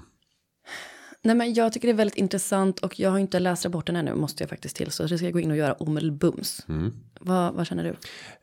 Nej 1.23 1.35
men 1.35 1.53
jag 1.53 1.73
tycker 1.73 1.87
det 1.87 1.91
är 1.91 1.95
väldigt 1.97 2.17
intressant 2.17 2.79
och 2.79 2.99
jag 2.99 3.11
har 3.11 3.19
inte 3.19 3.39
läst 3.39 3.65
rapporten 3.65 3.95
ännu 3.95 4.15
måste 4.15 4.43
jag 4.43 4.49
faktiskt 4.49 4.75
till. 4.75 4.91
Så 4.91 5.03
det 5.03 5.17
ska 5.17 5.25
jag 5.25 5.33
gå 5.33 5.39
in 5.39 5.51
och 5.51 5.57
göra 5.57 5.73
omedelbums. 5.73 6.65
Mm. 6.69 6.93
Vad, 7.19 7.53
vad 7.53 7.67
känner 7.67 7.83
du? 7.83 7.89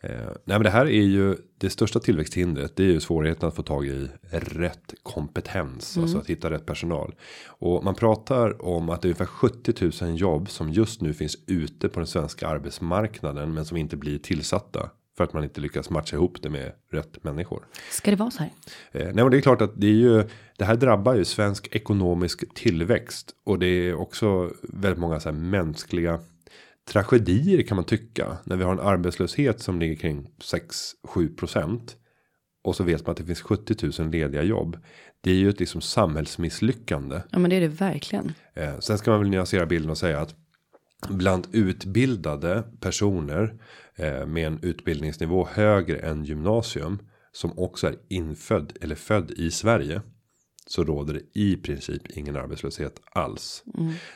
Eh, 0.09 0.31
nej 0.45 0.59
men 0.59 0.63
det 0.63 0.71
här 0.71 0.87
är 0.87 1.03
ju 1.03 1.37
det 1.59 1.71
största 1.71 2.01
tillväxthindret. 2.01 2.77
Det 2.77 2.83
är 2.83 2.87
ju 2.87 3.01
svårigheten 3.01 3.49
att 3.49 3.57
få 3.57 3.63
tag 3.63 3.87
i 3.87 4.09
rätt 4.31 4.95
kompetens. 5.03 5.99
Alltså 5.99 6.19
att 6.19 6.27
hitta 6.27 6.51
rätt 6.51 6.67
personal. 6.67 7.15
Och 7.47 7.85
man 7.85 7.95
pratar 7.95 8.63
om 8.63 8.91
att 8.91 9.03
det 9.03 9.07
är 9.07 9.11
ungefär 9.11 9.27
70 9.27 10.05
000 10.05 10.19
jobb 10.19 10.51
som 10.51 10.71
just 10.71 11.01
nu 11.01 11.15
finns 11.15 11.37
ute 11.47 11.89
på 11.89 12.01
den 12.01 12.07
svenska 12.07 12.49
arbetsmarknaden. 12.49 13.55
Men 13.55 13.65
som 13.65 13.77
inte 13.77 13.97
blir 13.97 14.19
tillsatta. 14.19 14.91
För 15.17 15.25
att 15.25 15.33
man 15.33 15.45
inte 15.45 15.61
lyckas 15.61 15.91
matcha 15.91 16.17
ihop 16.17 16.43
det 16.43 16.51
med 16.51 16.73
rätt 16.91 17.25
människor. 17.25 17.67
Ska 17.91 18.11
det 18.11 18.17
vara 18.17 18.31
så 18.31 18.39
här? 18.43 18.51
Eh, 18.93 19.05
nej 19.05 19.15
men 19.15 19.31
det 19.31 19.37
är 19.37 19.41
klart 19.41 19.63
att 19.63 19.81
det 19.81 19.87
är 19.87 19.91
ju. 19.91 20.25
Det 20.59 20.65
här 20.65 20.77
drabbar 20.77 21.15
ju 21.15 21.25
svensk 21.25 21.69
ekonomisk 21.77 22.55
tillväxt. 22.55 23.35
Och 23.45 23.59
det 23.59 23.67
är 23.67 23.95
också 23.95 24.51
väldigt 24.63 25.01
många 25.01 25.21
så 25.21 25.29
här 25.29 25.37
mänskliga 25.37 26.21
tragedier 26.89 27.63
kan 27.63 27.77
man 27.77 27.85
tycka. 27.85 28.37
När 28.45 28.57
vi 28.57 28.65
har 28.65 28.73
en 28.73 28.81
arbetslöshet 28.81 29.61
som 29.61 29.79
ligger 29.81 29.97
kring 29.97 30.31
6-7 31.09 31.37
procent. 31.37 31.97
Och 32.65 32.77
så 32.77 32.85
vet 32.85 33.07
man 33.07 33.11
att 33.11 33.17
det 33.17 33.25
finns 33.25 33.43
70 33.43 34.03
000 34.03 34.11
lediga 34.11 34.43
jobb. 34.43 34.79
Det 35.21 35.31
är 35.31 35.35
ju 35.35 35.49
ett 35.49 35.61
liksom 35.61 35.81
samhällsmisslyckande. 35.81 37.21
Ja 37.31 37.39
men 37.39 37.51
det 37.51 37.57
är 37.57 37.61
det 37.61 37.69
verkligen. 37.69 38.33
Eh, 38.55 38.79
sen 38.79 38.99
ska 38.99 39.11
man 39.11 39.21
väl 39.21 39.31
nyansera 39.31 39.67
bilden 39.67 39.91
och 39.91 39.99
säga 39.99 40.21
att 40.21 40.35
bland 41.09 41.49
utbildade 41.53 42.65
personer 42.81 43.55
eh, 43.95 44.27
med 44.27 44.47
en 44.47 44.59
utbildningsnivå 44.63 45.49
högre 45.53 45.99
än 45.99 46.25
gymnasium 46.25 46.99
som 47.33 47.59
också 47.59 47.87
är 47.87 47.97
infödd 48.09 48.73
eller 48.81 48.95
född 48.95 49.31
i 49.31 49.51
Sverige 49.51 50.03
så 50.67 50.85
råder 50.85 51.15
det 51.15 51.41
i 51.41 51.57
princip 51.57 52.03
ingen 52.11 52.37
arbetslöshet 52.37 53.01
alls. 53.13 53.65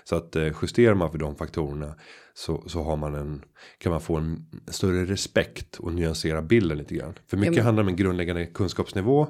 Så 0.04 0.16
att 0.16 0.36
eh, 0.36 0.52
justerar 0.62 0.94
man 0.94 1.10
för 1.10 1.18
de 1.18 1.36
faktorerna 1.36 1.94
så, 2.34 2.64
så 2.66 2.82
har 2.82 2.96
man 2.96 3.14
en 3.14 3.44
kan 3.78 3.92
man 3.92 4.00
få 4.00 4.16
en 4.16 4.46
större 4.66 5.04
respekt 5.04 5.76
och 5.76 5.92
nyansera 5.92 6.42
bilden 6.42 6.78
lite 6.78 6.94
grann. 6.94 7.14
För 7.26 7.36
mycket 7.36 7.54
men- 7.54 7.64
handlar 7.64 7.82
om 7.82 7.88
en 7.88 7.96
grundläggande 7.96 8.46
kunskapsnivå. 8.46 9.26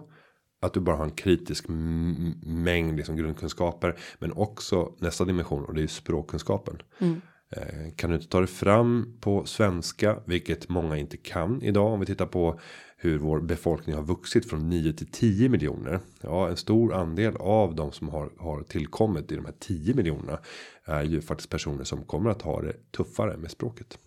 Att 0.63 0.75
du 0.75 0.81
bara 0.81 0.97
har 0.97 1.05
en 1.05 1.11
kritisk 1.11 1.65
mängd 2.43 2.97
liksom 2.97 3.17
grundkunskaper. 3.17 3.99
Men 4.19 4.33
också 4.33 4.95
nästa 4.99 5.25
dimension 5.25 5.65
och 5.65 5.75
det 5.75 5.83
är 5.83 5.87
språkkunskapen. 5.87 6.83
Eh, 6.99 7.09
Eh, 7.57 7.91
kan 7.97 8.11
du 8.11 8.17
inte 8.17 8.29
ta 8.29 8.39
dig 8.39 8.49
fram 8.49 9.17
på 9.21 9.45
svenska, 9.45 10.17
vilket 10.25 10.69
många 10.69 10.97
inte 10.97 11.17
kan 11.17 11.63
idag. 11.63 11.93
Om 11.93 12.01
vi 12.01 12.07
tittar 12.07 12.27
på 12.27 12.61
hur 12.97 13.19
vår 13.19 13.41
befolkning 13.41 13.97
har 13.97 14.03
vuxit 14.03 14.51
från 14.51 14.69
9 14.69 14.93
till 14.93 15.07
10 15.07 15.49
miljoner. 15.49 16.01
Ja, 16.21 16.49
en 16.49 16.57
stor 16.57 16.95
andel 16.95 17.37
av 17.37 17.75
de 17.75 17.93
som 17.93 18.09
har, 18.09 18.31
har 18.39 18.63
tillkommit 18.63 19.33
i 19.33 19.37
de 19.37 19.45
här 19.45 19.55
10 19.59 19.95
miljonerna. 19.95 20.39
Är 20.85 21.03
ju 21.03 21.21
faktiskt 21.21 21.51
personer 21.51 21.85
som 21.85 22.05
kommer 22.05 22.31
att 22.31 22.43
ha 22.43 22.63
det 22.63 22.73
tuffare 22.91 23.37
med 23.37 23.51
språket. 23.51 23.99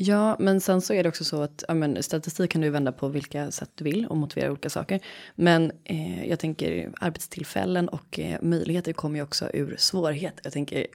Ja, 0.00 0.36
men 0.38 0.60
sen 0.60 0.80
så 0.80 0.94
är 0.94 1.02
det 1.02 1.08
också 1.08 1.24
så 1.24 1.42
att 1.42 1.64
ja, 1.68 1.74
men, 1.74 2.02
statistik 2.02 2.50
kan 2.50 2.60
du 2.60 2.70
vända 2.70 2.92
på 2.92 3.08
vilka 3.08 3.50
sätt 3.50 3.70
du 3.74 3.84
vill 3.84 4.06
och 4.06 4.16
motivera 4.16 4.50
olika 4.50 4.70
saker. 4.70 5.00
Men 5.34 5.72
eh, 5.84 6.28
jag 6.28 6.38
tänker 6.38 6.92
arbetstillfällen 7.00 7.88
och 7.88 8.18
eh, 8.18 8.38
möjligheter 8.42 8.92
kommer 8.92 9.18
ju 9.18 9.22
också 9.22 9.50
ur 9.54 9.76
svårighet. 9.78 10.40
Jag 10.42 10.52
tänker 10.52 10.86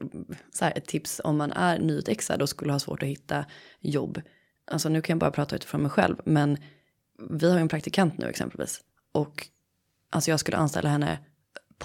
så 0.54 0.66
här 0.66 0.78
ett 0.78 0.86
tips 0.86 1.22
om 1.24 1.38
man 1.38 1.52
är 1.52 1.80
nyutexad 1.80 2.42
och 2.42 2.50
skulle 2.50 2.72
ha 2.72 2.80
svårt 2.80 3.04
att 3.04 3.10
hitta 3.10 3.46
jobb. 3.80 4.22
Alltså 4.66 4.90
nu 4.90 5.02
kan 5.02 5.14
jag 5.14 5.20
bara 5.20 5.32
prata 5.32 5.56
utifrån 5.56 5.82
mig 5.82 5.92
själv, 5.92 6.16
men 6.26 6.58
vi 7.30 7.50
har 7.50 7.58
ju 7.58 7.62
en 7.62 7.68
praktikant 7.68 8.18
nu 8.18 8.26
exempelvis 8.26 8.82
och 9.12 9.48
alltså 10.10 10.32
jag 10.32 10.40
skulle 10.40 10.58
anställa 10.58 10.90
henne 10.90 11.20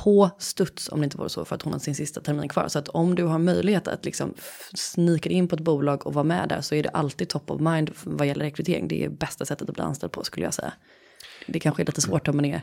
på 0.04 0.30
studs 0.38 0.88
om 0.88 1.00
det 1.00 1.04
inte 1.04 1.16
vore 1.16 1.28
så 1.28 1.44
för 1.44 1.54
att 1.54 1.62
hon 1.62 1.72
har 1.72 1.80
sin 1.80 1.94
sista 1.94 2.20
termin 2.20 2.48
kvar. 2.48 2.68
Så 2.68 2.78
att 2.78 2.88
om 2.88 3.14
du 3.14 3.24
har 3.24 3.38
möjlighet 3.38 3.88
att 3.88 4.04
liksom 4.04 4.34
snika 4.74 5.28
in 5.28 5.48
på 5.48 5.56
ett 5.56 5.60
bolag 5.62 6.06
och 6.06 6.14
vara 6.14 6.24
med 6.24 6.48
där 6.48 6.60
så 6.60 6.74
är 6.74 6.82
det 6.82 6.88
alltid 6.88 7.28
top 7.28 7.50
of 7.50 7.60
mind 7.60 7.90
vad 8.04 8.26
gäller 8.26 8.44
rekrytering. 8.44 8.88
Det 8.88 9.04
är 9.04 9.08
bästa 9.08 9.44
sättet 9.44 9.68
att 9.68 9.74
bli 9.74 9.84
anställd 9.84 10.12
på 10.12 10.24
skulle 10.24 10.46
jag 10.46 10.54
säga. 10.54 10.72
Det 11.46 11.60
kanske 11.60 11.82
är 11.82 11.86
lite 11.86 12.00
svårt 12.00 12.28
om 12.28 12.36
man 12.36 12.44
är 12.44 12.62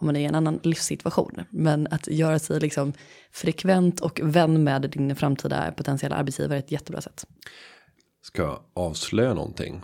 om 0.00 0.06
man 0.06 0.16
är 0.16 0.20
i 0.20 0.24
en 0.24 0.34
annan 0.34 0.60
livssituation. 0.62 1.40
Men 1.50 1.86
att 1.90 2.08
göra 2.08 2.38
sig 2.38 2.60
liksom 2.60 2.92
frekvent 3.32 4.00
och 4.00 4.20
vän 4.22 4.64
med 4.64 4.82
din 4.90 5.16
framtida 5.16 5.72
potentiella 5.72 6.16
arbetsgivare 6.16 6.58
är 6.58 6.58
ett 6.58 6.72
jättebra 6.72 7.00
sätt. 7.00 7.26
Ska 8.22 8.42
jag 8.42 8.62
avslöja 8.74 9.34
någonting? 9.34 9.82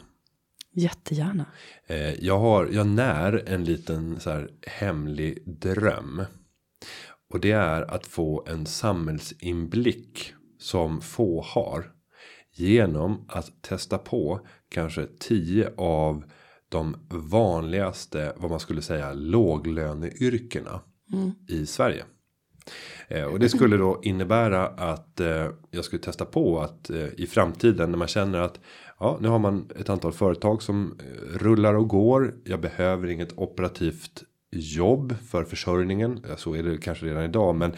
Jättegärna. 0.72 1.44
Eh, 1.86 2.24
jag 2.24 2.38
har, 2.38 2.68
jag 2.72 2.86
när 2.86 3.48
en 3.48 3.64
liten 3.64 4.20
så 4.20 4.30
här 4.30 4.50
hemlig 4.66 5.42
dröm. 5.46 6.22
Och 7.30 7.40
det 7.40 7.50
är 7.50 7.82
att 7.94 8.06
få 8.06 8.46
en 8.48 8.66
samhällsinblick 8.66 10.34
som 10.58 11.00
få 11.00 11.42
har. 11.42 11.92
Genom 12.52 13.24
att 13.28 13.62
testa 13.62 13.98
på 13.98 14.46
kanske 14.68 15.06
10 15.20 15.72
av 15.76 16.24
de 16.68 16.96
vanligaste 17.08 18.32
vad 18.36 18.50
man 18.50 18.60
skulle 18.60 18.82
säga 18.82 19.12
låglöneyrkena. 19.12 20.80
i 21.48 21.66
Sverige. 21.66 22.04
Eh, 23.08 23.24
och 23.24 23.38
det 23.38 23.48
skulle 23.48 23.76
då 23.76 24.00
innebära 24.02 24.66
att 24.66 25.20
eh, 25.20 25.48
jag 25.70 25.84
skulle 25.84 26.02
testa 26.02 26.24
på 26.24 26.60
att 26.60 26.90
eh, 26.90 27.06
i 27.16 27.26
framtiden 27.26 27.90
när 27.90 27.98
man 27.98 28.08
känner 28.08 28.40
att 28.40 28.60
ja, 28.98 29.18
nu 29.20 29.28
har 29.28 29.38
man 29.38 29.70
ett 29.76 29.88
antal 29.88 30.12
företag 30.12 30.62
som 30.62 30.98
rullar 31.34 31.74
och 31.74 31.88
går. 31.88 32.34
Jag 32.44 32.60
behöver 32.60 33.08
inget 33.08 33.38
operativt 33.38 34.24
jobb 34.56 35.14
för 35.28 35.44
försörjningen. 35.44 36.24
Så 36.36 36.54
är 36.54 36.62
det 36.62 36.78
kanske 36.78 37.06
redan 37.06 37.24
idag, 37.24 37.56
men 37.56 37.72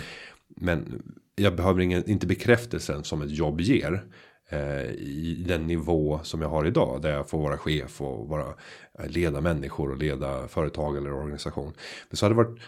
men 0.60 1.02
jag 1.34 1.56
behöver 1.56 1.80
ingen 1.80 2.10
inte 2.10 2.26
bekräftelsen 2.26 3.04
som 3.04 3.22
ett 3.22 3.30
jobb 3.30 3.60
ger 3.60 4.04
eh, 4.48 4.84
i 4.90 5.44
den 5.48 5.66
nivå 5.66 6.20
som 6.22 6.42
jag 6.42 6.48
har 6.48 6.66
idag 6.66 7.02
där 7.02 7.12
jag 7.12 7.30
får 7.30 7.42
vara 7.42 7.58
chef 7.58 8.00
och 8.00 8.28
vara 8.28 8.54
eh, 8.98 9.08
leda 9.08 9.40
människor 9.40 9.90
och 9.90 9.98
leda 9.98 10.48
företag 10.48 10.96
eller 10.96 11.12
organisation. 11.12 11.72
Men 12.08 12.16
så 12.16 12.24
hade 12.24 12.34
det 12.34 12.42
varit 12.42 12.60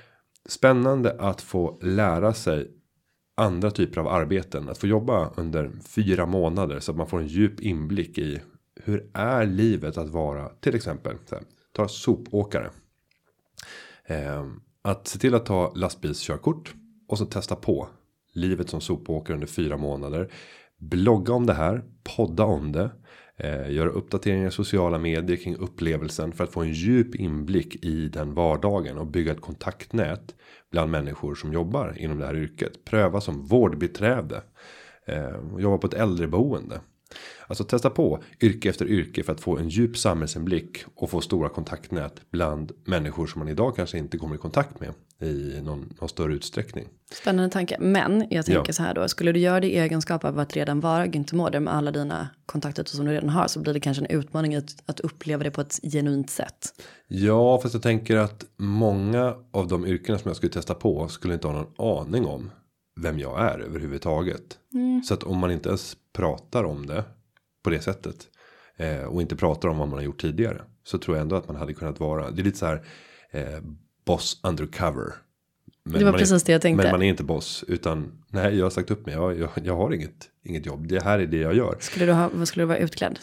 spännande 0.48 1.16
att 1.18 1.40
få 1.40 1.78
lära 1.82 2.34
sig 2.34 2.70
andra 3.36 3.70
typer 3.70 4.00
av 4.00 4.08
arbeten. 4.08 4.68
Att 4.68 4.78
få 4.78 4.86
jobba 4.86 5.30
under 5.36 5.70
fyra 5.88 6.26
månader 6.26 6.80
så 6.80 6.90
att 6.90 6.96
man 6.98 7.06
får 7.06 7.20
en 7.20 7.26
djup 7.26 7.60
inblick 7.60 8.18
i 8.18 8.40
hur 8.84 9.10
är 9.14 9.46
livet 9.46 9.98
att 9.98 10.08
vara 10.08 10.48
till 10.48 10.74
exempel 10.74 11.16
här, 11.30 11.42
ta 11.72 11.88
sopåkare. 11.88 12.70
Eh, 14.10 14.46
att 14.82 15.08
se 15.08 15.18
till 15.18 15.34
att 15.34 15.46
ta 15.46 15.72
lastbilskörkort 15.74 16.74
och 17.08 17.18
så 17.18 17.26
testa 17.26 17.56
på 17.56 17.88
livet 18.32 18.70
som 18.70 18.80
sopåkare 18.80 19.34
under 19.34 19.46
fyra 19.46 19.76
månader. 19.76 20.32
Blogga 20.78 21.34
om 21.34 21.46
det 21.46 21.54
här, 21.54 21.82
podda 22.16 22.44
om 22.44 22.72
det. 22.72 22.90
Eh, 23.36 23.72
göra 23.72 23.90
uppdateringar 23.90 24.48
i 24.48 24.50
sociala 24.50 24.98
medier 24.98 25.36
kring 25.36 25.56
upplevelsen 25.56 26.32
för 26.32 26.44
att 26.44 26.52
få 26.52 26.60
en 26.60 26.72
djup 26.72 27.14
inblick 27.14 27.84
i 27.84 28.08
den 28.08 28.34
vardagen 28.34 28.98
och 28.98 29.06
bygga 29.06 29.32
ett 29.32 29.40
kontaktnät 29.40 30.34
bland 30.70 30.90
människor 30.90 31.34
som 31.34 31.52
jobbar 31.52 31.94
inom 31.98 32.18
det 32.18 32.26
här 32.26 32.36
yrket. 32.36 32.84
Pröva 32.84 33.20
som 33.20 33.46
vårdbiträde. 33.46 34.42
Eh, 35.06 35.36
jobba 35.58 35.78
på 35.78 35.86
ett 35.86 35.94
äldreboende. 35.94 36.80
Alltså 37.46 37.64
testa 37.64 37.90
på 37.90 38.22
yrke 38.40 38.68
efter 38.68 38.86
yrke 38.86 39.22
för 39.22 39.32
att 39.32 39.40
få 39.40 39.58
en 39.58 39.68
djup 39.68 39.98
samhällsinblick 39.98 40.84
och 40.94 41.10
få 41.10 41.20
stora 41.20 41.48
kontaktnät 41.48 42.20
bland 42.30 42.72
människor 42.84 43.26
som 43.26 43.38
man 43.38 43.48
idag 43.48 43.76
kanske 43.76 43.98
inte 43.98 44.18
kommer 44.18 44.34
i 44.34 44.38
kontakt 44.38 44.80
med 44.80 44.94
i 45.22 45.60
någon, 45.62 45.94
någon 46.00 46.08
större 46.08 46.34
utsträckning. 46.34 46.88
Spännande 47.12 47.50
tanke. 47.50 47.76
Men 47.80 48.26
jag 48.30 48.46
tänker 48.46 48.64
Ja. 48.68 48.72
så 48.72 48.82
här 48.82 48.94
då. 48.94 49.08
Skulle 49.08 49.32
du 49.32 49.40
göra 49.40 49.60
det 49.60 49.66
i 49.66 49.78
egenskap 49.78 50.24
av 50.24 50.38
att 50.38 50.56
redan 50.56 50.80
vara 50.80 51.06
Günther 51.06 51.60
med 51.60 51.74
alla 51.74 51.90
dina 51.90 52.28
kontakter 52.46 52.84
som 52.84 53.04
du 53.06 53.12
redan 53.12 53.28
har. 53.28 53.48
Så 53.48 53.60
blir 53.60 53.74
det 53.74 53.80
kanske 53.80 54.04
en 54.04 54.18
utmaning 54.18 54.54
att, 54.54 54.82
att 54.86 55.00
uppleva 55.00 55.44
det 55.44 55.50
på 55.50 55.60
ett 55.60 55.80
genuint 55.82 56.30
sätt. 56.30 56.82
Ja, 57.08 57.60
fast 57.62 57.74
jag 57.74 57.82
tänker 57.82 58.16
att 58.16 58.44
många 58.56 59.34
av 59.50 59.68
de 59.68 59.86
yrkena 59.86 60.18
som 60.18 60.28
jag 60.28 60.36
skulle 60.36 60.52
testa 60.52 60.74
på 60.74 61.08
skulle 61.08 61.34
inte 61.34 61.48
ha 61.48 61.54
någon 61.54 62.00
aning 62.00 62.26
om 62.26 62.50
vem 63.00 63.18
jag 63.18 63.40
är 63.40 63.58
överhuvudtaget. 63.58 64.58
Så 65.04 65.14
att 65.14 65.22
om 65.22 65.38
man 65.38 65.50
inte 65.50 65.68
ens 65.68 65.96
pratar 66.12 66.64
om 66.64 66.86
det 66.86 67.04
på 67.62 67.70
det 67.70 67.80
sättet 67.80 68.28
eh, 68.76 69.02
och 69.02 69.22
inte 69.22 69.36
pratar 69.36 69.68
om 69.68 69.78
vad 69.78 69.88
man 69.88 69.98
har 69.98 70.04
gjort 70.04 70.20
tidigare 70.20 70.62
så 70.84 70.98
tror 70.98 71.16
jag 71.16 71.22
ändå 71.22 71.36
att 71.36 71.46
man 71.48 71.56
hade 71.56 71.74
kunnat 71.74 72.00
vara. 72.00 72.30
Det 72.30 72.42
är 72.42 72.44
lite 72.44 72.58
så 72.58 72.66
här 72.66 72.84
eh, 73.30 73.60
boss 74.04 74.40
undercover. 74.42 75.12
Men 75.84 75.98
Det 75.98 76.04
var 76.04 76.12
precis 76.12 76.42
är, 76.42 76.46
det 76.46 76.52
jag 76.52 76.62
tänkte. 76.62 76.84
Men 76.84 76.92
man 76.92 77.02
är 77.02 77.08
inte 77.08 77.24
boss 77.24 77.64
utan 77.68 78.22
nej, 78.28 78.58
jag 78.58 78.64
har 78.64 78.70
sagt 78.70 78.90
upp 78.90 79.06
mig. 79.06 79.14
Jag, 79.14 79.38
jag, 79.38 79.50
jag 79.64 79.76
har 79.76 79.94
inget, 79.94 80.28
inget 80.42 80.66
jobb. 80.66 80.88
Det 80.88 81.02
här 81.02 81.18
är 81.18 81.26
det 81.26 81.36
jag 81.36 81.56
gör. 81.56 81.76
Skulle 81.80 82.06
du 82.06 82.12
ha, 82.12 82.30
vad 82.34 82.48
skulle 82.48 82.62
du 82.62 82.66
vara 82.66 82.78
utklädd? 82.78 83.18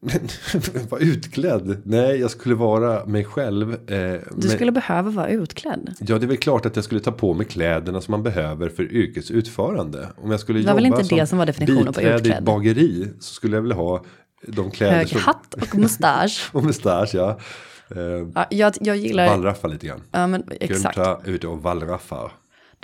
Var 0.90 0.98
utklädd? 0.98 1.82
Nej, 1.84 2.16
jag 2.20 2.30
skulle 2.30 2.54
vara 2.54 3.06
mig 3.06 3.24
själv. 3.24 3.72
Eh, 3.72 3.76
Du 3.86 4.20
men- 4.36 4.42
skulle 4.50 4.72
behöva 4.72 5.10
vara 5.10 5.28
utklädd. 5.28 5.94
Ja, 6.00 6.18
det 6.18 6.26
är 6.26 6.28
väl 6.28 6.36
klart 6.36 6.66
att 6.66 6.76
jag 6.76 6.84
skulle 6.84 7.00
ta 7.00 7.12
på 7.12 7.34
mig 7.34 7.46
kläderna 7.46 8.00
som 8.00 8.12
man 8.12 8.22
behöver 8.22 8.68
för 8.68 8.92
yrkets 8.92 9.30
utförande. 9.30 10.08
Om 10.16 10.30
jag 10.30 10.40
skulle 10.40 10.58
Det 10.60 10.66
var 10.66 10.74
väl 10.74 10.84
jobba 10.86 11.00
inte 11.00 11.14
det 11.14 11.26
som 11.26 11.38
var 11.38 11.46
definitionen 11.46 11.84
på 11.86 11.92
biträde 11.92 12.08
i 12.10 12.14
ett 12.14 12.20
utklädd? 12.20 12.44
bageri 12.44 13.08
så 13.20 13.34
skulle 13.34 13.56
jag 13.56 13.62
väl 13.62 13.72
ha 13.72 14.04
de 14.48 14.70
kläder 14.70 14.94
Hög 14.96 15.08
som... 15.08 15.20
hatt 15.20 15.54
och 15.54 15.74
mustasch. 15.74 16.50
Och 16.52 16.64
mustasch, 16.64 17.10
ja. 17.14 17.38
Eh, 17.90 17.98
Ja, 18.34 18.46
jag, 18.50 18.72
jag 18.80 18.96
gillar, 18.96 19.26
Wallraffa 19.28 19.68
lite 19.68 19.86
grann. 19.86 20.02
ja 20.12 20.26
men 20.26 20.44
exakt. 20.60 20.98
Günther 20.98 21.16
ute 21.24 21.46
och 21.46 21.62
wallraffar. 21.62 22.32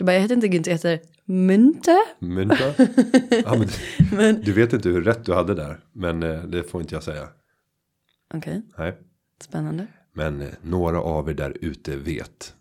Du 0.03 0.07
bara, 0.07 0.15
jag 0.15 0.21
heter 0.21 0.35
inte 0.35 0.49
Günther, 0.49 0.69
jag 0.69 0.75
heter 0.75 1.01
Mynte. 1.25 1.99
Mynta. 2.19 2.65
ja, 3.45 3.65
men, 4.13 4.43
Du 4.43 4.53
vet 4.53 4.73
inte 4.73 4.89
hur 4.89 5.03
rätt 5.03 5.25
du 5.25 5.35
hade 5.35 5.55
där. 5.55 5.81
Men 5.93 6.23
eh, 6.23 6.43
det 6.45 6.63
får 6.63 6.81
inte 6.81 6.95
jag 6.95 7.03
säga. 7.03 7.29
Okej, 8.35 8.63
Nej. 8.79 8.99
spännande. 9.43 9.87
Men 10.13 10.41
eh, 10.41 10.49
några 10.63 11.01
av 11.01 11.31
er 11.31 11.35
där 11.35 11.57
ute 11.61 11.97
vet. 11.97 12.55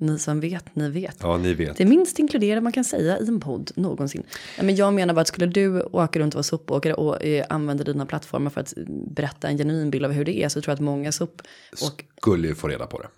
Ni 0.00 0.18
som 0.18 0.40
vet, 0.40 0.76
ni 0.76 0.90
vet. 0.90 1.16
Ja, 1.20 1.36
ni 1.36 1.54
vet. 1.54 1.76
Det 1.76 1.84
minst 1.84 2.18
inkluderade 2.18 2.60
man 2.60 2.72
kan 2.72 2.84
säga 2.84 3.18
i 3.18 3.28
en 3.28 3.40
podd 3.40 3.70
någonsin. 3.74 4.22
Men 4.62 4.76
jag 4.76 4.94
menar 4.94 5.14
bara 5.14 5.20
att 5.20 5.28
skulle 5.28 5.46
du 5.46 5.82
åka 5.82 6.18
runt 6.18 6.34
och 6.34 6.38
vara 6.38 6.42
sopåkare 6.42 6.94
och 6.94 7.24
eh, 7.24 7.46
använda 7.48 7.84
dina 7.84 8.06
plattformar 8.06 8.50
för 8.50 8.60
att 8.60 8.74
berätta 9.10 9.48
en 9.48 9.58
genuin 9.58 9.90
bild 9.90 10.04
av 10.04 10.12
hur 10.12 10.24
det 10.24 10.42
är 10.42 10.48
så 10.48 10.60
tror 10.60 10.70
jag 10.72 10.74
att 10.74 10.80
många 10.80 11.12
sop 11.12 11.42
och 11.82 12.04
Skulle 12.18 12.48
ju 12.48 12.54
få 12.54 12.68
reda 12.68 12.86
på 12.86 12.98
det. 12.98 13.08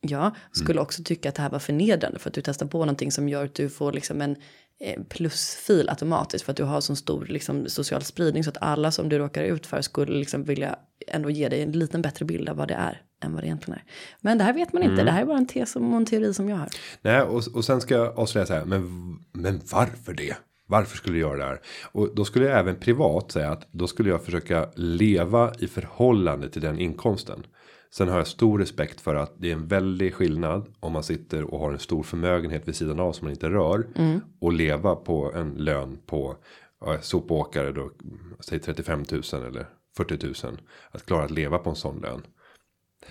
Ja, 0.00 0.34
skulle 0.52 0.80
också 0.80 1.02
tycka 1.02 1.28
att 1.28 1.34
det 1.34 1.42
här 1.42 1.50
var 1.50 1.58
förnedrande 1.58 2.18
för 2.18 2.30
att 2.30 2.34
du 2.34 2.42
testar 2.42 2.66
på 2.66 2.78
någonting 2.78 3.12
som 3.12 3.28
gör 3.28 3.44
att 3.44 3.54
du 3.54 3.68
får 3.68 3.92
liksom 3.92 4.20
en 4.20 4.36
eh, 4.80 5.02
plusfil 5.08 5.88
automatiskt 5.88 6.44
för 6.44 6.52
att 6.52 6.56
du 6.56 6.64
har 6.64 6.80
så 6.80 6.96
stor 6.96 7.26
liksom, 7.26 7.68
social 7.68 8.02
spridning 8.02 8.44
så 8.44 8.50
att 8.50 8.58
alla 8.60 8.90
som 8.90 9.08
du 9.08 9.18
råkar 9.18 9.42
ut 9.44 9.66
för 9.66 9.82
skulle 9.82 10.18
liksom 10.18 10.44
vilja 10.44 10.76
ändå 11.06 11.30
ge 11.30 11.48
dig 11.48 11.62
en 11.62 11.72
liten 11.72 12.02
bättre 12.02 12.24
bild 12.24 12.48
av 12.48 12.56
vad 12.56 12.68
det 12.68 12.74
är 12.74 13.02
än 13.22 13.34
vad 13.34 13.42
det 13.42 13.46
egentligen 13.46 13.78
är. 13.78 13.84
Men 14.20 14.38
det 14.38 14.44
här 14.44 14.52
vet 14.52 14.72
man 14.72 14.82
inte, 14.82 15.02
det 15.02 15.10
här 15.10 15.22
är 15.22 15.26
bara 15.26 15.38
en 15.38 15.46
tes 15.46 15.76
och 15.76 15.82
en 15.82 16.06
teori 16.06 16.34
som 16.34 16.48
jag 16.48 16.56
har. 16.56 16.68
Nej, 17.02 17.22
och, 17.22 17.42
och 17.54 17.64
sen 17.64 17.80
ska 17.80 17.94
jag 17.94 18.18
avslöja 18.18 18.46
så 18.46 18.54
här, 18.54 18.64
men, 18.64 18.82
men 19.32 19.60
varför 19.72 20.12
det? 20.12 20.36
Varför 20.66 20.96
skulle 20.96 21.16
du 21.16 21.20
göra 21.20 21.36
det 21.36 21.44
här? 21.44 21.60
Och 21.92 22.14
då 22.14 22.24
skulle 22.24 22.46
jag 22.46 22.58
även 22.58 22.76
privat 22.76 23.32
säga 23.32 23.50
att 23.50 23.68
då 23.72 23.86
skulle 23.86 24.10
jag 24.10 24.24
försöka 24.24 24.68
leva 24.74 25.52
i 25.58 25.66
förhållande 25.66 26.50
till 26.50 26.62
den 26.62 26.78
inkomsten. 26.78 27.46
Sen 27.92 28.08
har 28.08 28.16
jag 28.16 28.26
stor 28.26 28.58
respekt 28.58 29.00
för 29.00 29.14
att 29.14 29.32
det 29.38 29.48
är 29.50 29.52
en 29.52 29.66
väldig 29.66 30.14
skillnad 30.14 30.74
om 30.80 30.92
man 30.92 31.02
sitter 31.02 31.54
och 31.54 31.60
har 31.60 31.72
en 31.72 31.78
stor 31.78 32.02
förmögenhet 32.02 32.68
vid 32.68 32.76
sidan 32.76 33.00
av 33.00 33.12
som 33.12 33.24
man 33.24 33.32
inte 33.32 33.50
rör. 33.50 33.86
Och 34.40 34.52
leva 34.52 34.96
på 34.96 35.32
en 35.32 35.54
lön 35.54 35.98
på 36.06 36.36
ja, 36.80 36.98
sopåkare 37.00 37.72
då, 37.72 37.90
säg 38.40 38.58
35 38.58 39.04
000 39.10 39.22
eller 39.46 39.66
40 39.96 40.46
000. 40.46 40.60
Att 40.90 41.06
klara 41.06 41.24
att 41.24 41.30
leva 41.30 41.58
på 41.58 41.70
en 41.70 41.76
sån 41.76 42.00
lön. 42.00 42.22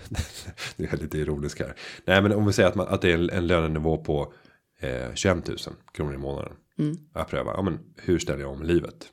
det 0.77 0.93
är 0.93 0.97
lite 0.97 1.17
ironiskt 1.17 1.59
här. 1.59 1.75
Nej 2.05 2.21
men 2.21 2.34
om 2.34 2.45
vi 2.45 2.53
säger 2.53 2.69
att, 2.69 2.75
man, 2.75 2.88
att 2.88 3.01
det 3.01 3.11
är 3.11 3.17
en, 3.17 3.30
en 3.30 3.47
lönenivå 3.47 3.97
på 3.97 4.34
eh, 4.80 5.13
21 5.13 5.47
000 5.47 5.57
kronor 5.93 6.13
i 6.13 6.17
månaden. 6.17 6.53
Jag 7.13 7.27
prövar, 7.27 7.53
ja 7.53 7.61
men 7.61 7.80
hur 7.95 8.19
ställer 8.19 8.41
jag 8.41 8.51
om 8.51 8.63
livet? 8.63 9.07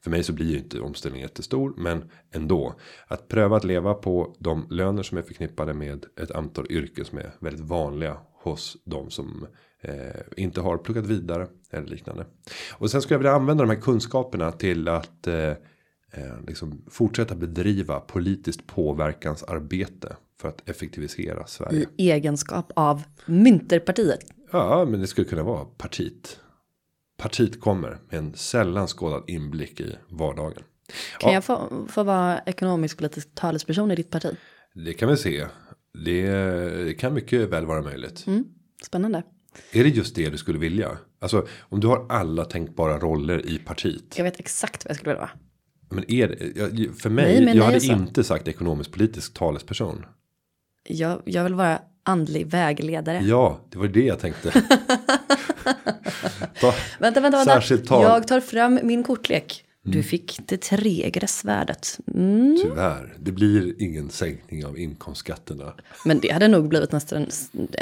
För 0.00 0.10
mig 0.10 0.22
så 0.22 0.32
blir 0.32 0.46
ju 0.46 0.58
inte 0.58 0.80
omställningen 0.80 1.28
jättestor 1.28 1.74
men 1.76 2.10
ändå. 2.30 2.74
Att 3.06 3.28
pröva 3.28 3.56
att 3.56 3.64
leva 3.64 3.94
på 3.94 4.36
de 4.38 4.66
löner 4.70 5.02
som 5.02 5.18
är 5.18 5.22
förknippade 5.22 5.74
med 5.74 6.06
ett 6.20 6.30
antal 6.30 6.66
yrken 6.70 7.04
som 7.04 7.18
är 7.18 7.34
väldigt 7.40 7.64
vanliga 7.64 8.16
hos 8.42 8.76
de 8.84 9.10
som 9.10 9.46
eh, 9.80 10.20
inte 10.36 10.60
har 10.60 10.78
pluggat 10.78 11.06
vidare 11.06 11.48
eller 11.70 11.86
liknande. 11.86 12.26
Och 12.72 12.90
sen 12.90 13.02
skulle 13.02 13.14
jag 13.14 13.18
vilja 13.18 13.32
använda 13.32 13.64
de 13.64 13.70
här 13.70 13.80
kunskaperna 13.80 14.52
till 14.52 14.88
att 14.88 15.26
eh, 15.26 15.50
eh, 16.10 16.40
liksom 16.46 16.82
fortsätta 16.90 17.34
bedriva 17.34 18.00
politiskt 18.00 18.66
påverkansarbete 18.66 20.16
för 20.40 20.48
att 20.48 20.68
effektivisera 20.68 21.46
Sverige. 21.46 21.86
I 21.96 22.10
egenskap 22.10 22.72
av 22.76 23.02
Mynterpartiet. 23.26 24.20
Ja, 24.52 24.84
men 24.84 25.00
det 25.00 25.06
skulle 25.06 25.26
kunna 25.26 25.42
vara 25.42 25.64
partiet. 25.64 26.40
Partiet 27.24 27.60
kommer 27.60 27.98
med 28.10 28.18
en 28.18 28.34
sällan 28.34 28.86
skådad 28.86 29.24
inblick 29.26 29.80
i 29.80 29.96
vardagen. 30.08 30.62
Kan 31.20 31.30
Ja. 31.30 31.34
jag 31.34 31.44
få, 31.44 31.86
få 31.90 32.02
vara 32.02 32.40
ekonomisk 32.46 32.96
politisk 32.98 33.28
talesperson 33.34 33.90
i 33.90 33.96
ditt 33.96 34.10
parti? 34.10 34.36
Det 34.74 34.92
kan 34.94 35.08
vi 35.08 35.16
se. 35.16 35.46
Det 36.04 36.94
kan 36.98 37.14
mycket 37.14 37.48
väl 37.48 37.66
vara 37.66 37.82
möjligt. 37.82 38.26
Mm, 38.26 38.44
spännande. 38.82 39.22
Är 39.72 39.84
det 39.84 39.90
just 39.90 40.14
det 40.14 40.30
du 40.30 40.38
skulle 40.38 40.58
vilja? 40.58 40.98
Alltså 41.20 41.46
om 41.60 41.80
du 41.80 41.86
har 41.86 42.06
alla 42.08 42.44
tänkbara 42.44 42.98
roller 42.98 43.46
i 43.46 43.58
partiet. 43.58 44.14
Jag 44.16 44.24
vet 44.24 44.40
exakt 44.40 44.84
vad 44.84 44.90
jag 44.90 44.96
skulle 44.96 45.10
vilja 45.12 45.20
vara. 45.20 45.30
Men 45.90 46.10
är 46.10 46.28
det, 46.28 46.92
för 47.02 47.10
mig, 47.10 47.24
Nej, 47.24 47.34
jag 47.34 47.44
nej, 47.44 47.58
hade 47.58 47.74
alltså. 47.74 47.92
inte 47.92 48.24
sagt 48.24 48.48
ekonomisk 48.48 48.92
politisk 48.92 49.34
talesperson. 49.34 50.04
Jag, 50.88 51.22
jag 51.24 51.44
vill 51.44 51.54
vara 51.54 51.80
andlig 52.04 52.46
vägledare. 52.46 53.20
Ja, 53.24 53.60
det 53.70 53.78
var 53.78 53.86
det 53.86 54.04
jag 54.04 54.20
tänkte. 54.20 54.50
Ta, 56.60 56.74
Vänta, 56.98 57.20
vänta, 57.20 57.44
vänta. 57.44 57.62
Jag 57.88 58.28
tar 58.28 58.40
fram 58.40 58.80
min 58.82 59.02
kortlek. 59.02 59.63
Du 59.86 60.02
fick 60.02 60.40
det 60.46 60.56
tregre 60.56 61.26
svärdet. 61.26 61.98
Mm. 62.14 62.58
Tyvärr, 62.62 63.14
det 63.18 63.32
blir 63.32 63.82
ingen 63.82 64.10
sänkning 64.10 64.66
av 64.66 64.78
inkomstskatterna. 64.78 65.72
Men 66.04 66.20
det 66.20 66.30
hade 66.30 66.48
nog 66.48 66.68
blivit 66.68 66.92
nästan, 66.92 67.26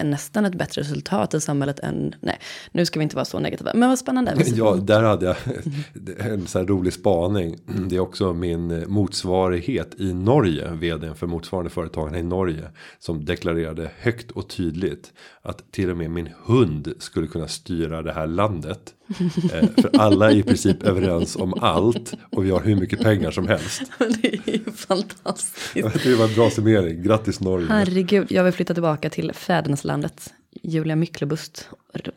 nästan 0.04 0.44
ett 0.44 0.54
bättre 0.54 0.80
resultat 0.80 1.34
i 1.34 1.40
samhället 1.40 1.78
än, 1.78 2.14
nej, 2.20 2.38
nu 2.72 2.86
ska 2.86 2.98
vi 2.98 3.02
inte 3.02 3.16
vara 3.16 3.24
så 3.24 3.38
negativa. 3.38 3.70
Men 3.74 3.88
vad 3.88 3.98
spännande. 3.98 4.34
Ja, 4.46 4.74
där 4.74 5.02
hade 5.02 5.26
jag 5.26 5.36
en 6.32 6.46
så 6.46 6.58
här 6.58 6.66
rolig 6.66 6.92
spaning. 6.92 7.58
Det 7.88 7.96
är 7.96 8.00
också 8.00 8.32
min 8.32 8.84
motsvarighet 8.88 10.00
i 10.00 10.12
Norge, 10.12 10.70
vdn 10.70 11.14
för 11.14 11.26
motsvarande 11.26 11.70
företagen 11.70 12.14
i 12.14 12.22
Norge. 12.22 12.64
Som 12.98 13.24
deklarerade 13.24 13.90
högt 13.98 14.30
och 14.30 14.48
tydligt 14.48 15.12
att 15.42 15.72
till 15.72 15.90
och 15.90 15.96
med 15.96 16.10
min 16.10 16.28
hund 16.44 16.94
skulle 16.98 17.26
kunna 17.26 17.48
styra 17.48 18.02
det 18.02 18.12
här 18.12 18.26
landet. 18.26 18.94
Eh, 19.52 19.68
för 19.76 19.90
alla 19.98 20.30
är 20.30 20.36
i 20.36 20.42
princip 20.42 20.82
överens 20.82 21.36
om 21.36 21.54
allt 21.54 22.14
och 22.30 22.44
vi 22.44 22.50
har 22.50 22.60
hur 22.60 22.76
mycket 22.76 23.00
pengar 23.00 23.30
som 23.30 23.48
helst. 23.48 23.82
det 23.98 24.34
är 24.34 24.52
ju 24.52 24.72
fantastiskt. 24.72 25.74
Det 26.04 26.14
var 26.14 26.28
en 26.28 26.34
bra 26.34 26.50
summering, 26.50 27.02
grattis 27.02 27.40
Norge. 27.40 27.66
Herregud, 27.68 28.32
jag 28.32 28.44
vill 28.44 28.52
flytta 28.52 28.74
tillbaka 28.74 29.10
till 29.10 29.32
fäderneslandet. 29.32 30.32
Julia 30.62 30.96
Myklebust 30.96 31.68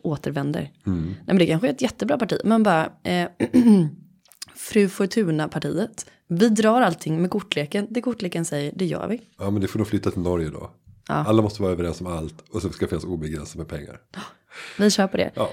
återvänder. 0.02 0.70
Mm. 0.86 1.04
Nej, 1.06 1.16
men 1.26 1.38
det 1.38 1.46
kanske 1.46 1.68
är 1.68 1.72
ett 1.72 1.82
jättebra 1.82 2.18
parti. 2.18 2.40
Men 2.44 2.62
bara, 2.62 2.90
eh, 3.02 3.28
Fru 4.54 4.88
Fortuna-partiet. 4.88 6.06
Vi 6.28 6.48
drar 6.48 6.80
allting 6.80 7.20
med 7.22 7.30
kortleken. 7.30 7.86
Det 7.90 8.00
kortleken 8.00 8.44
säger, 8.44 8.72
det 8.76 8.84
gör 8.84 9.08
vi. 9.08 9.20
Ja, 9.38 9.50
men 9.50 9.62
det 9.62 9.68
får 9.68 9.78
nog 9.78 9.88
flytta 9.88 10.10
till 10.10 10.20
Norge 10.20 10.48
då. 10.48 10.70
Ja. 11.08 11.14
Alla 11.14 11.42
måste 11.42 11.62
vara 11.62 11.72
överens 11.72 12.00
om 12.00 12.06
allt 12.06 12.44
och 12.50 12.62
så 12.62 12.70
ska 12.70 12.84
det 12.84 12.88
finnas 12.88 13.04
obegränsat 13.04 13.56
med 13.56 13.68
pengar. 13.68 14.00
Vi 14.78 14.90
kör 14.90 15.06
på 15.06 15.16
det. 15.16 15.30
Ja. 15.34 15.50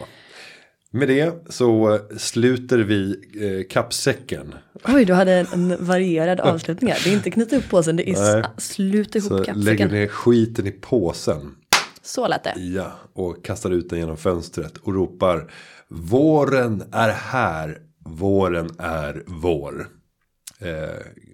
Med 0.96 1.08
det 1.08 1.34
så 1.50 2.00
sluter 2.18 2.78
vi 2.78 3.16
eh, 3.42 3.68
kappsäcken. 3.70 4.56
Oj, 4.88 5.06
du 5.06 5.14
hade 5.14 5.34
en 5.54 5.86
varierad 5.86 6.40
avslutning 6.40 6.92
här. 6.92 7.02
Det 7.04 7.10
är 7.10 7.14
inte 7.14 7.32
knyta 7.32 7.56
upp 7.56 7.70
påsen, 7.70 7.96
det 7.96 8.10
är 8.10 8.34
Nej. 8.36 8.44
sluta 8.58 9.18
ihop 9.18 9.30
så 9.30 9.38
kappsäcken. 9.38 9.62
lägger 9.62 9.90
ner 9.90 10.08
skiten 10.08 10.68
i 10.68 10.72
påsen. 10.72 11.56
Så 12.02 12.28
lät 12.28 12.44
det. 12.44 12.54
Ja, 12.58 12.92
och 13.14 13.46
kastar 13.46 13.72
ut 13.72 13.90
den 13.90 14.00
genom 14.00 14.18
fönstret 14.18 14.78
och 14.78 14.94
ropar. 14.94 15.52
Våren 15.88 16.84
är 16.92 17.10
här, 17.10 17.78
våren 18.06 18.70
är 18.80 19.24
vår. 19.26 19.88
Eh, 20.60 20.68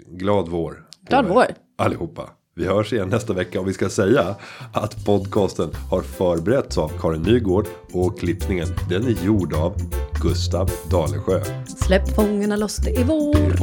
glad 0.08 0.50
vår. 0.50 0.86
Glad 1.02 1.26
vår. 1.28 1.46
Allihopa. 1.78 2.30
Vi 2.60 2.66
hörs 2.66 2.94
igen 2.94 3.10
nästa 3.10 3.34
vecka 3.34 3.60
och 3.60 3.68
vi 3.68 3.74
ska 3.74 3.90
säga 3.90 4.36
att 4.74 5.06
podcasten 5.06 5.70
har 5.90 6.02
förberetts 6.02 6.78
av 6.78 6.92
Karin 7.02 7.22
Nygård 7.22 7.66
och 7.94 8.20
klippningen 8.20 8.68
den 8.90 9.04
är 9.04 9.26
gjord 9.26 9.54
av 9.54 9.74
Gustav 10.22 10.72
Dalesjö. 10.92 11.42
Släpp 11.86 12.16
fångarna 12.16 12.56
loss, 12.56 12.78
det 12.78 12.98
är 12.98 13.04
vår. 13.04 13.58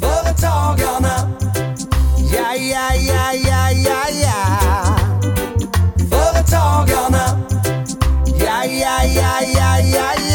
Företagarna, 0.00 1.30
ja, 2.34 2.54
ja, 2.54 2.94
ja, 2.94 3.32
ja, 3.34 3.70
ja, 3.70 4.04
ja. 4.22 4.96
Företagarna, 6.10 7.40
ja, 8.26 8.64
ja, 8.64 9.04
ja, 9.04 9.40
ja, 9.54 9.78
ja, 9.94 10.12
ja. 10.16 10.29